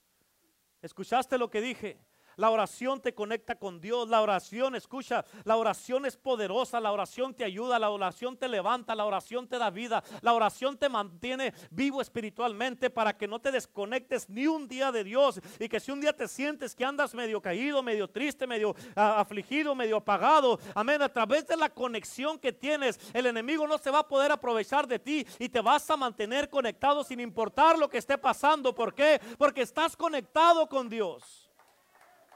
¿Escuchaste 0.81 1.37
lo 1.37 1.51
que 1.51 1.61
dije? 1.61 2.01
La 2.37 2.51
oración 2.51 3.01
te 3.01 3.15
conecta 3.15 3.55
con 3.57 3.81
Dios. 3.81 4.09
La 4.09 4.23
oración, 4.23 4.75
escucha, 4.75 5.25
la 5.45 5.57
oración 5.57 6.07
es 6.07 6.17
poderosa. 6.17 6.81
La 6.81 6.93
oración 6.93 7.35
te 7.35 7.45
ayuda. 7.45 7.79
La 7.79 7.91
oración 7.91 8.37
te 8.37 8.49
levanta. 8.49 8.95
La 8.95 9.05
oración 9.05 9.49
te 9.49 9.59
da 9.59 9.71
vida. 9.71 10.03
La 10.23 10.33
oración 10.33 10.77
te 10.77 10.89
mantiene 10.89 11.53
vivo 11.71 12.01
espiritualmente 12.01 12.91
para 12.91 13.17
que 13.17 13.29
no 13.29 13.41
te 13.41 13.53
desconectes 13.53 14.29
ni 14.29 14.47
un 14.47 14.69
día 14.69 14.93
de 14.93 15.05
Dios. 15.05 15.41
Y 15.59 15.69
que 15.69 15.81
si 15.81 15.91
un 15.91 16.01
día 16.01 16.13
te 16.13 16.29
sientes 16.29 16.75
que 16.75 16.85
andas 16.85 17.15
medio 17.15 17.41
caído, 17.41 17.83
medio 17.83 18.09
triste, 18.09 18.47
medio 18.47 18.75
ah, 18.97 19.21
afligido, 19.21 19.75
medio 19.75 19.97
apagado, 19.97 20.59
amén, 20.75 21.03
a 21.03 21.09
través 21.09 21.47
de 21.47 21.57
la 21.57 21.69
conexión 21.71 22.39
que 22.39 22.53
tienes, 22.53 22.99
el 23.13 23.27
enemigo 23.27 23.67
no 23.67 23.79
se 23.79 23.91
va 23.91 24.01
a 24.01 24.09
poder 24.09 24.33
aprovechar 24.33 24.87
de 24.87 24.99
ti 24.99 25.27
y 25.39 25.49
te 25.49 25.61
vas 25.61 25.89
a 25.91 25.97
mantener 25.97 26.49
conectado 26.49 27.05
sin 27.05 27.21
importar 27.21 27.79
lo 27.79 27.89
que 27.89 27.99
esté 27.99 28.19
pasando. 28.19 28.75
¿Por 28.75 28.95
qué? 28.95 29.21
Porque 29.39 29.63
estás 29.63 29.97
conectado 29.97 30.69
con 30.69 30.89
Dios. 30.89 31.50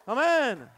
Amén. 0.06 0.70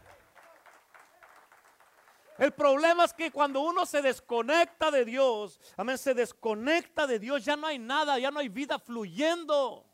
El 2.39 2.53
problema 2.53 3.05
es 3.05 3.15
que 3.15 3.31
cuando 3.31 3.61
uno 3.61 3.87
se 3.87 4.03
desconecta 4.03 4.91
de 4.91 5.05
Dios, 5.05 5.59
amén, 5.77 5.97
se 5.97 6.13
desconecta 6.13 7.07
de 7.07 7.19
Dios, 7.19 7.45
ya 7.45 7.57
no 7.57 7.67
hay 7.67 7.79
nada, 7.79 8.19
ya 8.19 8.31
no 8.31 8.41
hay 8.41 8.49
vida 8.49 8.79
fluyendo. 8.79 9.87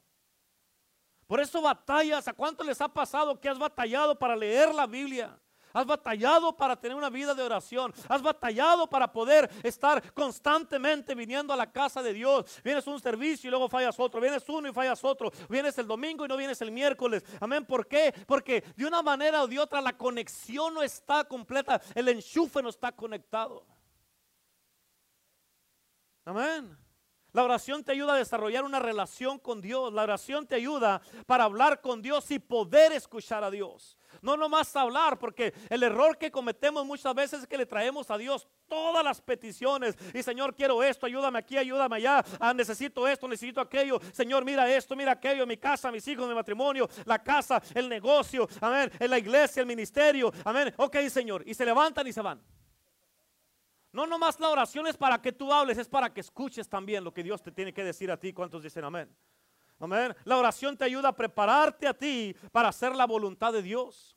Por 1.27 1.41
eso 1.41 1.63
batallas. 1.63 2.29
¿A 2.29 2.33
cuánto 2.33 2.63
les 2.65 2.81
ha 2.81 2.89
pasado 2.89 3.41
que 3.41 3.49
has 3.49 3.59
batallado 3.59 4.19
para 4.19 4.37
leer 4.37 4.75
la 4.75 4.87
Biblia? 4.87 5.39
Has 5.73 5.87
batallado 5.87 6.57
para 6.57 6.77
tener 6.77 6.97
una 6.97 7.11
vida 7.11 7.35
de 7.35 7.43
oración. 7.43 7.93
Has 8.09 8.23
batallado 8.23 8.89
para 8.89 9.13
poder 9.13 9.51
estar 9.63 10.13
constantemente 10.13 11.15
viniendo 11.15 11.53
a 11.53 11.57
la 11.57 11.71
casa 11.71 12.03
de 12.03 12.13
Dios. 12.13 12.61
Vienes 12.63 12.87
un 12.87 13.01
servicio 13.01 13.49
y 13.49 13.51
luego 13.51 13.69
fallas 13.69 13.99
otro. 13.99 14.21
Vienes 14.21 14.49
uno 14.49 14.69
y 14.69 14.73
fallas 14.73 15.03
otro. 15.05 15.31
Vienes 15.49 15.77
el 15.79 15.87
domingo 15.87 16.25
y 16.25 16.29
no 16.29 16.37
vienes 16.37 16.61
el 16.61 16.71
miércoles. 16.71 17.25
Amén. 17.41 17.65
¿Por 17.65 17.87
qué? 17.87 18.15
Porque 18.27 18.63
de 18.77 18.87
una 18.87 19.03
manera 19.03 19.43
o 19.43 19.49
de 19.49 19.59
otra 19.59 19.81
la 19.81 19.97
conexión 19.97 20.75
no 20.75 20.83
está 20.83 21.25
completa. 21.25 21.81
El 21.95 22.09
enchufe 22.09 22.63
no 22.63 22.69
está 22.69 22.93
conectado. 22.93 23.67
Amén. 26.25 26.79
La 27.33 27.45
oración 27.45 27.83
te 27.83 27.93
ayuda 27.93 28.15
a 28.15 28.19
desarrollar 28.19 28.63
una 28.63 28.79
relación 28.79 29.39
con 29.39 29.63
Dios. 29.63 29.93
La 29.93 30.03
oración 30.03 30.47
te 30.47 30.55
ayuda 30.55 31.01
para 31.27 31.45
hablar 31.45 31.81
con 31.81 32.03
Dios 32.03 32.31
y 32.31 32.39
poder 32.39 32.93
escuchar 32.93 33.43
a 33.43 33.51
Dios. 33.51 33.97
No 34.21 34.37
nomás 34.37 34.75
hablar, 34.77 35.19
porque 35.19 35.55
el 35.71 35.83
error 35.83 36.19
que 36.19 36.31
cometemos 36.31 36.85
muchas 36.85 37.15
veces 37.15 37.41
es 37.41 37.47
que 37.47 37.57
le 37.57 37.67
traemos 37.67 38.11
a 38.11 38.19
Dios 38.19 38.47
todas 38.69 39.05
las 39.05 39.21
peticiones. 39.21 39.97
Y 40.15 40.23
Señor, 40.23 40.55
quiero 40.55 40.83
esto, 40.83 41.07
ayúdame 41.07 41.39
aquí, 41.39 41.57
ayúdame 41.57 41.97
allá. 41.97 42.25
Ah, 42.39 42.53
necesito 42.55 43.07
esto, 43.09 43.29
necesito 43.29 43.61
aquello. 43.61 44.01
Señor, 44.13 44.45
mira 44.45 44.71
esto, 44.73 44.95
mira 44.97 45.13
aquello, 45.13 45.47
mi 45.47 45.57
casa, 45.57 45.91
mis 45.91 46.07
hijos, 46.09 46.29
mi 46.29 46.35
matrimonio, 46.35 46.89
la 47.05 47.23
casa, 47.23 47.63
el 47.75 47.89
negocio, 47.89 48.49
amén, 48.61 48.91
en 48.99 49.11
la 49.11 49.19
iglesia, 49.19 49.61
el 49.61 49.67
ministerio, 49.67 50.33
amén. 50.45 50.73
Ok, 50.77 50.97
Señor. 51.09 51.43
Y 51.47 51.55
se 51.55 51.65
levantan 51.65 52.07
y 52.07 52.13
se 52.13 52.21
van. 52.21 52.43
No 53.93 54.07
nomás 54.07 54.41
la 54.41 54.49
oración 54.49 54.87
es 54.87 54.97
para 54.97 55.21
que 55.21 55.33
tú 55.33 55.53
hables, 55.53 55.77
es 55.77 55.89
para 55.89 56.13
que 56.13 56.21
escuches 56.21 56.69
también 56.69 57.05
lo 57.05 57.13
que 57.13 57.23
Dios 57.23 57.43
te 57.43 57.53
tiene 57.53 57.75
que 57.75 57.85
decir 57.85 58.11
a 58.11 58.17
ti. 58.17 58.33
¿Cuántos 58.33 58.63
dicen 58.63 58.85
amén? 58.85 59.15
Amén. 59.83 60.15
La 60.23 60.37
oración 60.37 60.77
te 60.77 60.85
ayuda 60.85 61.09
a 61.09 61.17
prepararte 61.17 61.89
a 61.89 61.93
ti 61.93 62.37
para 62.53 62.69
hacer 62.69 62.95
la 62.95 63.05
voluntad 63.05 63.53
de 63.53 63.63
Dios. 63.63 64.17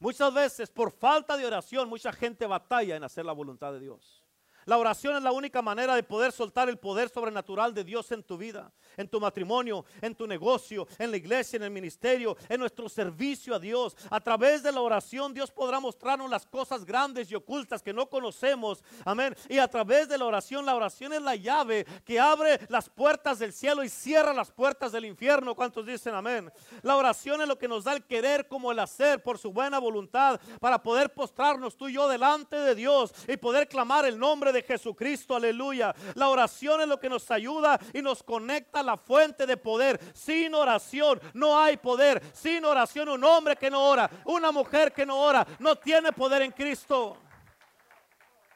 Muchas 0.00 0.34
veces 0.34 0.68
por 0.68 0.90
falta 0.90 1.36
de 1.36 1.46
oración 1.46 1.88
mucha 1.88 2.12
gente 2.12 2.44
batalla 2.44 2.96
en 2.96 3.04
hacer 3.04 3.24
la 3.24 3.32
voluntad 3.32 3.72
de 3.72 3.78
Dios. 3.78 4.23
La 4.66 4.78
oración 4.78 5.16
es 5.16 5.22
la 5.22 5.32
única 5.32 5.62
manera 5.62 5.94
de 5.94 6.02
poder 6.02 6.32
soltar 6.32 6.68
el 6.68 6.78
poder 6.78 7.08
sobrenatural 7.08 7.74
de 7.74 7.84
Dios 7.84 8.10
en 8.12 8.22
tu 8.22 8.36
vida, 8.36 8.72
en 8.96 9.08
tu 9.08 9.20
matrimonio, 9.20 9.84
en 10.00 10.14
tu 10.14 10.26
negocio, 10.26 10.86
en 10.98 11.10
la 11.10 11.16
iglesia, 11.16 11.56
en 11.56 11.64
el 11.64 11.70
ministerio, 11.70 12.36
en 12.48 12.60
nuestro 12.60 12.88
servicio 12.88 13.54
a 13.54 13.58
Dios. 13.58 13.96
A 14.10 14.20
través 14.20 14.62
de 14.62 14.72
la 14.72 14.80
oración 14.80 15.34
Dios 15.34 15.50
podrá 15.50 15.80
mostrarnos 15.80 16.30
las 16.30 16.46
cosas 16.46 16.84
grandes 16.84 17.30
y 17.30 17.34
ocultas 17.34 17.82
que 17.82 17.92
no 17.92 18.06
conocemos. 18.06 18.82
Amén. 19.04 19.36
Y 19.48 19.58
a 19.58 19.68
través 19.68 20.08
de 20.08 20.18
la 20.18 20.24
oración, 20.24 20.64
la 20.64 20.74
oración 20.74 21.12
es 21.12 21.22
la 21.22 21.36
llave 21.36 21.86
que 22.04 22.18
abre 22.18 22.60
las 22.68 22.88
puertas 22.88 23.38
del 23.38 23.52
cielo 23.52 23.84
y 23.84 23.88
cierra 23.88 24.32
las 24.32 24.50
puertas 24.50 24.92
del 24.92 25.04
infierno. 25.04 25.54
¿Cuántos 25.54 25.86
dicen 25.86 26.14
amén? 26.14 26.50
La 26.82 26.96
oración 26.96 27.40
es 27.40 27.48
lo 27.48 27.58
que 27.58 27.68
nos 27.68 27.84
da 27.84 27.94
el 27.94 28.04
querer 28.04 28.48
como 28.48 28.72
el 28.72 28.78
hacer 28.78 29.22
por 29.22 29.38
su 29.38 29.52
buena 29.52 29.78
voluntad 29.78 30.40
para 30.60 30.82
poder 30.82 31.12
postrarnos 31.12 31.76
tú 31.76 31.88
y 31.88 31.94
yo 31.94 32.08
delante 32.08 32.56
de 32.56 32.74
Dios 32.74 33.12
y 33.28 33.36
poder 33.36 33.68
clamar 33.68 34.04
el 34.04 34.18
nombre 34.18 34.52
de 34.52 34.53
Jesucristo, 34.62 35.36
aleluya. 35.36 35.94
La 36.14 36.28
oración 36.28 36.80
es 36.80 36.88
lo 36.88 36.98
que 36.98 37.08
nos 37.08 37.30
ayuda 37.30 37.78
y 37.92 38.02
nos 38.02 38.22
conecta 38.22 38.80
a 38.80 38.82
la 38.82 38.96
fuente 38.96 39.46
de 39.46 39.56
poder. 39.56 40.00
Sin 40.14 40.54
oración 40.54 41.20
no 41.32 41.58
hay 41.58 41.76
poder. 41.76 42.22
Sin 42.32 42.64
oración 42.64 43.08
un 43.08 43.24
hombre 43.24 43.56
que 43.56 43.70
no 43.70 43.84
ora, 43.84 44.10
una 44.24 44.52
mujer 44.52 44.92
que 44.92 45.06
no 45.06 45.18
ora, 45.18 45.46
no 45.58 45.76
tiene 45.76 46.12
poder 46.12 46.42
en 46.42 46.52
Cristo. 46.52 47.18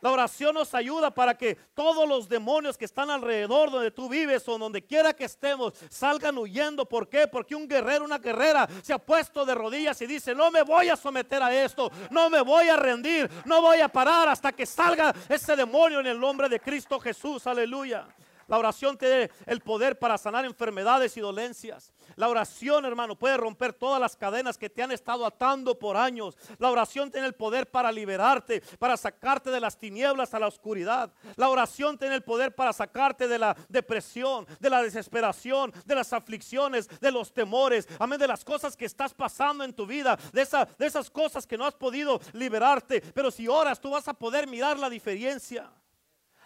La 0.01 0.11
oración 0.11 0.55
nos 0.55 0.75
ayuda 0.75 1.13
para 1.13 1.37
que 1.37 1.57
todos 1.75 2.09
los 2.09 2.29
demonios 2.29 2.79
que 2.79 2.85
están 2.85 3.11
alrededor 3.11 3.71
donde 3.71 3.91
tú 3.91 4.09
vives 4.09 4.49
o 4.49 4.59
donde 4.59 4.85
quiera 4.85 5.13
que 5.13 5.25
estemos 5.25 5.75
salgan 5.91 6.39
huyendo. 6.39 6.87
¿Por 6.87 7.09
qué? 7.09 7.27
Porque 7.27 7.55
un 7.55 7.67
guerrero, 7.67 8.05
una 8.05 8.19
guerrera 8.19 8.69
se 8.83 8.93
ha 8.93 8.99
puesto 8.99 9.45
de 9.45 9.55
rodillas 9.55 10.01
y 10.03 10.07
dice, 10.07 10.35
no 10.35 10.51
me 10.51 10.63
voy 10.63 10.89
a 10.89 10.97
someter 10.97 11.43
a 11.43 11.65
esto, 11.65 11.91
no 12.11 12.31
me 12.31 12.41
voy 12.41 12.69
a 12.69 12.77
rendir, 12.77 13.29
no 13.45 13.61
voy 13.61 13.81
a 13.81 13.89
parar 13.89 14.29
hasta 14.29 14.53
que 14.53 14.67
salga 14.67 15.15
ese 15.29 15.57
demonio 15.57 16.01
en 16.01 16.07
el 16.07 16.21
nombre 16.21 16.49
de 16.49 16.61
Cristo 16.61 17.01
Jesús. 17.01 17.47
Aleluya. 17.47 18.07
La 18.49 18.59
oración 18.59 18.97
tiene 18.97 19.31
el 19.47 19.61
poder 19.61 19.99
para 19.99 20.19
sanar 20.19 20.45
enfermedades 20.45 21.17
y 21.17 21.21
dolencias. 21.21 21.93
La 22.17 22.29
oración, 22.29 22.87
hermano, 22.87 23.15
puede 23.15 23.37
romper 23.37 23.75
todas 23.75 24.01
las 24.01 24.17
cadenas 24.17 24.57
que 24.57 24.71
te 24.71 24.83
han 24.83 24.91
estado 24.91 25.27
atando 25.27 25.79
por 25.79 25.99
años. 25.99 26.37
La 26.59 26.71
oración 26.71 27.11
tiene 27.11 27.27
el 27.27 27.35
poder 27.35 27.71
para 27.71 27.93
liberarte, 27.93 28.63
para 28.79 28.97
sacarte 28.97 29.51
de 29.51 29.61
las 29.61 29.79
tinieblas 29.79 30.33
a 30.33 30.39
la 30.39 30.49
oscuridad. 30.49 31.13
La 31.37 31.51
oración 31.51 31.99
tiene 31.99 32.15
el 32.15 32.23
poder 32.23 32.55
para 32.55 32.73
sacarte 32.73 33.29
de 33.29 33.39
la 33.39 33.55
depresión, 33.69 34.47
de 34.59 34.71
la 34.71 34.83
desesperación, 34.83 35.73
de 35.85 35.95
las 35.95 36.15
aflicciones, 36.15 36.89
de 37.01 37.13
los 37.13 37.33
temores. 37.33 37.87
Amén, 37.99 38.19
de 38.19 38.27
las 38.27 38.45
cosas 38.45 38.77
que 38.77 38.87
estás 38.87 39.13
pasando 39.13 39.63
en 39.63 39.75
tu 39.75 39.87
vida, 39.87 40.19
de, 40.33 40.49
de 40.79 40.87
esas 40.87 41.11
cosas 41.11 41.47
que 41.47 41.59
no 41.59 41.67
has 41.67 41.75
podido 41.75 42.19
liberarte. 42.33 43.03
Pero 43.03 43.31
si 43.31 43.47
oras, 43.47 43.79
tú 43.79 43.91
vas 43.91 44.09
a 44.09 44.15
poder 44.15 44.47
mirar 44.47 44.79
la 44.79 44.89
diferencia. 44.89 45.71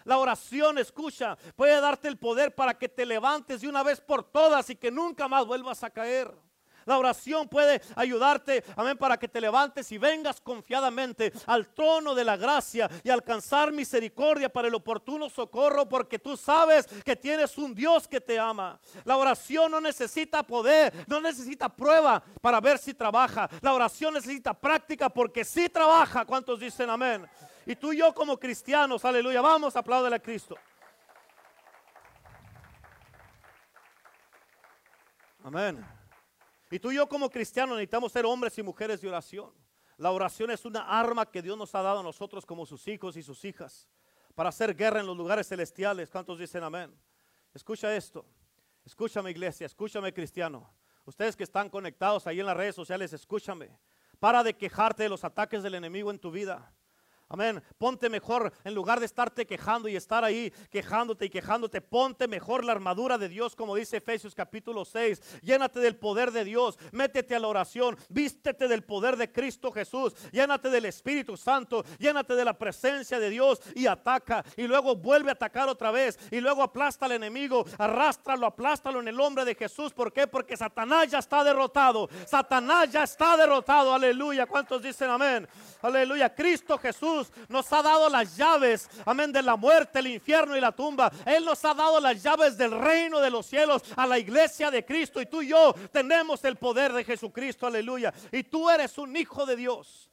La 0.05 0.17
oración, 0.17 0.77
escucha, 0.77 1.37
puede 1.55 1.79
darte 1.79 2.07
el 2.07 2.17
poder 2.17 2.53
para 2.53 2.77
que 2.77 2.89
te 2.89 3.05
levantes 3.05 3.61
de 3.61 3.67
una 3.67 3.83
vez 3.83 4.01
por 4.01 4.23
todas 4.23 4.69
y 4.69 4.75
que 4.75 4.91
nunca 4.91 5.27
más 5.27 5.45
vuelvas 5.45 5.83
a 5.83 5.89
caer. 5.89 6.33
La 6.85 6.97
oración 6.97 7.47
puede 7.47 7.81
ayudarte, 7.95 8.63
amén, 8.75 8.97
para 8.97 9.17
que 9.17 9.27
te 9.27 9.39
levantes 9.39 9.91
y 9.91 9.97
vengas 9.97 10.41
confiadamente 10.41 11.31
al 11.45 11.73
trono 11.73 12.13
de 12.13 12.23
la 12.23 12.37
gracia 12.37 12.89
y 13.03 13.09
alcanzar 13.09 13.71
misericordia 13.71 14.51
para 14.51 14.67
el 14.67 14.75
oportuno 14.75 15.29
socorro, 15.29 15.87
porque 15.87 16.19
tú 16.19 16.35
sabes 16.35 16.87
que 17.05 17.15
tienes 17.15 17.57
un 17.57 17.73
Dios 17.73 18.07
que 18.07 18.19
te 18.19 18.37
ama. 18.37 18.79
La 19.05 19.17
oración 19.17 19.71
no 19.71 19.79
necesita 19.79 20.43
poder, 20.43 20.93
no 21.07 21.21
necesita 21.21 21.69
prueba 21.69 22.21
para 22.41 22.59
ver 22.59 22.77
si 22.77 22.93
trabaja. 22.93 23.49
La 23.61 23.73
oración 23.73 24.13
necesita 24.13 24.53
práctica 24.53 25.09
porque 25.09 25.45
sí 25.45 25.69
trabaja. 25.69 26.25
¿Cuántos 26.25 26.59
dicen 26.59 26.89
amén? 26.89 27.25
Y 27.65 27.75
tú 27.75 27.93
y 27.93 27.97
yo 27.97 28.13
como 28.13 28.37
cristianos, 28.37 29.05
aleluya, 29.05 29.41
vamos 29.41 29.75
a 29.75 29.79
aplaudir 29.79 30.13
a 30.13 30.19
Cristo. 30.19 30.55
Amén. 35.43 35.85
Y 36.71 36.79
tú 36.79 36.91
y 36.91 36.95
yo 36.95 37.07
como 37.07 37.29
cristianos 37.29 37.75
necesitamos 37.75 38.11
ser 38.11 38.25
hombres 38.25 38.57
y 38.57 38.63
mujeres 38.63 39.01
de 39.01 39.09
oración. 39.09 39.53
La 39.97 40.11
oración 40.11 40.51
es 40.51 40.65
una 40.65 40.81
arma 40.81 41.25
que 41.25 41.41
Dios 41.41 41.57
nos 41.57 41.75
ha 41.75 41.81
dado 41.81 41.99
a 41.99 42.03
nosotros 42.03 42.45
como 42.45 42.65
sus 42.65 42.87
hijos 42.87 43.15
y 43.15 43.23
sus 43.23 43.45
hijas 43.45 43.87
para 44.35 44.49
hacer 44.49 44.75
guerra 44.75 44.99
en 44.99 45.05
los 45.05 45.15
lugares 45.15 45.47
celestiales. 45.47 46.09
¿Cuántos 46.09 46.39
dicen 46.39 46.63
amén? 46.63 46.93
Escucha 47.53 47.95
esto. 47.95 48.25
Escúchame 48.85 49.31
iglesia, 49.31 49.65
escúchame 49.65 50.13
cristiano. 50.13 50.73
Ustedes 51.05 51.35
que 51.35 51.43
están 51.43 51.69
conectados 51.69 52.27
ahí 52.27 52.39
en 52.39 52.45
las 52.45 52.57
redes 52.57 52.75
sociales, 52.75 53.13
escúchame. 53.13 53.77
Para 54.19 54.43
de 54.43 54.55
quejarte 54.55 55.03
de 55.03 55.09
los 55.09 55.23
ataques 55.23 55.63
del 55.63 55.75
enemigo 55.75 56.09
en 56.11 56.19
tu 56.19 56.31
vida. 56.31 56.73
Amén. 57.33 57.63
Ponte 57.79 58.09
mejor, 58.09 58.53
en 58.63 58.75
lugar 58.75 58.99
de 58.99 59.07
estarte 59.07 59.47
quejando 59.47 59.89
y 59.89 59.95
estar 59.95 60.23
ahí 60.23 60.53
quejándote 60.69 61.25
y 61.25 61.29
quejándote, 61.31 61.81
ponte 61.81 62.27
mejor 62.27 62.63
la 62.63 62.73
armadura 62.73 63.17
de 63.17 63.27
Dios, 63.27 63.55
como 63.55 63.75
dice 63.75 63.97
Efesios 63.97 64.35
capítulo 64.35 64.85
6. 64.85 65.39
Llénate 65.41 65.79
del 65.79 65.95
poder 65.95 66.31
de 66.31 66.43
Dios, 66.43 66.77
métete 66.91 67.33
a 67.33 67.39
la 67.39 67.47
oración, 67.47 67.97
vístete 68.09 68.67
del 68.67 68.83
poder 68.83 69.17
de 69.17 69.31
Cristo 69.31 69.71
Jesús, 69.71 70.13
llénate 70.31 70.69
del 70.69 70.85
Espíritu 70.85 71.35
Santo, 71.35 71.83
llénate 71.97 72.35
de 72.35 72.45
la 72.45 72.55
presencia 72.55 73.17
de 73.19 73.31
Dios 73.31 73.59
y 73.73 73.87
ataca. 73.87 74.45
Y 74.55 74.67
luego 74.67 74.95
vuelve 74.95 75.31
a 75.31 75.33
atacar 75.33 75.67
otra 75.67 75.89
vez. 75.89 76.19
Y 76.29 76.39
luego 76.39 76.61
aplasta 76.61 77.07
al 77.07 77.13
enemigo, 77.13 77.65
arrástralo, 77.79 78.45
aplástalo 78.45 78.99
en 78.99 79.07
el 79.07 79.15
nombre 79.15 79.43
de 79.43 79.55
Jesús. 79.55 79.91
¿Por 79.91 80.13
qué? 80.13 80.27
Porque 80.27 80.55
Satanás 80.55 81.09
ya 81.09 81.17
está 81.17 81.43
derrotado. 81.43 82.07
Satanás 82.27 82.91
ya 82.91 83.05
está 83.05 83.35
derrotado. 83.37 83.91
Aleluya. 83.91 84.45
¿Cuántos 84.45 84.83
dicen 84.83 85.09
amén? 85.09 85.47
Aleluya. 85.81 86.31
Cristo 86.35 86.77
Jesús 86.77 87.22
nos 87.47 87.71
ha 87.71 87.81
dado 87.81 88.09
las 88.09 88.35
llaves, 88.35 88.89
amén, 89.05 89.31
de 89.31 89.41
la 89.41 89.55
muerte, 89.55 89.99
el 89.99 90.07
infierno 90.07 90.55
y 90.57 90.61
la 90.61 90.71
tumba. 90.71 91.11
Él 91.25 91.45
nos 91.45 91.63
ha 91.65 91.73
dado 91.73 91.99
las 91.99 92.21
llaves 92.21 92.57
del 92.57 92.71
reino 92.71 93.19
de 93.19 93.29
los 93.29 93.45
cielos 93.45 93.83
a 93.95 94.07
la 94.07 94.19
iglesia 94.19 94.71
de 94.71 94.85
Cristo. 94.85 95.21
Y 95.21 95.25
tú 95.25 95.41
y 95.41 95.49
yo 95.49 95.73
tenemos 95.91 96.43
el 96.43 96.55
poder 96.55 96.93
de 96.93 97.03
Jesucristo, 97.03 97.67
aleluya. 97.67 98.13
Y 98.31 98.43
tú 98.43 98.69
eres 98.69 98.97
un 98.97 99.15
hijo 99.15 99.45
de 99.45 99.55
Dios. 99.55 100.09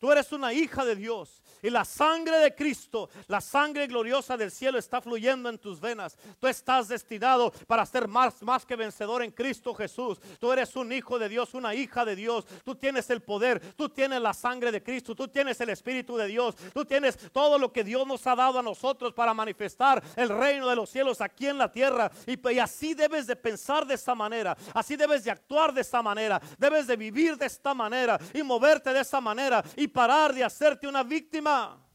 Tú 0.00 0.10
eres 0.10 0.32
una 0.32 0.52
hija 0.52 0.84
de 0.84 0.96
Dios. 0.96 1.42
Y 1.62 1.68
la 1.68 1.84
sangre 1.84 2.38
de 2.38 2.54
Cristo, 2.54 3.10
la 3.26 3.40
sangre 3.40 3.86
gloriosa 3.86 4.34
del 4.36 4.50
cielo 4.50 4.78
está 4.78 5.02
fluyendo 5.02 5.50
en 5.50 5.58
tus 5.58 5.78
venas. 5.78 6.16
Tú 6.38 6.46
estás 6.46 6.88
destinado 6.88 7.52
para 7.66 7.84
ser 7.84 8.08
más, 8.08 8.42
más 8.42 8.64
que 8.64 8.76
vencedor 8.76 9.22
en 9.22 9.30
Cristo 9.30 9.74
Jesús. 9.74 10.18
Tú 10.38 10.50
eres 10.52 10.74
un 10.74 10.90
hijo 10.90 11.18
de 11.18 11.28
Dios, 11.28 11.52
una 11.52 11.74
hija 11.74 12.06
de 12.06 12.16
Dios. 12.16 12.46
Tú 12.64 12.74
tienes 12.74 13.10
el 13.10 13.20
poder, 13.20 13.60
tú 13.74 13.90
tienes 13.90 14.22
la 14.22 14.32
sangre 14.32 14.72
de 14.72 14.82
Cristo, 14.82 15.14
tú 15.14 15.28
tienes 15.28 15.60
el 15.60 15.68
Espíritu 15.68 16.16
de 16.16 16.28
Dios. 16.28 16.56
Tú 16.72 16.86
tienes 16.86 17.18
todo 17.30 17.58
lo 17.58 17.70
que 17.70 17.84
Dios 17.84 18.06
nos 18.06 18.26
ha 18.26 18.34
dado 18.34 18.58
a 18.58 18.62
nosotros 18.62 19.12
para 19.12 19.34
manifestar 19.34 20.02
el 20.16 20.30
reino 20.30 20.66
de 20.66 20.76
los 20.76 20.88
cielos 20.88 21.20
aquí 21.20 21.46
en 21.46 21.58
la 21.58 21.70
tierra. 21.70 22.10
Y, 22.26 22.58
así 22.58 22.94
debes 22.94 23.26
de 23.26 23.36
pensar 23.36 23.86
de 23.86 23.94
esa 23.94 24.14
manera. 24.14 24.56
Así 24.72 24.96
debes 24.96 25.24
de 25.24 25.30
actuar 25.30 25.74
de 25.74 25.82
esta 25.82 26.00
manera. 26.00 26.40
Debes 26.56 26.86
de 26.86 26.96
vivir 26.96 27.36
de 27.36 27.44
esta 27.44 27.74
manera 27.74 28.18
y 28.32 28.42
moverte 28.42 28.94
de 28.94 29.00
esa 29.00 29.20
manera 29.20 29.62
y 29.76 29.89
parar 29.92 30.32
de 30.32 30.44
hacerte 30.44 30.86
una 30.86 31.02
víctima 31.02 31.86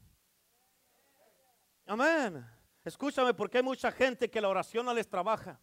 Amén. 1.86 2.44
Escúchame 2.84 3.34
porque 3.34 3.58
hay 3.58 3.64
mucha 3.64 3.92
gente 3.92 4.30
que 4.30 4.42
la 4.42 4.50
oración 4.50 4.86
no 4.86 4.94
les 4.94 5.08
trabaja. 5.08 5.60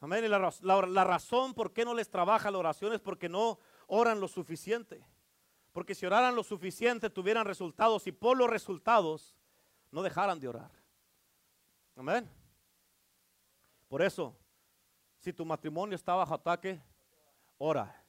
Amén. 0.00 0.24
Y 0.24 0.28
la, 0.28 1.04
razón 1.04 1.54
por 1.54 1.72
qué 1.72 1.84
no 1.84 1.94
les 1.94 2.10
trabaja 2.10 2.50
la 2.50 2.58
oración 2.58 2.92
es 2.92 3.00
porque 3.00 3.28
no 3.28 3.58
oran 3.86 4.20
lo 4.20 4.28
suficiente. 4.28 5.04
Porque 5.72 5.94
si 5.94 6.04
oraran 6.04 6.34
lo 6.34 6.42
suficiente 6.42 7.10
tuvieran 7.10 7.44
resultados 7.44 8.06
y 8.06 8.12
por 8.12 8.36
los 8.36 8.50
resultados 8.50 9.36
no 9.92 10.02
dejaran 10.02 10.40
de 10.40 10.48
orar. 10.48 10.70
Amén. 11.94 12.28
Por 13.88 14.02
eso, 14.02 14.36
si 15.18 15.32
tu 15.32 15.44
matrimonio 15.44 15.94
está 15.94 16.14
bajo 16.14 16.34
ataque, 16.34 16.80
ora. 17.58 17.99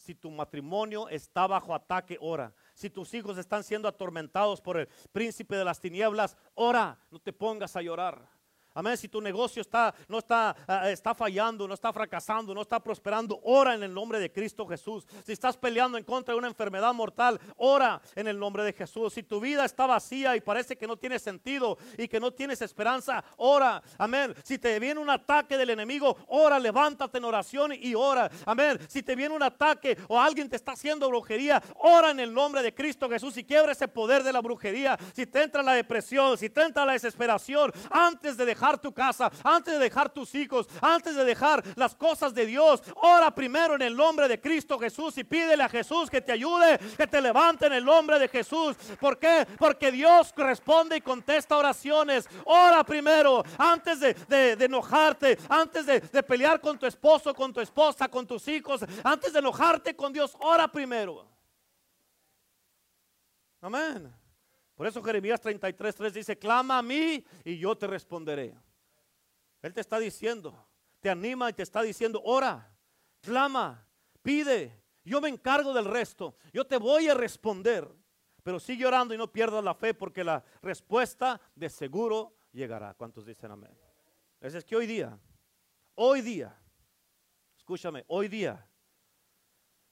Si 0.00 0.14
tu 0.14 0.30
matrimonio 0.30 1.10
está 1.10 1.46
bajo 1.46 1.74
ataque, 1.74 2.16
ora. 2.22 2.54
Si 2.72 2.88
tus 2.88 3.12
hijos 3.12 3.36
están 3.36 3.62
siendo 3.62 3.86
atormentados 3.86 4.62
por 4.62 4.78
el 4.78 4.88
príncipe 5.12 5.56
de 5.56 5.64
las 5.66 5.78
tinieblas, 5.78 6.38
ora, 6.54 6.98
no 7.10 7.18
te 7.18 7.34
pongas 7.34 7.76
a 7.76 7.82
llorar. 7.82 8.26
Amén. 8.72 8.96
Si 8.96 9.08
tu 9.08 9.20
negocio 9.20 9.62
está, 9.62 9.92
no 10.06 10.18
está, 10.18 10.54
ah, 10.68 10.90
está 10.90 11.12
fallando, 11.14 11.66
no 11.66 11.74
está 11.74 11.92
fracasando, 11.92 12.54
no 12.54 12.62
está 12.62 12.78
prosperando, 12.78 13.40
ora 13.42 13.74
en 13.74 13.82
el 13.82 13.92
nombre 13.92 14.20
de 14.20 14.30
Cristo 14.30 14.64
Jesús. 14.66 15.04
Si 15.26 15.32
estás 15.32 15.56
peleando 15.56 15.98
en 15.98 16.04
contra 16.04 16.34
de 16.34 16.38
una 16.38 16.46
enfermedad 16.46 16.94
mortal, 16.94 17.40
ora 17.56 18.00
en 18.14 18.28
el 18.28 18.38
nombre 18.38 18.62
de 18.62 18.72
Jesús. 18.72 19.12
Si 19.12 19.24
tu 19.24 19.40
vida 19.40 19.64
está 19.64 19.86
vacía 19.86 20.36
y 20.36 20.40
parece 20.40 20.76
que 20.76 20.86
no 20.86 20.96
tiene 20.96 21.18
sentido 21.18 21.78
y 21.98 22.06
que 22.06 22.20
no 22.20 22.30
tienes 22.30 22.62
esperanza, 22.62 23.24
ora. 23.38 23.82
Amén. 23.98 24.34
Si 24.44 24.58
te 24.58 24.78
viene 24.78 25.00
un 25.00 25.10
ataque 25.10 25.56
del 25.56 25.70
enemigo, 25.70 26.16
ora, 26.28 26.58
levántate 26.60 27.18
en 27.18 27.24
oración 27.24 27.72
y 27.72 27.94
ora. 27.96 28.30
Amén. 28.46 28.78
Si 28.88 29.02
te 29.02 29.16
viene 29.16 29.34
un 29.34 29.42
ataque 29.42 29.98
o 30.06 30.20
alguien 30.20 30.48
te 30.48 30.54
está 30.54 30.72
haciendo 30.72 31.08
brujería, 31.08 31.60
ora 31.80 32.12
en 32.12 32.20
el 32.20 32.32
nombre 32.32 32.62
de 32.62 32.72
Cristo 32.72 33.08
Jesús 33.08 33.36
y 33.36 33.42
quiebra 33.42 33.72
ese 33.72 33.88
poder 33.88 34.22
de 34.22 34.32
la 34.32 34.40
brujería. 34.40 34.96
Si 35.12 35.26
te 35.26 35.42
entra 35.42 35.60
la 35.60 35.72
depresión, 35.72 36.38
si 36.38 36.50
te 36.50 36.62
entra 36.62 36.84
la 36.84 36.92
desesperación, 36.92 37.72
antes 37.90 38.36
de 38.36 38.44
dejar 38.44 38.59
dejar 38.60 38.78
tu 38.78 38.92
casa, 38.92 39.32
antes 39.42 39.72
de 39.74 39.80
dejar 39.80 40.10
tus 40.10 40.34
hijos, 40.34 40.68
antes 40.82 41.16
de 41.16 41.24
dejar 41.24 41.64
las 41.76 41.94
cosas 41.94 42.34
de 42.34 42.44
Dios, 42.44 42.82
ora 42.96 43.34
primero 43.34 43.74
en 43.74 43.80
el 43.80 43.96
nombre 43.96 44.28
de 44.28 44.38
Cristo 44.38 44.78
Jesús 44.78 45.16
y 45.16 45.24
pídele 45.24 45.62
a 45.62 45.68
Jesús 45.68 46.10
que 46.10 46.20
te 46.20 46.32
ayude, 46.32 46.78
que 46.94 47.06
te 47.06 47.22
levante 47.22 47.66
en 47.66 47.72
el 47.72 47.84
nombre 47.84 48.18
de 48.18 48.28
Jesús. 48.28 48.76
¿Por 49.00 49.18
qué? 49.18 49.46
Porque 49.58 49.90
Dios 49.90 50.34
responde 50.36 50.98
y 50.98 51.00
contesta 51.00 51.56
oraciones. 51.56 52.28
Ora 52.44 52.84
primero, 52.84 53.42
antes 53.56 54.00
de, 54.00 54.52
enojarte, 54.60 55.38
antes 55.48 55.86
de, 55.86 56.00
de 56.00 56.22
pelear 56.22 56.60
con 56.60 56.78
tu 56.78 56.84
esposo, 56.84 57.34
con 57.34 57.54
tu 57.54 57.62
esposa, 57.62 58.08
con 58.08 58.26
tus 58.26 58.46
hijos, 58.48 58.84
antes 59.02 59.32
de 59.32 59.38
enojarte 59.38 59.96
con 59.96 60.12
Dios, 60.12 60.36
ora 60.38 60.68
primero. 60.68 61.26
Amén. 63.62 64.19
Por 64.80 64.86
eso 64.86 65.02
Jeremías 65.02 65.38
33, 65.42 65.94
3 65.94 66.14
dice, 66.14 66.38
clama 66.38 66.78
a 66.78 66.82
mí 66.82 67.22
y 67.44 67.58
yo 67.58 67.76
te 67.76 67.86
responderé. 67.86 68.56
Él 69.60 69.74
te 69.74 69.82
está 69.82 69.98
diciendo, 69.98 70.56
te 71.00 71.10
anima 71.10 71.50
y 71.50 71.52
te 71.52 71.62
está 71.62 71.82
diciendo, 71.82 72.22
ora, 72.24 72.74
clama, 73.20 73.86
pide, 74.22 74.82
yo 75.04 75.20
me 75.20 75.28
encargo 75.28 75.74
del 75.74 75.84
resto, 75.84 76.34
yo 76.50 76.66
te 76.66 76.78
voy 76.78 77.08
a 77.08 77.14
responder. 77.14 77.94
Pero 78.42 78.58
sigue 78.58 78.86
orando 78.86 79.12
y 79.12 79.18
no 79.18 79.30
pierdas 79.30 79.62
la 79.62 79.74
fe 79.74 79.92
porque 79.92 80.24
la 80.24 80.42
respuesta 80.62 81.38
de 81.54 81.68
seguro 81.68 82.32
llegará. 82.50 82.94
¿Cuántos 82.94 83.26
dicen 83.26 83.50
amén? 83.50 83.78
Es 84.40 84.64
que 84.64 84.76
hoy 84.76 84.86
día, 84.86 85.18
hoy 85.94 86.22
día, 86.22 86.58
escúchame, 87.54 88.02
hoy 88.08 88.28
día, 88.28 88.66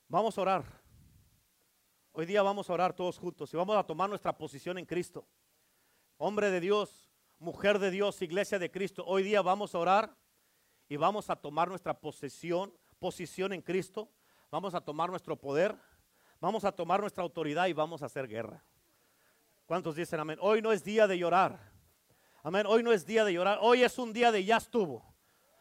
vamos 0.09 0.39
a 0.39 0.41
orar. 0.41 0.88
Hoy 2.21 2.27
día 2.27 2.43
vamos 2.43 2.69
a 2.69 2.73
orar 2.73 2.95
todos 2.95 3.17
juntos 3.17 3.55
y 3.55 3.57
vamos 3.57 3.77
a 3.77 3.85
tomar 3.85 4.11
nuestra 4.11 4.37
posición 4.37 4.77
en 4.77 4.85
Cristo. 4.85 5.25
Hombre 6.17 6.51
de 6.51 6.59
Dios, 6.59 7.09
mujer 7.39 7.79
de 7.79 7.93
Dios, 7.93 8.21
iglesia 8.23 8.59
de 8.59 8.73
Cristo, 8.73 9.05
hoy 9.07 9.23
día 9.23 9.41
vamos 9.41 9.73
a 9.73 9.79
orar 9.79 10.17
y 10.89 10.97
vamos 10.97 11.31
a 11.31 11.37
tomar 11.37 11.69
nuestra 11.69 11.95
posición, 11.95 12.75
posición 12.99 13.53
en 13.53 13.63
Cristo. 13.63 14.11
Vamos 14.51 14.75
a 14.75 14.81
tomar 14.81 15.11
nuestro 15.11 15.37
poder, 15.37 15.77
vamos 16.41 16.65
a 16.65 16.73
tomar 16.73 17.01
nuestra 17.01 17.23
autoridad 17.23 17.69
y 17.69 17.73
vamos 17.73 18.03
a 18.03 18.07
hacer 18.07 18.27
guerra. 18.27 18.65
¿Cuántos 19.65 19.95
dicen 19.95 20.19
amén? 20.19 20.41
Hoy 20.43 20.61
no 20.61 20.73
es 20.73 20.83
día 20.83 21.07
de 21.07 21.17
llorar. 21.17 21.71
Amén. 22.43 22.67
Hoy 22.67 22.83
no 22.83 22.93
es 22.93 23.07
día 23.07 23.25
de 23.25 23.33
llorar. 23.33 23.61
Hoy 23.63 23.85
es 23.85 23.97
un 23.97 24.13
día 24.13 24.33
de 24.33 24.45
ya 24.45 24.57
estuvo. 24.57 25.05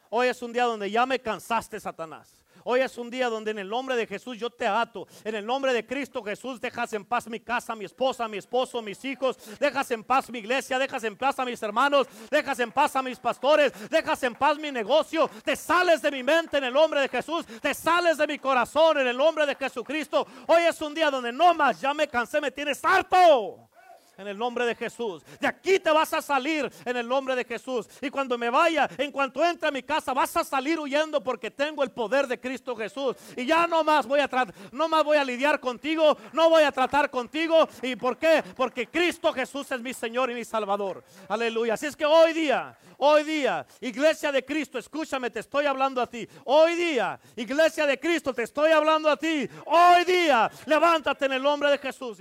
Hoy 0.10 0.30
es 0.30 0.42
un 0.42 0.52
día 0.54 0.64
donde 0.64 0.90
ya 0.90 1.06
me 1.06 1.20
cansaste, 1.20 1.80
Satanás. 1.80 2.47
Hoy 2.70 2.82
es 2.82 2.98
un 2.98 3.10
día 3.10 3.30
donde 3.30 3.52
en 3.52 3.60
el 3.60 3.70
nombre 3.70 3.96
de 3.96 4.06
Jesús 4.06 4.38
yo 4.38 4.50
te 4.50 4.68
ato. 4.68 5.08
En 5.24 5.36
el 5.36 5.46
nombre 5.46 5.72
de 5.72 5.86
Cristo 5.86 6.22
Jesús 6.22 6.60
dejas 6.60 6.92
en 6.92 7.06
paz 7.06 7.26
mi 7.30 7.40
casa, 7.40 7.74
mi 7.78 7.86
esposa, 7.86 8.28
mi 8.28 8.36
esposo, 8.36 8.82
mis 8.82 9.06
hijos. 9.06 9.38
Dejas 9.58 9.90
en 9.92 10.04
paz 10.04 10.30
mi 10.30 10.40
iglesia, 10.40 10.78
dejas 10.78 11.02
en 11.06 11.16
paz 11.16 11.40
a 11.40 11.46
mis 11.46 11.64
hermanos, 11.64 12.08
dejas 12.30 12.60
en 12.60 12.74
paz 12.74 12.94
a 12.98 13.02
mis 13.02 13.18
pastores, 13.20 13.72
dejas 13.90 14.22
en 14.24 14.36
paz 14.36 14.58
mi 14.58 14.70
negocio. 14.70 15.30
Te 15.46 15.56
sales 15.56 16.02
de 16.02 16.12
mi 16.12 16.24
mente 16.24 16.58
en 16.58 16.66
el 16.66 16.74
nombre 16.74 17.00
de 17.00 17.08
Jesús, 17.08 17.46
te 17.62 17.74
sales 17.74 18.18
de 18.18 18.28
mi 18.28 18.38
corazón 18.38 18.98
en 18.98 19.08
el 19.08 19.16
nombre 19.16 19.46
de 19.46 19.56
Jesucristo. 19.56 20.28
Hoy 20.48 20.64
es 20.64 20.82
un 20.82 20.94
día 20.94 21.10
donde 21.10 21.32
no 21.32 21.54
más, 21.54 21.80
ya 21.80 21.94
me 21.94 22.10
cansé, 22.10 22.42
me 22.42 22.52
tienes 22.52 22.84
harto. 22.84 23.70
En 24.18 24.28
el 24.28 24.38
nombre 24.38 24.66
de 24.66 24.76
Jesús. 24.76 25.24
De 25.40 25.48
aquí 25.48 25.80
te 25.80 25.92
vas 25.92 26.14
a 26.14 26.22
salir 26.22 26.72
en 26.86 26.98
el 26.98 27.08
nombre 27.08 27.36
de 27.36 27.46
Jesús. 27.46 27.88
Y 28.02 28.10
cuando 28.10 28.38
me 28.38 28.50
vaya, 28.50 28.90
en 28.98 29.12
cuanto 29.12 29.44
entre 29.46 29.68
a 29.68 29.72
mi 29.72 29.84
casa, 29.84 30.14
vas 30.14 30.36
a 30.38 30.44
salir 30.44 30.80
huyendo 30.80 31.24
porque 31.24 31.52
tengo 31.52 31.84
el 31.84 31.92
poder 31.92 32.28
de 32.28 32.40
Cristo 32.40 32.76
Jesús. 32.76 33.16
Y 33.36 33.46
ya 33.46 33.68
no 33.68 33.84
más 33.84 34.06
voy 34.06 34.20
a 34.20 34.28
no 34.72 34.88
más 34.88 35.04
voy 35.04 35.18
a 35.18 35.24
lidiar 35.24 35.60
contigo, 35.60 36.18
no 36.34 36.50
voy 36.50 36.64
a 36.64 36.72
tratar 36.72 37.10
contigo. 37.10 37.68
¿Y 37.82 37.96
por 37.96 38.18
qué? 38.18 38.44
Porque 38.56 38.88
Cristo 38.88 39.32
Jesús 39.34 39.72
es 39.72 39.82
mi 39.82 39.94
Señor 39.94 40.32
y 40.32 40.36
mi 40.36 40.46
Salvador. 40.46 41.04
Aleluya. 41.28 41.76
Así 41.76 41.86
es 41.86 41.96
que 41.96 42.06
hoy 42.06 42.34
día, 42.34 42.78
hoy 42.98 43.24
día, 43.24 43.66
iglesia 43.82 44.32
de 44.32 44.44
Cristo, 44.44 44.78
escúchame, 44.78 45.30
te 45.30 45.40
estoy 45.40 45.66
hablando 45.66 46.02
a 46.02 46.08
ti. 46.08 46.28
Hoy 46.46 46.76
día, 46.76 47.20
iglesia 47.36 47.86
de 47.86 48.00
Cristo, 48.00 48.34
te 48.34 48.44
estoy 48.44 48.72
hablando 48.72 49.10
a 49.10 49.18
ti. 49.18 49.48
Hoy 49.66 50.04
día, 50.06 50.50
levántate 50.66 51.26
en 51.26 51.34
el 51.34 51.44
nombre 51.44 51.70
de 51.70 51.78
Jesús. 51.78 52.20